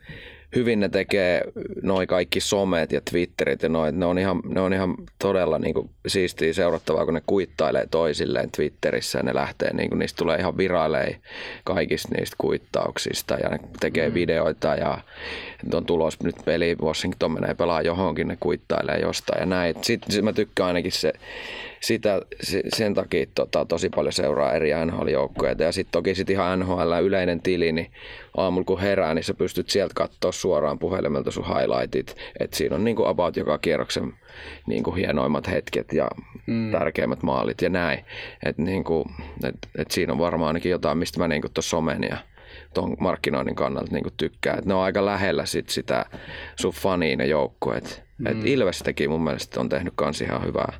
hyvin 0.57 0.81
ne 0.81 0.89
tekee 0.89 1.43
noi 1.83 2.07
kaikki 2.07 2.41
somet 2.41 2.93
ja 2.93 3.01
Twitterit 3.11 3.63
ja 3.63 3.69
noin. 3.69 4.01
Ne 4.01 4.07
on 4.07 4.19
ihan, 4.19 4.41
ne 4.45 4.61
on 4.61 4.73
ihan 4.73 4.95
todella 5.19 5.59
niin 5.59 5.75
kuin, 5.75 5.91
siistiä 6.07 6.53
seurattavaa, 6.53 7.05
kun 7.05 7.15
ne 7.15 7.23
kuittailee 7.27 7.87
toisilleen 7.91 8.51
Twitterissä 8.51 9.19
ja 9.19 9.23
ne 9.23 9.35
lähtee, 9.35 9.75
niin 9.75 9.89
kuin, 9.89 9.99
niistä 9.99 10.17
tulee 10.19 10.39
ihan 10.39 10.57
virailee 10.57 11.17
kaikista 11.65 12.09
niistä 12.19 12.37
kuittauksista 12.39 13.35
ja 13.35 13.49
ne 13.49 13.59
tekee 13.81 14.09
mm. 14.09 14.15
videoita 14.15 14.75
ja 14.75 14.99
on 15.75 15.87
tulos 15.87 16.21
nyt 16.23 16.37
peli, 16.45 16.77
Washington 16.83 17.33
menee 17.33 17.55
pelaa 17.55 17.83
johonkin, 17.83 18.29
ne 18.29 18.37
kuittailee 18.41 18.99
jostain 18.99 19.41
ja 19.41 19.47
näin. 19.47 19.75
Sitten 19.83 20.13
sit 20.13 20.25
mä 20.25 20.33
tykkään 20.33 20.67
ainakin 20.67 20.93
se, 20.93 21.13
sitä, 21.81 22.23
sen 22.69 22.95
takia 22.95 23.27
tota, 23.35 23.65
tosi 23.65 23.91
paljon 23.91 24.13
seuraa 24.13 24.53
eri 24.53 24.71
NHL-joukkoja. 24.87 25.55
Ja 25.59 25.73
sitten 25.73 25.93
toki 25.93 26.15
sit 26.15 26.31
ihan 26.31 26.59
NHL 26.59 26.93
yleinen 27.03 27.43
tili, 27.43 27.73
niin 27.73 27.91
aamulla 28.37 28.65
kun 28.65 28.81
herää, 28.81 29.15
niin 29.15 29.25
sä 29.25 29.35
pystyt 29.35 29.71
sieltä 29.71 29.95
katsoa 29.95 30.33
suoraan 30.33 30.79
puhelimelta 30.79 31.31
sun 31.31 31.47
highlightit. 31.47 32.17
että 32.41 32.57
siinä 32.57 32.77
on 32.77 32.85
niin 32.85 32.97
kuin 32.97 33.09
about 33.09 33.37
joka 33.37 33.59
kierroksen 33.59 34.13
niin 34.67 34.83
kuin 34.83 34.97
hienoimmat 34.97 35.51
hetket 35.51 35.93
ja 35.93 36.11
mm. 36.47 36.71
tärkeimmät 36.71 37.23
maalit 37.23 37.63
ja 37.63 37.69
näin. 37.69 38.05
Että 38.45 38.63
niin 38.63 38.85
kuin, 38.85 39.05
et, 39.45 39.57
et 39.79 39.91
siinä 39.91 40.13
on 40.13 40.19
varmaan 40.19 40.49
ainakin 40.49 40.71
jotain, 40.71 40.99
mistä 40.99 41.19
mä 41.19 41.29
niin 41.29 41.43
tuossa 41.55 41.71
somen 41.71 42.03
ja 42.11 42.17
tuon 42.77 42.97
markkinoinnin 43.01 43.55
kannalta 43.55 43.93
niin 43.93 44.05
tykkään. 44.17 44.59
Että 44.59 44.69
ne 44.69 44.75
on 44.75 44.83
aika 44.83 45.05
lähellä 45.05 45.47
sit 45.47 45.69
sitä 45.69 46.07
sun 46.57 46.73
faniin 46.73 47.21
ja 47.21 47.27
joukkueet. 47.27 48.05
Mm. 48.19 48.27
Et 48.27 48.37
Ilves 48.45 48.79
teki 48.79 49.09
mun 49.09 49.25
mielestä 49.25 49.61
on 49.61 49.69
tehnyt 49.69 49.93
kans 49.97 50.21
ihan 50.21 50.45
hyvää, 50.45 50.73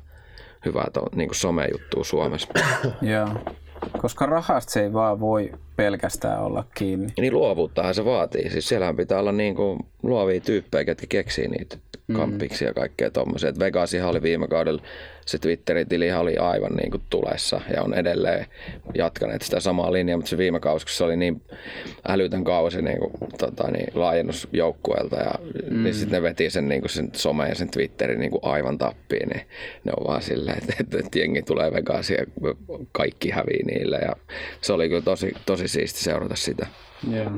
hyvää 0.65 0.87
to, 0.93 1.01
niin 1.15 1.29
somejuttua 1.31 2.03
Suomessa. 2.03 2.47
Joo. 3.13 3.27
Koska 3.97 4.25
rahasta 4.25 4.71
se 4.71 4.83
ei 4.83 4.93
vaan 4.93 5.19
voi 5.19 5.51
pelkästään 5.75 6.39
olla 6.39 6.63
kiinni. 6.75 7.07
Niin 7.17 7.33
luovuuttahan 7.33 7.95
se 7.95 8.05
vaatii. 8.05 8.49
Siis 8.49 8.67
siellähän 8.67 8.95
pitää 8.95 9.19
olla 9.19 9.31
niin 9.31 9.55
kuin 9.55 9.79
luovia 10.03 10.41
tyyppejä, 10.41 10.85
ketkä 10.85 11.07
keksii 11.09 11.47
niitä 11.47 11.77
mm. 12.07 12.15
kampiksi 12.15 12.65
ja 12.65 12.73
kaikkea 12.73 13.11
tuommoisia. 13.11 13.53
Vegasihan 13.59 14.09
oli 14.09 14.21
viime 14.21 14.47
kaudella, 14.47 14.81
se 15.25 15.37
Twitterin 15.37 15.87
tili 15.87 16.11
oli 16.11 16.37
aivan 16.37 16.75
niin 16.75 16.91
kuin 16.91 17.03
tulessa 17.09 17.61
ja 17.73 17.83
on 17.83 17.93
edelleen 17.93 18.45
jatkaneet 18.95 19.41
sitä 19.41 19.59
samaa 19.59 19.93
linjaa, 19.93 20.17
mutta 20.17 20.29
se 20.29 20.37
viime 20.37 20.59
kausi, 20.59 20.85
kun 20.85 20.93
se 20.93 21.03
oli 21.03 21.17
niin 21.17 21.41
älytön 22.07 22.43
kausi 22.43 22.81
niin 22.81 22.99
kuin, 22.99 23.11
tota, 23.37 23.71
niin, 23.71 23.87
laajennusjoukkueelta 23.93 25.15
ja 25.15 25.31
mm. 25.69 25.83
niin 25.83 25.93
sitten 25.95 26.11
ne 26.11 26.21
veti 26.21 26.49
sen, 26.49 26.69
niin 26.69 26.81
kuin 26.81 26.89
sen 26.89 27.09
some 27.13 27.49
ja 27.49 27.55
sen 27.55 27.69
Twitterin 27.69 28.19
niin 28.19 28.31
kuin 28.31 28.43
aivan 28.43 28.77
tappiin, 28.77 29.29
niin 29.29 29.47
ne 29.83 29.91
on 29.97 30.07
vaan 30.07 30.21
silleen, 30.21 30.57
että, 30.57 30.73
että, 30.79 30.97
että 30.99 31.19
jengi 31.19 31.41
tulee 31.41 31.73
Vegasia 31.73 32.17
ja 32.17 32.53
kaikki 32.91 33.29
hävii 33.29 33.63
niille 33.63 33.97
ja 33.97 34.15
se 34.61 34.73
oli 34.73 34.89
kyllä 34.89 35.01
tosi, 35.01 35.33
tosi 35.45 35.67
siisti 35.67 35.99
seurata 35.99 36.35
sitä. 36.35 36.67
Yeah. 37.13 37.33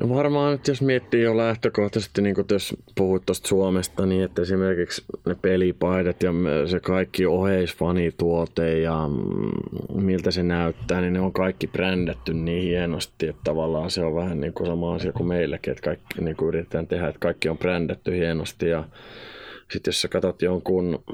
No 0.00 0.08
varmaan 0.08 0.52
nyt 0.52 0.68
jos 0.68 0.82
miettii 0.82 1.22
jo 1.22 1.36
lähtökohtaisesti, 1.36 2.22
niin 2.22 2.34
jos 2.50 2.76
puhut 2.94 3.26
tuosta 3.26 3.48
Suomesta, 3.48 4.06
niin 4.06 4.24
että 4.24 4.42
esimerkiksi 4.42 5.04
ne 5.26 5.34
pelipaidat 5.42 6.22
ja 6.22 6.32
se 6.70 6.80
kaikki 6.80 7.26
oheisfanituote 7.26 8.78
ja 8.78 9.08
mm, 9.08 10.02
miltä 10.02 10.30
se 10.30 10.42
näyttää, 10.42 11.00
niin 11.00 11.12
ne 11.12 11.20
on 11.20 11.32
kaikki 11.32 11.66
brändätty 11.66 12.34
niin 12.34 12.62
hienosti, 12.62 13.28
että 13.28 13.40
tavallaan 13.44 13.90
se 13.90 14.04
on 14.04 14.14
vähän 14.14 14.40
niin 14.40 14.52
kuin 14.52 14.66
sama 14.66 14.94
asia 14.94 15.12
kuin 15.12 15.26
meilläkin, 15.26 15.70
että 15.70 15.84
kaikki 15.84 16.20
niin 16.20 16.36
kuin 16.36 16.48
yritetään 16.48 16.86
tehdä, 16.86 17.08
että 17.08 17.18
kaikki 17.18 17.48
on 17.48 17.58
brändätty 17.58 18.16
hienosti 18.16 18.68
ja 18.68 18.84
sitten 19.72 19.88
jos 19.90 20.00
sä 20.02 20.08
katsot 20.08 20.42
jonkun 20.42 21.04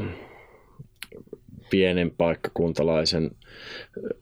pienen 1.71 2.11
paikkakuntalaisen 2.11 3.31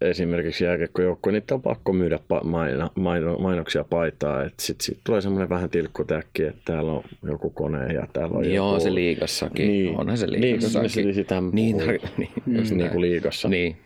esimerkiksi 0.01 0.65
jääkiekkojoukkoja, 0.65 1.33
niin 1.33 1.43
on 1.51 1.63
pakko 1.63 1.93
myydä 1.93 2.19
maino, 2.45 2.91
maino, 2.95 3.39
mainoksia 3.39 3.85
paitaa. 3.85 4.49
Sitten 4.59 4.85
sit 4.85 4.99
tulee 5.05 5.21
semmoinen 5.21 5.49
vähän 5.49 5.71
tilkkutäkki, 5.71 6.43
että 6.43 6.63
täällä 6.65 6.93
on 6.93 7.03
joku 7.23 7.51
kone 7.51 7.93
ja 7.93 8.07
täällä 8.13 8.39
on 8.39 8.53
Joo, 8.53 8.69
joku... 8.69 8.81
se 8.81 8.95
liigassakin. 8.95 9.69
Niin, 9.69 9.99
Onhan 9.99 10.19
se 10.19 10.31
liigassakin. 10.31 11.05
Niin, 11.05 11.15
sitä 11.15 11.41
niin, 11.53 11.77
niin, 11.77 12.31
niin, 12.47 12.77
niin 12.77 12.91
kuin 12.91 13.01
liigassa. 13.01 13.49
Niin. 13.49 13.77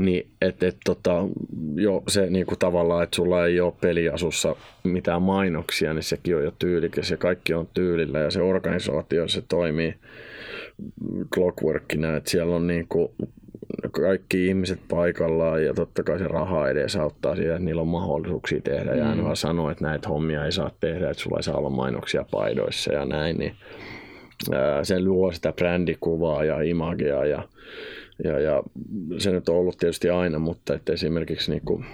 Niin, 0.00 0.26
että 0.40 0.66
et, 0.66 0.76
tota, 0.84 1.24
jo 1.74 2.02
se 2.08 2.30
niin 2.30 2.46
kuin 2.46 2.58
tavallaan, 2.58 3.04
että 3.04 3.16
sulla 3.16 3.46
ei 3.46 3.60
ole 3.60 3.72
peliasussa 3.80 4.56
mitään 4.84 5.22
mainoksia, 5.22 5.94
niin 5.94 6.02
sekin 6.02 6.36
on 6.36 6.44
jo 6.44 6.52
tyylikäs 6.58 7.10
ja 7.10 7.16
kaikki 7.16 7.54
on 7.54 7.68
tyylillä 7.74 8.18
ja 8.18 8.30
se 8.30 8.42
organisaatio, 8.42 9.28
se 9.28 9.42
toimii 9.48 9.94
clockworkina, 11.34 12.16
että 12.16 12.30
siellä 12.30 12.56
on 12.56 12.66
niin 12.66 12.86
kuin 12.88 13.08
kaikki 13.90 14.46
ihmiset 14.46 14.80
paikallaan 14.88 15.64
ja 15.64 15.74
totta 15.74 16.02
kai 16.02 16.18
se 16.18 16.28
raha 16.28 16.68
edes 16.68 16.96
auttaa 16.96 17.36
siihen, 17.36 17.52
että 17.52 17.64
niillä 17.64 17.82
on 17.82 17.88
mahdollisuuksia 17.88 18.60
tehdä. 18.60 18.94
Ja 18.94 19.14
mm. 19.14 19.22
vaan 19.22 19.36
sanoa, 19.36 19.72
että 19.72 19.84
näitä 19.84 20.08
hommia 20.08 20.44
ei 20.44 20.52
saa 20.52 20.70
tehdä, 20.80 21.10
että 21.10 21.22
sulla 21.22 21.36
ei 21.38 21.42
saa 21.42 21.56
olla 21.56 21.70
mainoksia 21.70 22.24
paidoissa 22.30 22.92
ja 22.92 23.04
näin. 23.04 23.38
Niin, 23.38 23.54
ää, 24.52 24.84
se 24.84 25.04
luo 25.04 25.32
sitä 25.32 25.52
brändikuvaa 25.52 26.44
ja 26.44 26.62
imagia 26.62 27.26
ja 27.26 27.48
ja, 28.24 28.40
ja 28.40 28.62
se 29.18 29.30
nyt 29.30 29.48
on 29.48 29.56
ollut 29.56 29.78
tietysti 29.78 30.10
aina, 30.10 30.38
mutta 30.38 30.74
että 30.74 30.92
esimerkiksi 30.92 31.50
niin 31.50 31.62
kuin, 31.64 31.84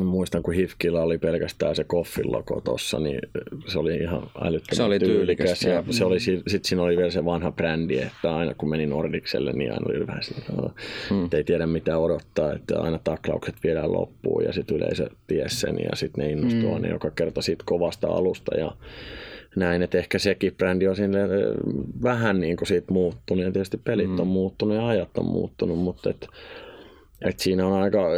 muistan, 0.00 0.42
kun 0.42 0.54
Hifkillä 0.54 1.02
oli 1.02 1.18
pelkästään 1.18 1.76
se 1.76 1.84
Koffin 1.84 2.32
logo 2.32 2.60
tuossa, 2.60 2.98
niin 2.98 3.20
se 3.66 3.78
oli 3.78 3.96
ihan 3.96 4.22
älyttömän 4.22 4.76
Se 4.76 4.82
oli 4.82 4.98
tyylikäs. 4.98 5.62
Ja 5.62 5.84
se 5.90 6.04
oli, 6.04 6.20
sitten 6.20 6.64
siinä 6.64 6.82
oli 6.82 6.96
vielä 6.96 7.10
se 7.10 7.24
vanha 7.24 7.52
brändi, 7.52 7.98
että 7.98 8.36
aina 8.36 8.54
kun 8.54 8.70
meni 8.70 8.86
Nordikselle, 8.86 9.52
niin 9.52 9.72
aina 9.72 9.86
oli 9.88 10.06
vähän 10.06 10.22
sitä, 10.22 10.52
Hmm. 11.10 11.24
että 11.24 11.36
ei 11.36 11.44
tiedä 11.44 11.66
mitä 11.66 11.98
odottaa, 11.98 12.52
että 12.52 12.80
aina 12.80 12.98
taklaukset 13.04 13.54
viedään 13.64 13.92
loppuun 13.92 14.44
ja 14.44 14.52
sitten 14.52 14.76
yleisö 14.76 15.10
ties 15.26 15.60
sen 15.60 15.78
ja 15.90 15.96
sitten 15.96 16.24
ne 16.24 16.30
innostuu 16.30 16.74
aina 16.74 16.88
joka 16.88 17.10
kerta 17.10 17.42
siitä 17.42 17.64
kovasta 17.66 18.08
alusta 18.08 18.56
ja 18.56 18.72
näin, 19.56 19.82
että 19.82 19.98
ehkä 19.98 20.18
sekin 20.18 20.54
brändi 20.54 20.88
on 20.88 20.96
sinne 20.96 21.18
vähän 22.02 22.40
niin 22.40 22.56
kuin 22.56 22.68
siitä 22.68 22.92
muuttunut 22.92 23.44
ja 23.44 23.52
tietysti 23.52 23.76
pelit 23.84 24.20
on 24.20 24.26
muuttunut 24.26 24.76
ja 24.76 24.88
ajat 24.88 25.18
on 25.18 25.26
muuttunut, 25.26 25.78
mutta 25.78 26.10
et, 26.10 26.28
et 27.24 27.38
siinä 27.38 27.66
on 27.66 27.72
aika, 27.72 28.08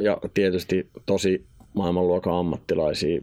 ja 0.00 0.18
tietysti 0.34 0.88
tosi 1.06 1.44
maailmanluokan 1.74 2.34
ammattilaisia 2.34 3.20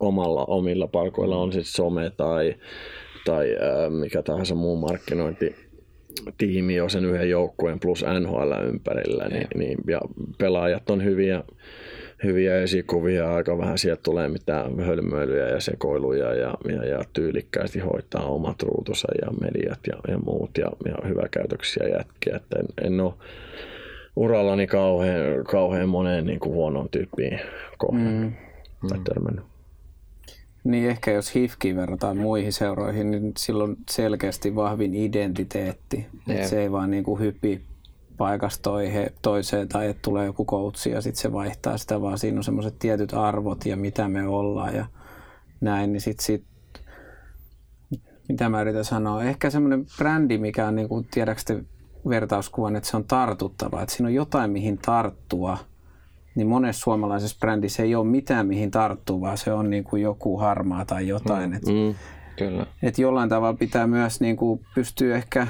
omalla, 0.00 0.44
omilla 0.44 0.86
palkoilla 0.86 1.36
on 1.36 1.52
siis 1.52 1.72
some 1.72 2.10
tai, 2.16 2.54
tai 3.24 3.56
mikä 3.90 4.22
tahansa 4.22 4.54
muu 4.54 4.76
markkinointi 4.76 5.54
tiimi 6.38 6.74
jo 6.74 6.88
sen 6.88 7.04
yhden 7.04 7.30
joukkueen 7.30 7.80
plus 7.80 8.04
NHL 8.20 8.66
ympärillä, 8.68 9.28
niin, 9.28 9.46
niin, 9.54 9.78
ja 9.88 10.00
pelaajat 10.38 10.90
on 10.90 11.04
hyviä, 11.04 11.44
hyviä 12.24 12.58
esikuvia, 12.62 13.34
aika 13.34 13.58
vähän 13.58 13.78
sieltä 13.78 14.02
tulee 14.02 14.28
mitään 14.28 14.80
hölmöilyjä 14.80 15.48
ja 15.48 15.60
sekoiluja 15.60 16.34
ja, 16.34 16.54
ja, 16.68 16.84
ja 16.84 17.04
tyylikkäästi 17.12 17.78
hoitaa 17.78 18.26
omat 18.26 18.62
ruutunsa 18.62 19.08
ja 19.22 19.30
mediat 19.40 19.80
ja, 19.86 20.12
ja 20.12 20.18
muut 20.18 20.50
ja, 20.58 20.70
ja 20.84 21.08
hyväkäytöksiä 21.08 21.88
jätkiä. 21.88 22.36
Että 22.36 22.58
en, 22.58 22.86
en 22.86 23.00
ole 23.00 23.14
urallani 24.18 24.66
kauhean, 24.66 25.44
kauhean 25.50 25.88
moneen 25.88 26.26
niin 26.26 26.40
kuin 26.40 26.54
huonoon 26.54 26.88
tyyppiin 26.88 27.40
kohdannut 27.78 28.32
mm. 28.82 28.88
tai 28.88 28.98
törmännyt. 29.04 29.44
Niin 30.64 30.90
ehkä 30.90 31.10
jos 31.10 31.34
HIFKiin 31.34 31.76
verrataan 31.76 32.16
muihin 32.16 32.52
seuroihin, 32.52 33.10
niin 33.10 33.32
silloin 33.36 33.76
selkeästi 33.90 34.54
vahvin 34.54 34.94
identiteetti. 34.94 36.06
Et 36.28 36.44
se 36.44 36.62
ei 36.62 36.72
vaan 36.72 36.90
niinku 36.90 37.18
hyppi 37.18 37.62
paikasta 38.16 38.62
toihe, 38.62 39.12
toiseen 39.22 39.68
tai 39.68 39.88
että 39.88 40.02
tulee 40.02 40.26
joku 40.26 40.44
coach 40.44 40.88
ja 40.88 41.00
sitten 41.00 41.22
se 41.22 41.32
vaihtaa 41.32 41.78
sitä, 41.78 42.00
vaan 42.00 42.18
siinä 42.18 42.38
on 42.38 42.44
semmoiset 42.44 42.78
tietyt 42.78 43.14
arvot 43.14 43.66
ja 43.66 43.76
mitä 43.76 44.08
me 44.08 44.28
ollaan 44.28 44.74
ja 44.74 44.86
näin. 45.60 45.92
Niin 45.92 46.00
sit, 46.00 46.20
sit, 46.20 46.44
mitä 48.28 48.48
mä 48.48 48.60
yritän 48.60 48.84
sanoa, 48.84 49.24
ehkä 49.24 49.50
semmoinen 49.50 49.86
brändi, 49.98 50.38
mikä 50.38 50.66
on 50.66 50.76
niinku, 50.76 51.06
tiedätkö 51.10 51.42
te 51.46 51.64
vertauskuvan, 52.08 52.76
että 52.76 52.88
se 52.90 52.96
on 52.96 53.04
tartuttava, 53.04 53.82
että 53.82 53.94
siinä 53.94 54.06
on 54.08 54.14
jotain 54.14 54.50
mihin 54.50 54.78
tarttua, 54.78 55.58
niin 56.34 56.46
monessa 56.46 56.80
suomalaisessa 56.80 57.36
brändissä 57.40 57.82
ei 57.82 57.94
ole 57.94 58.06
mitään 58.06 58.46
mihin 58.46 58.70
tarttua, 58.70 59.20
vaan 59.20 59.38
se 59.38 59.52
on 59.52 59.70
niin 59.70 59.84
kuin 59.84 60.02
joku 60.02 60.36
harmaa 60.38 60.84
tai 60.84 61.08
jotain. 61.08 61.54
Et, 61.54 61.62
Mm. 61.66 61.94
Kyllä. 62.36 62.66
et 62.82 62.98
jollain 62.98 63.28
tavalla 63.28 63.56
pitää 63.58 63.86
myös 63.86 64.20
niin 64.20 64.36
kuin 64.36 64.60
pystyä 64.74 65.16
ehkä, 65.16 65.46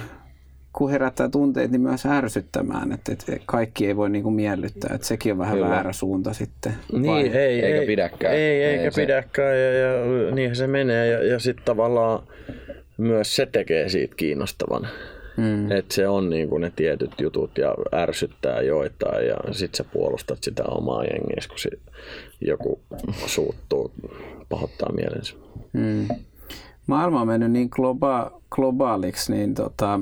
kun 0.73 0.91
herättää 0.91 1.29
tunteet, 1.29 1.71
niin 1.71 1.81
myös 1.81 2.07
ärsyttämään, 2.07 2.93
että 2.93 3.13
et 3.13 3.43
kaikki 3.47 3.87
ei 3.87 3.97
voi 3.97 4.11
niin 4.11 4.23
kuin 4.23 4.35
miellyttää. 4.35 4.95
Et 4.95 5.03
sekin 5.03 5.33
on 5.33 5.39
vähän 5.39 5.55
Kyllä. 5.55 5.69
väärä 5.71 5.93
suunta 5.93 6.33
sitten. 6.33 6.75
Niin, 6.93 7.07
Vai? 7.07 7.29
ei, 7.29 7.61
Eikä 7.61 7.81
ei, 7.81 7.87
pidäkään. 7.87 8.35
Ei, 8.35 8.63
eikä 8.65 8.83
Ei 8.85 8.93
se- 8.93 9.01
pidäkään 9.03 9.57
ja, 9.59 9.73
ja 9.73 10.35
niinhän 10.35 10.57
se 10.57 10.67
menee 10.67 11.07
ja, 11.07 11.25
ja 11.25 11.39
sitten 11.39 11.65
tavallaan 11.65 12.23
myös 12.97 13.37
se 13.37 13.47
tekee 13.47 13.89
siitä 13.89 14.15
kiinnostavan. 14.15 14.89
Mm. 15.39 15.73
Että 15.73 15.95
se 15.95 16.09
on 16.09 16.31
niin 16.31 16.49
kuin 16.49 16.61
ne 16.61 16.73
tietyt 16.77 17.21
jutut 17.21 17.59
ja 17.59 17.75
ärsyttää 17.95 18.61
joitain 18.61 19.27
ja 19.27 19.37
sit 19.53 19.75
sä 19.75 19.85
puolustat 19.85 20.39
sitä 20.43 20.65
omaa 20.65 21.05
jengiä, 21.05 21.43
kun 21.49 21.59
si- 21.59 21.83
joku 22.41 22.81
suuttuu, 23.27 23.93
pahoittaa 24.49 24.93
mielensä. 24.93 25.35
Mm. 25.73 26.09
Maailma 26.87 27.21
on 27.21 27.27
mennyt 27.27 27.51
niin 27.51 27.69
globa- 27.77 28.41
globaaliksi, 28.51 29.33
niin 29.33 29.55
tota, 29.55 30.01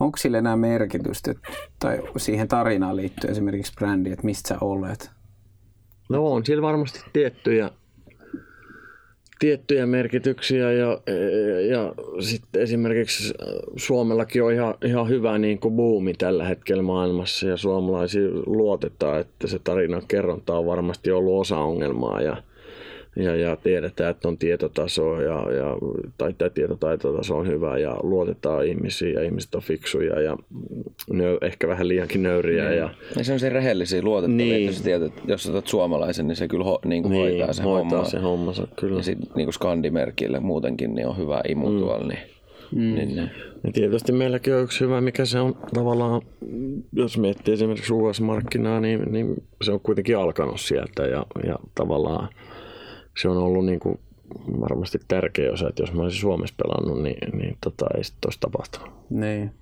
onko 0.00 0.16
sillä 0.16 0.38
enää 0.38 0.56
merkitystä 0.56 1.34
tai 1.78 2.02
siihen 2.16 2.48
tarinaan 2.48 2.96
liittyy 2.96 3.30
esimerkiksi 3.30 3.72
brändi, 3.74 4.12
että 4.12 4.24
mistä 4.24 4.48
sä 4.48 4.56
olet? 4.60 5.10
No 6.08 6.32
on 6.32 6.46
sillä 6.46 6.62
varmasti 6.62 7.00
tiettyjä, 7.12 7.70
tiettyjä 9.42 9.86
merkityksiä 9.86 10.72
ja, 10.72 11.00
ja 11.70 11.94
sitten 12.20 12.62
esimerkiksi 12.62 13.34
Suomellakin 13.76 14.42
on 14.42 14.52
ihan, 14.52 14.74
ihan 14.84 15.08
hyvä 15.08 15.38
niin 15.38 15.58
kuin 15.58 15.74
buumi 15.76 16.14
tällä 16.14 16.44
hetkellä 16.44 16.82
maailmassa 16.82 17.46
ja 17.46 17.56
suomalaisia 17.56 18.28
luotetaan, 18.46 19.20
että 19.20 19.46
se 19.46 19.58
tarinan 19.58 20.02
kerronta 20.08 20.58
on 20.58 20.66
varmasti 20.66 21.10
ollut 21.10 21.40
osa 21.40 21.58
ongelmaa 21.58 22.20
ja, 22.20 22.36
ja, 23.16 23.36
ja 23.36 23.56
tiedetään, 23.56 24.10
että 24.10 24.28
on 24.28 24.38
tietotaso 24.38 25.20
ja, 25.20 25.52
ja, 25.52 25.76
tai, 26.18 26.32
tai 26.32 26.50
tietotaitotaso 26.50 27.36
on 27.36 27.46
hyvä 27.46 27.78
ja 27.78 27.96
luotetaan 28.02 28.66
ihmisiin 28.66 29.14
ja 29.14 29.22
ihmiset 29.22 29.54
on 29.54 29.62
fiksuja 29.62 30.20
ja 30.20 30.36
nö, 31.10 31.38
ehkä 31.42 31.68
vähän 31.68 31.88
liiankin 31.88 32.22
nöyriä 32.22 32.72
ja, 32.72 32.90
Ja 33.16 33.24
se 33.24 33.32
on 33.32 33.40
se 33.40 33.48
rehellisiä 33.48 34.02
luotettavia, 34.02 34.36
Niin. 34.46 34.54
niin. 34.54 34.66
jos, 34.66 34.82
tiedät, 34.82 35.12
jos 35.26 35.42
sä 35.42 35.50
otat 35.50 35.66
suomalaisen, 35.66 36.26
niin 36.26 36.36
se 36.36 36.48
kyllä 36.48 36.64
ho, 36.64 36.78
niin 36.84 37.02
kuin 37.02 37.12
niin, 37.12 37.22
hoitaa 37.30 37.52
sen 37.52 37.64
hoitaa 37.64 37.90
homman. 37.90 38.10
se 38.10 38.18
hommansa 38.18 38.68
kyllä. 38.76 38.96
Ja 38.96 39.02
sitten 39.02 39.28
niin 39.36 39.46
kuin 39.46 39.54
skandimerkillä 39.54 40.40
muutenkin 40.40 40.94
niin 40.94 41.06
on 41.06 41.16
hyvä 41.16 41.40
imu 41.48 41.68
mm. 41.70 41.78
tuolla. 41.78 42.06
Niin, 42.06 42.18
mm. 42.72 42.94
niin, 42.94 43.08
niin. 43.16 43.30
Ja 43.64 43.72
tietysti 43.72 44.12
meilläkin 44.12 44.54
on 44.54 44.62
yksi 44.62 44.80
hyvä, 44.80 45.00
mikä 45.00 45.24
se 45.24 45.40
on 45.40 45.56
tavallaan, 45.74 46.22
jos 46.92 47.18
miettii 47.18 47.54
esimerkiksi 47.54 47.92
US-markkinaa, 47.92 48.80
niin, 48.80 49.12
niin 49.12 49.42
se 49.62 49.72
on 49.72 49.80
kuitenkin 49.80 50.18
alkanut 50.18 50.60
sieltä 50.60 51.02
ja, 51.02 51.26
ja 51.46 51.58
tavallaan 51.74 52.28
se 53.16 53.28
on 53.28 53.36
ollut 53.36 53.66
niin 53.66 53.80
kuin 53.80 54.00
varmasti 54.60 55.00
tärkeä 55.08 55.52
osa, 55.52 55.68
että 55.68 55.82
jos 55.82 55.92
mä 55.92 56.02
olisin 56.02 56.20
Suomessa 56.20 56.54
pelannut, 56.62 57.02
niin, 57.02 57.38
niin 57.38 57.58
tota, 57.60 57.86
ei 57.96 58.04
sitten 58.04 58.26
olisi 58.26 58.40
tapahtunut. 58.40 59.10
Niin. 59.10 59.54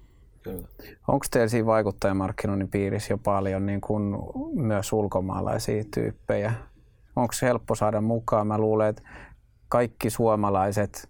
Onko 1.09 1.27
teillä 1.31 1.49
siinä 1.49 1.67
vaikuttajamarkkinoinnin 1.67 2.69
piirissä 2.69 3.13
jo 3.13 3.19
paljon 3.19 3.67
niin 3.67 3.81
kuin 3.81 4.17
myös 4.55 4.93
ulkomaalaisia 4.93 5.85
tyyppejä? 5.95 6.53
Onko 7.17 7.33
se 7.33 7.47
helppo 7.47 7.75
saada 7.75 8.01
mukaan? 8.01 8.47
Mä 8.47 8.59
luulen, 8.59 8.89
että 8.89 9.03
kaikki 9.69 10.11
suomalaiset 10.11 11.09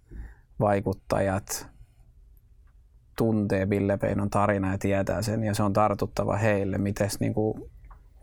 vaikuttajat 0.60 1.70
tuntee 3.16 3.70
Ville 3.70 3.96
Peinon 3.96 4.30
tarina 4.30 4.72
ja 4.72 4.78
tietää 4.78 5.22
sen 5.22 5.44
ja 5.44 5.54
se 5.54 5.62
on 5.62 5.72
tartuttava 5.72 6.36
heille. 6.36 6.78
Mites 6.78 7.20
niin 7.20 7.34
kuin 7.34 7.70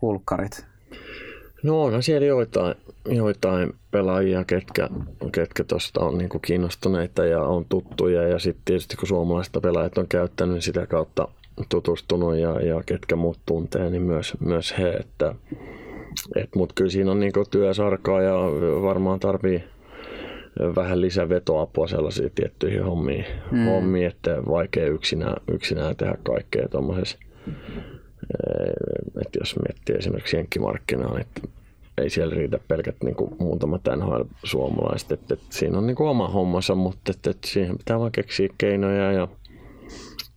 ulkkarit? 0.02 0.66
No 1.62 1.82
onhan 1.82 2.02
siellä 2.02 2.26
joitain, 2.26 2.74
joitain 3.04 3.72
pelaajia, 3.90 4.44
ketkä, 4.44 4.88
ketkä 5.32 5.64
tuosta 5.64 6.00
on 6.00 6.18
niin 6.18 6.28
kiinnostuneita 6.42 7.24
ja 7.24 7.42
on 7.42 7.64
tuttuja. 7.68 8.28
Ja 8.28 8.38
sitten 8.38 8.62
tietysti 8.64 8.96
kun 8.96 9.08
suomalaista 9.08 9.60
pelaajat 9.60 9.98
on 9.98 10.08
käyttänyt, 10.08 10.54
niin 10.54 10.62
sitä 10.62 10.86
kautta 10.86 11.28
tutustunut 11.68 12.36
ja, 12.36 12.60
ja 12.60 12.82
ketkä 12.86 13.16
muut 13.16 13.38
tuntee, 13.46 13.90
niin 13.90 14.02
myös, 14.02 14.34
myös 14.40 14.74
he. 14.78 14.88
Että, 14.90 15.34
et, 16.36 16.54
Mutta 16.54 16.72
kyllä 16.74 16.90
siinä 16.90 17.10
on 17.10 17.20
niin 17.20 17.32
työsarkaa 17.50 18.22
ja 18.22 18.34
varmaan 18.82 19.20
tarvii 19.20 19.64
vähän 20.76 21.00
lisää 21.00 21.28
vetoapua 21.28 21.88
sellaisiin 21.88 22.32
tiettyihin 22.34 22.84
hommiin, 22.84 23.24
mm. 23.50 23.64
hommiin 23.64 24.06
että 24.06 24.42
vaikea 24.48 24.86
yksinään, 24.86 25.36
yksinään 25.48 25.96
tehdä 25.96 26.18
kaikkea 26.22 26.68
tuommoisessa 26.68 27.18
että 29.22 29.38
jos 29.40 29.56
miettii 29.68 29.96
esimerkiksi 29.96 30.36
jenkkimarkkinaa, 30.36 31.20
että 31.20 31.40
ei 31.98 32.10
siellä 32.10 32.34
riitä 32.34 32.58
pelkät 32.68 32.96
niin 33.04 33.14
kuin 33.14 33.34
muutamat 33.38 33.82
NHL-suomalaiset. 33.96 35.12
Että, 35.12 35.34
että 35.34 35.46
siinä 35.50 35.78
on 35.78 35.86
niin 35.86 35.96
kuin 35.96 36.08
oma 36.08 36.28
hommansa, 36.28 36.74
mutta 36.74 37.10
että, 37.10 37.30
että 37.30 37.48
siihen 37.48 37.78
pitää 37.78 37.98
vaan 37.98 38.12
keksiä 38.12 38.48
keinoja 38.58 39.12
ja, 39.12 39.28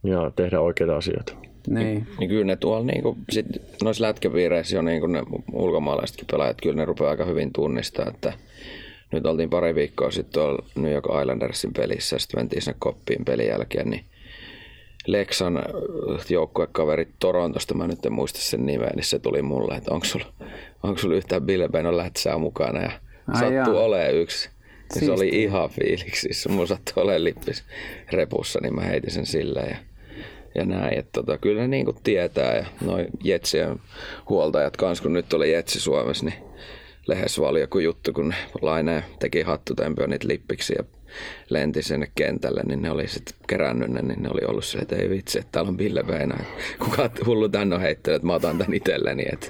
ja 0.04 0.32
tehdä 0.36 0.60
oikeita 0.60 0.98
asioita. 0.98 1.34
Niin. 1.68 2.08
niin 2.20 2.30
kyllä 2.30 2.46
ne 2.46 2.56
tuolla 2.56 2.86
niin 2.86 3.04
kuin, 3.04 3.18
sit 3.30 3.46
noissa 3.84 4.04
lätkäpiireissä 4.04 4.76
jo 4.76 4.82
niin 4.82 5.00
kuin 5.00 5.12
ne 5.12 5.24
ulkomaalaisetkin 5.54 6.28
pelaajat, 6.32 6.62
kyllä 6.62 6.76
ne 6.76 6.86
rupeaa 6.86 7.12
aika 7.12 7.26
hyvin 7.26 7.54
tunnistaa, 7.54 8.08
että 8.08 8.34
nyt 9.12 9.26
oltiin 9.26 9.50
pari 9.50 9.76
viikkoa 9.76 10.12
sitten 10.12 10.34
tuolla 10.34 10.66
New 10.76 10.92
York 10.92 11.06
Islandersin 11.22 11.74
pelissä, 11.74 12.20
sitten 12.20 12.40
mentiin 12.40 12.62
sinne 12.62 12.76
koppiin 12.80 13.26
pelin 13.26 13.48
jälkeen, 13.48 13.90
niin 13.90 14.06
Lexan 15.08 15.58
äh, 15.58 15.64
joukkuekaveri 16.30 17.08
Torontosta, 17.20 17.74
mä 17.74 17.88
nyt 17.88 18.06
en 18.06 18.14
muista 18.14 18.40
sen 18.40 18.66
nimeä, 18.66 18.92
niin 18.96 19.04
se 19.04 19.20
tuli 19.20 19.42
mulle, 19.42 19.76
että 19.76 19.92
onko 19.92 20.06
sulla, 20.06 20.26
onko 20.84 20.98
sulla 20.98 21.16
yhtään 21.16 21.42
Bill 21.42 21.68
Benon 21.68 21.98
lähtsää 21.98 22.38
mukana 22.38 22.82
ja 22.82 22.92
Ai 23.28 23.40
sattuu 23.40 23.74
jaa. 23.74 23.84
olemaan 23.84 24.16
yksi. 24.16 24.50
Ja 24.96 25.02
se 25.02 25.12
oli 25.12 25.28
ihan 25.28 25.70
fiiliksissä. 25.70 26.50
Mulla 26.50 26.68
sattui 26.68 27.04
olemaan 27.04 27.24
lippis 27.24 27.64
repussa, 28.12 28.60
niin 28.62 28.76
mä 28.76 28.82
heitin 28.82 29.12
sen 29.12 29.26
silleen. 29.26 29.70
Ja, 29.70 29.78
ja 30.56 30.66
näin, 30.66 31.00
että 31.00 31.12
tota, 31.14 31.38
kyllä 31.38 31.62
ne 31.62 31.68
niinku 31.68 31.96
tietää. 32.04 32.56
Ja 32.56 32.66
noin 32.82 33.08
Jetsien 33.24 33.80
huoltajat 34.30 34.78
kanssa, 34.78 35.02
kun 35.02 35.14
nyt 35.14 35.34
oli 35.34 35.52
Jetsi 35.52 35.80
Suomessa, 35.80 36.26
niin 36.26 36.36
lehdessä 37.08 37.42
oli 37.42 37.62
joku 37.62 37.80
juttu, 37.80 38.14
kun 38.14 38.34
Laine 38.62 39.04
teki 39.20 39.42
hattutempioon 39.42 40.10
niitä 40.10 40.28
lippiksi 40.28 40.74
ja 40.78 40.84
lenti 41.50 41.82
sinne 41.82 42.08
kentälle, 42.16 42.62
niin 42.64 42.82
ne 42.82 42.92
oli 42.92 43.08
sitten 43.08 43.36
kerännyt 43.48 43.90
ne, 43.90 44.02
niin 44.02 44.24
ne 44.24 44.30
oli 44.30 44.42
ollut 44.48 44.66
se, 44.66 44.78
että 44.78 44.96
ei 44.96 45.10
vitsi, 45.10 45.40
että 45.40 45.50
täällä 45.52 45.70
on 45.70 45.78
Ville 45.78 46.08
Väinä. 46.08 46.36
Kuka 46.80 47.10
hullu 47.26 47.50
tän 47.50 47.74
on 47.74 47.82
heittänyt, 47.82 48.16
että 48.16 48.26
mä 48.26 48.34
otan 48.34 48.58
tän 48.58 48.74
itselleni. 48.74 49.24
Että, 49.34 49.48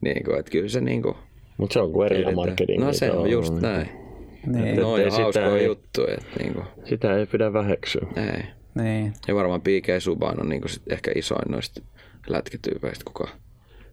niin 0.00 0.24
kuin, 0.24 0.38
että 0.38 0.50
kyllä 0.50 0.68
se 0.68 0.80
niin 0.80 1.02
kuin, 1.02 1.14
Mutta 1.56 1.72
se 1.72 1.80
on 1.80 1.90
guerilla 1.90 2.32
marketing. 2.32 2.84
No 2.84 2.92
se 2.92 3.10
on 3.10 3.30
just 3.30 3.54
näin. 3.60 3.88
Niin, 4.46 4.76
No 4.76 4.92
on 4.92 5.00
hauskoja 5.10 5.56
ei- 5.56 5.64
juttuja. 5.66 6.14
Että 6.14 6.40
niin 6.42 6.54
kuin, 6.54 6.66
Sitä 6.84 7.16
ei 7.16 7.26
pidä 7.26 7.52
väheksyä. 7.52 8.06
ei. 8.16 8.42
niin. 8.82 9.12
Ja 9.28 9.34
varmaan 9.34 9.60
P.K. 9.60 9.86
Subban 9.98 10.40
on 10.40 10.48
niin 10.48 10.60
kuin 10.60 10.70
sit 10.70 10.92
ehkä 10.92 11.10
isoin 11.14 11.50
noista 11.52 11.80
lätkityypeistä, 12.28 13.04
kuka 13.04 13.28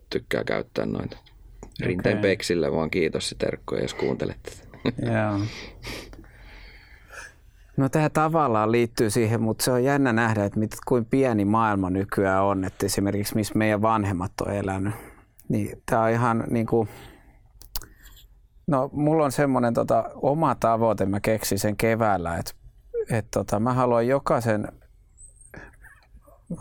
tykkää 0.10 0.44
käyttää 0.44 0.86
noita. 0.86 1.18
Rinteen 1.82 2.18
Okei. 2.18 2.30
Peksille 2.32 2.72
vaan 2.72 2.90
kiitos 2.90 3.32
ja 3.32 3.36
terkkuja, 3.38 3.82
jos 3.82 3.94
kuuntelet. 3.94 4.68
Joo. 5.06 5.40
No 7.78 7.90
tämä 7.90 8.10
tavallaan 8.10 8.72
liittyy 8.72 9.10
siihen, 9.10 9.42
mutta 9.42 9.64
se 9.64 9.72
on 9.72 9.84
jännä 9.84 10.14
nähdä, 10.14 10.46
että 10.46 10.60
mit, 10.60 10.72
kuin 10.88 11.06
pieni 11.06 11.46
maailma 11.46 11.90
nykyään 11.90 12.44
on. 12.44 12.64
Että 12.64 12.86
esimerkiksi 12.86 13.36
missä 13.36 13.58
meidän 13.58 13.82
vanhemmat 13.82 14.32
on 14.42 14.54
elänyt. 14.54 14.94
Niin 15.50 15.82
tämä 15.86 16.02
on 16.02 16.10
ihan 16.10 16.44
niin 16.50 16.66
kuin, 16.66 16.90
no 18.68 18.90
mulla 18.94 19.26
on 19.26 19.32
semmoinen 19.32 19.74
tota, 19.74 20.04
oma 20.16 20.56
tavoite, 20.56 21.06
mä 21.06 21.20
keksin 21.20 21.60
sen 21.60 21.78
keväällä, 21.78 22.38
että, 22.38 22.52
että 23.10 23.32
tota, 23.32 23.60
mä 23.60 23.74
haluan 23.74 24.08
jokaisen 24.08 24.68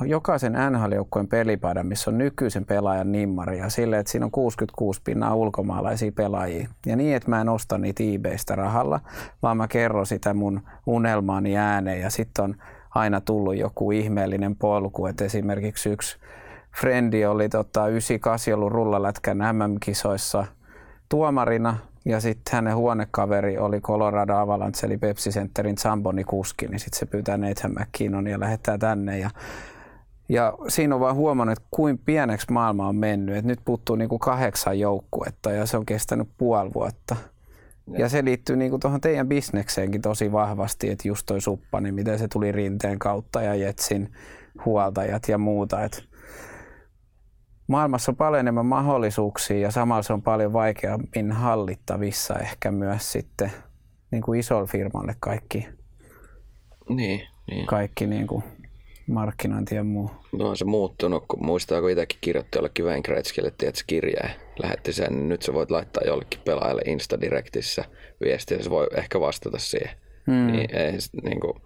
jokaisen 0.07 0.53
NHL-joukkueen 0.71 1.29
pelipaidan, 1.29 1.87
missä 1.87 2.11
on 2.11 2.19
nykyisen 2.19 2.65
pelaajan 2.65 3.13
nimmari 3.13 3.59
ja 3.59 3.69
sille, 3.69 3.99
että 3.99 4.13
siinä 4.13 4.27
on 4.27 4.31
66 4.31 5.01
pinnaa 5.05 5.35
ulkomaalaisia 5.35 6.13
pelaajia. 6.13 6.69
Ja 6.87 6.97
niin, 6.97 7.17
että 7.17 7.31
mä 7.31 7.41
en 7.41 7.49
osta 7.49 7.79
niitä 7.79 8.03
eBaystä 8.15 8.55
rahalla, 8.55 9.01
vaan 9.43 9.57
mä 9.57 9.69
kerron 9.69 10.07
sitä 10.07 10.35
mun 10.35 10.61
unelmaani 10.87 11.57
ääneen 11.57 12.01
ja 12.01 12.11
sitten 12.11 12.45
on 12.45 12.55
aina 12.95 13.21
tullut 13.21 13.57
joku 13.57 13.91
ihmeellinen 13.91 14.57
polku, 14.57 15.07
että 15.07 15.25
esimerkiksi 15.25 15.91
yksi 15.91 16.17
frendi 16.81 17.27
oli 17.27 17.49
tota, 17.49 17.89
98 17.89 18.55
ollut 18.55 18.73
rullalätkän 18.73 19.39
MM-kisoissa 19.39 20.47
tuomarina 21.09 21.77
ja 22.05 22.21
sitten 22.21 22.53
hänen 22.53 22.77
huonekaveri 22.77 23.59
oli 23.59 23.81
Colorado 23.81 24.37
Avalanche 24.37 24.87
eli 24.87 24.97
Pepsi 24.97 25.31
Centerin 25.31 25.79
Zamboni 25.79 26.25
kuski, 26.25 26.67
niin 26.67 26.81
sitten 26.81 26.99
se 26.99 27.07
pyytää 27.07 27.37
Nathan 27.37 27.73
McKinnon 27.73 28.27
ja 28.27 28.41
lähettää 28.41 28.79
tänne 28.79 29.19
ja 29.19 29.31
ja 30.29 30.53
siinä 30.69 30.95
on 30.95 31.01
vaan 31.01 31.17
huomannut, 31.17 31.59
että 31.59 31.69
kuin 31.71 31.99
pieneksi 31.99 32.53
maailma 32.53 32.89
on 32.89 32.97
mennyt. 32.97 33.37
Että 33.37 33.49
nyt 33.49 33.61
puuttuu 33.65 33.97
niinku 33.97 34.19
kahdeksan 34.19 34.79
joukkuetta 34.79 35.51
ja 35.53 35.67
se 35.67 35.77
on 35.77 35.87
kestänyt 35.87 36.29
puoli 36.39 36.75
vuotta. 36.75 37.17
Ja 37.99 38.09
se 38.09 38.25
liittyy 38.25 38.57
niinku 38.57 38.79
tuohon 38.79 39.01
teidän 39.01 39.29
bisnekseenkin 39.29 40.03
tosi 40.03 40.33
vahvasti, 40.33 40.91
että 40.91 41.09
just 41.09 41.27
toi 41.27 41.41
suppa, 41.41 41.81
niin 41.81 41.95
miten 41.95 42.19
se 42.19 42.29
tuli 42.29 42.53
rinteen 42.53 42.99
kautta 42.99 43.43
ja 43.43 43.55
Jetsin 43.55 44.13
huoltajat 44.65 45.29
ja 45.29 45.39
muuta. 45.39 45.85
Et 45.85 46.05
maailmassa 47.69 48.13
on 48.13 48.17
paljon 48.17 48.41
enemmän 48.41 48.67
mahdollisuuksia 48.67 49.59
ja 49.59 49.71
samalla 49.71 50.03
se 50.03 50.13
on 50.13 50.23
paljon 50.23 50.53
vaikeammin 50.53 51.33
hallittavissa 51.33 52.35
ehkä 52.39 52.71
myös 52.71 53.13
sitten 53.13 53.53
niin 54.11 54.23
kuin 54.23 54.41
isolle 54.41 54.67
firmalle 54.67 55.17
kaikki, 55.21 55.69
Niin, 56.89 57.21
niin. 57.51 57.67
kaikki 57.67 58.07
niin 58.07 58.27
kuin 58.27 58.45
markkinointi 59.07 59.75
ja 59.75 59.85
muu. 59.85 60.11
No 60.33 60.49
on 60.49 60.57
se 60.57 60.65
muuttunut, 60.65 61.25
kun 61.29 61.47
muistaa, 61.47 61.81
kun 61.81 61.91
itsekin 61.91 62.19
kirjoitti 62.21 62.59
jollekin 62.59 62.85
Wayne 62.85 63.03
Gretzkylle, 63.03 63.53
tiedätkö, 63.59 63.83
kirjeen, 63.87 64.31
lähetti 64.63 64.93
sen, 64.93 65.13
niin 65.13 65.29
nyt 65.29 65.43
sä 65.43 65.55
voit 65.55 65.71
laittaa 65.71 66.03
jollekin 66.07 66.41
pelaajalle 66.45 66.83
Instadirectissä 66.87 67.85
viestiä, 68.25 68.63
se 68.63 68.71
voi 68.71 68.87
ehkä 68.97 69.21
vastata 69.21 69.59
siihen. 69.59 69.91
Mm. 70.27 70.47
Niin 70.53 70.77
ei 70.77 71.01
sit 71.01 71.13
niinku, 71.23 71.61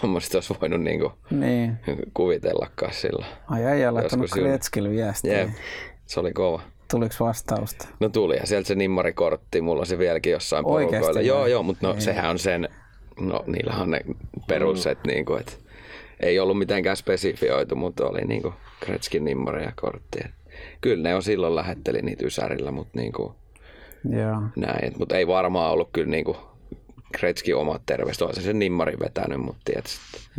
tuommoista 0.00 0.36
olisi 0.36 0.54
voinut 0.60 0.82
niinku 0.82 1.12
Niin. 1.30 1.76
kuvitellakaan 2.14 2.92
sillä. 2.92 3.26
Ai 3.50 3.64
äijä 3.64 3.94
laittanut 3.94 4.22
Joskus 4.24 4.38
juuri. 4.38 4.50
Kretskille 4.50 4.90
viestiä. 4.90 5.38
Jep, 5.38 5.48
se 6.06 6.20
oli 6.20 6.32
kova. 6.32 6.62
Tuliko 6.90 7.14
vastausta? 7.20 7.88
No 8.00 8.08
tuli 8.08 8.36
ja 8.36 8.46
sieltä 8.46 8.68
se 8.68 8.74
nimmarikortti, 8.74 9.60
mulla 9.60 9.80
on 9.80 9.86
se 9.86 9.98
vieläkin 9.98 10.32
jossain 10.32 10.64
porukoilla. 10.64 11.14
vai? 11.14 11.26
Joo, 11.26 11.46
joo, 11.46 11.62
mutta 11.62 11.86
no, 11.86 11.94
sehän 12.00 12.30
on 12.30 12.38
sen, 12.38 12.68
no 13.20 13.44
niillähän 13.46 13.82
on 13.82 13.90
ne 13.90 14.00
peruset, 14.48 14.98
mm. 15.04 15.08
niin 15.10 15.24
kuin, 15.24 15.40
että 15.40 15.52
ei 16.20 16.38
ollut 16.38 16.58
mitenkään 16.58 16.96
spesifioitu, 16.96 17.76
mutta 17.76 18.06
oli 18.06 18.20
niin 18.20 18.42
kuin 18.42 18.54
Kretskin 18.80 19.24
nimmari 19.24 19.64
ja 19.64 19.72
kortti. 19.80 20.18
Kyllä 20.80 21.02
ne 21.02 21.14
on 21.14 21.22
silloin 21.22 21.54
lähetteli 21.54 22.02
niitä 22.02 22.26
Ysärillä, 22.26 22.70
mutta 22.70 22.98
niin 22.98 23.12
kuin 23.12 23.32
Joo. 24.10 24.42
näin. 24.56 24.92
Mutta 24.98 25.16
ei 25.16 25.26
varmaan 25.26 25.72
ollut 25.72 25.88
kyllä 25.92 26.10
niin 26.10 26.24
kuin 26.24 26.36
Kretskin 27.12 27.56
omat 27.56 27.82
terveiset. 27.86 28.22
On 28.22 28.34
se 28.34 28.40
sen 28.40 28.58
nimmarin 28.58 28.98
vetänyt, 29.00 29.38
mutta 29.40 29.60
tiedät, 29.64 29.84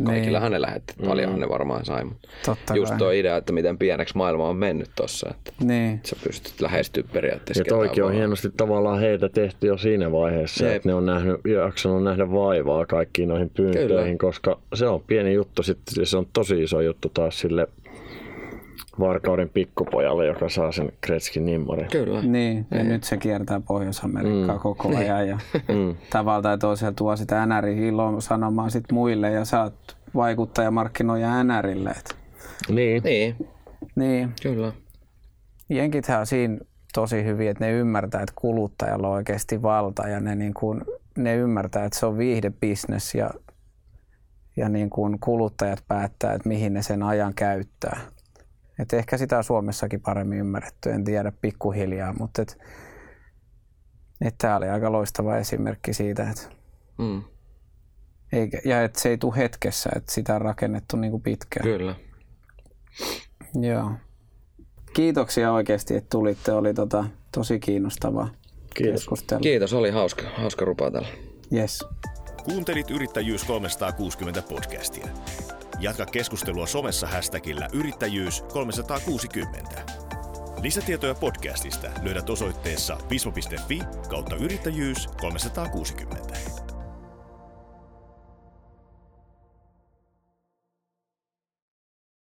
kaikillahan 0.04 0.52
ne 0.52 0.60
lähetti. 0.60 0.94
Paljonhan 1.06 1.40
ne 1.40 1.48
varmaan 1.48 1.84
sai. 1.84 2.04
Mutta 2.04 2.28
Totta 2.46 2.76
just 2.76 2.88
kai. 2.90 2.98
tuo 2.98 3.10
idea, 3.10 3.36
että 3.36 3.52
miten 3.52 3.78
pieneksi 3.78 4.16
maailma 4.16 4.48
on 4.48 4.56
mennyt 4.56 4.90
tossa, 4.96 5.30
että 5.30 5.52
Niin. 5.64 6.00
sä 6.04 6.16
pystyt 6.24 6.60
lähestyä 6.60 7.04
periaatteessa 7.12 7.60
Ja 7.60 7.64
toikin 7.68 8.04
on 8.04 8.12
hienosti 8.12 8.48
tavallaan 8.56 9.00
heitä 9.00 9.28
tehty 9.28 9.66
jo 9.66 9.78
siinä 9.78 10.12
vaiheessa, 10.12 10.64
Jep. 10.64 10.76
että 10.76 10.88
ne 10.88 10.94
on 10.94 11.06
nähnyt, 11.06 11.40
jaksanut 11.54 12.02
nähdä 12.04 12.30
vaivaa 12.32 12.86
kaikkiin 12.86 13.28
noihin 13.28 13.50
pyyntöihin, 13.50 14.18
Kyllä. 14.18 14.30
koska 14.30 14.58
se 14.74 14.86
on 14.86 15.00
pieni 15.06 15.34
juttu 15.34 15.62
sitten, 15.62 16.06
se 16.06 16.16
on 16.16 16.26
tosi 16.32 16.62
iso 16.62 16.80
juttu 16.80 17.08
taas 17.14 17.40
sille 17.40 17.66
Varkauden 19.00 19.48
pikkupojalle, 19.48 20.26
joka 20.26 20.48
saa 20.48 20.72
sen 20.72 20.92
Kretskin 21.00 21.46
nimmarin. 21.46 21.88
Kyllä. 21.90 22.22
Niin, 22.22 22.66
ja 22.70 22.84
nyt 22.84 23.04
se 23.04 23.16
kiertää 23.16 23.60
Pohjois-Amerikkaa 23.60 24.56
mm. 24.56 24.60
koko 24.60 24.96
ajan 24.96 25.28
ja 25.28 25.38
Mm. 25.68 25.96
tavalla 26.10 26.42
tai 26.42 26.58
toisella 26.58 26.92
tuo 26.92 27.16
sitä 27.16 27.46
NR-iloa 27.46 28.20
sanomaan 28.20 28.70
sit 28.70 28.92
muille 28.92 29.30
ja 29.30 29.44
sä 29.44 29.62
oot 29.62 29.96
vaikuttaja 30.14 30.70
markkinoija 30.70 31.44
NRille. 31.44 31.90
Et. 31.90 32.16
Niin. 32.68 33.02
Niin, 33.02 33.36
Niin, 33.96 34.32
kyllä. 34.42 34.72
jenkithän 35.68 36.20
on 36.20 36.26
siinä 36.26 36.58
tosi 36.94 37.24
hyvin, 37.24 37.50
että 37.50 37.64
ne 37.64 37.72
ymmärtää, 37.72 38.20
että 38.22 38.32
kuluttajalla 38.36 39.08
on 39.08 39.14
oikeasti 39.14 39.62
valta 39.62 40.08
ja 40.08 40.20
ne, 40.20 40.34
niin 40.34 40.54
kuin, 40.54 40.80
ne 41.16 41.36
ymmärtää, 41.36 41.84
että 41.84 41.98
se 41.98 42.06
on 42.06 42.18
viihdebisnes 42.18 43.14
ja, 43.14 43.30
ja 44.56 44.68
niin 44.68 44.90
kuin 44.90 45.18
kuluttajat 45.20 45.84
päättää, 45.88 46.32
että 46.32 46.48
mihin 46.48 46.72
ne 46.74 46.82
sen 46.82 47.02
ajan 47.02 47.34
käyttää. 47.34 48.00
Et 48.78 48.92
ehkä 48.92 49.18
sitä 49.18 49.38
on 49.38 49.44
Suomessakin 49.44 50.00
paremmin 50.00 50.38
ymmärretty, 50.38 50.90
en 50.90 51.04
tiedä 51.04 51.32
pikkuhiljaa, 51.40 52.12
mutta 52.12 52.42
et, 52.42 52.58
et 54.20 54.34
tämä 54.38 54.56
oli 54.56 54.68
aika 54.68 54.92
loistava 54.92 55.36
esimerkki 55.36 55.92
siitä, 55.92 56.30
että 56.30 56.42
Mm, 56.98 57.22
eikä, 58.32 58.58
ja 58.64 58.82
että 58.84 59.00
se 59.00 59.08
ei 59.08 59.18
tule 59.18 59.36
hetkessä, 59.36 59.90
että 59.96 60.12
sitä 60.12 60.34
on 60.34 60.40
rakennettu 60.40 60.96
niin 60.96 61.10
kuin 61.10 61.22
pitkään. 61.22 61.64
kyllä. 61.64 61.94
Joo. 63.60 63.90
Kiitoksia 64.94 65.52
oikeasti, 65.52 65.96
että 65.96 66.08
tulitte. 66.10 66.52
Oli 66.52 66.74
tota, 66.74 67.04
tosi 67.32 67.60
kiinnostavaa 67.60 68.28
Kiitos. 68.74 69.00
keskustella. 69.00 69.40
Kiitos, 69.42 69.72
oli 69.72 69.90
hauska, 69.90 70.22
hauska 70.36 70.64
rupatella. 70.64 71.08
Yes. 71.52 71.84
Kuuntelit 72.44 72.90
Yrittäjyys 72.90 73.44
360 73.44 74.42
podcastia. 74.42 75.06
Jatka 75.82 76.06
keskustelua 76.06 76.66
somessa 76.66 77.06
hashtagillä 77.06 77.68
yrittäjyys 77.72 78.42
360. 78.42 79.82
Lisätietoja 80.62 81.14
podcastista 81.14 81.90
löydät 82.02 82.30
osoitteessa 82.30 82.98
vismo.fi 83.10 83.82
kautta 84.08 84.36
yrittäjyys 84.36 85.08
360. 85.20 86.38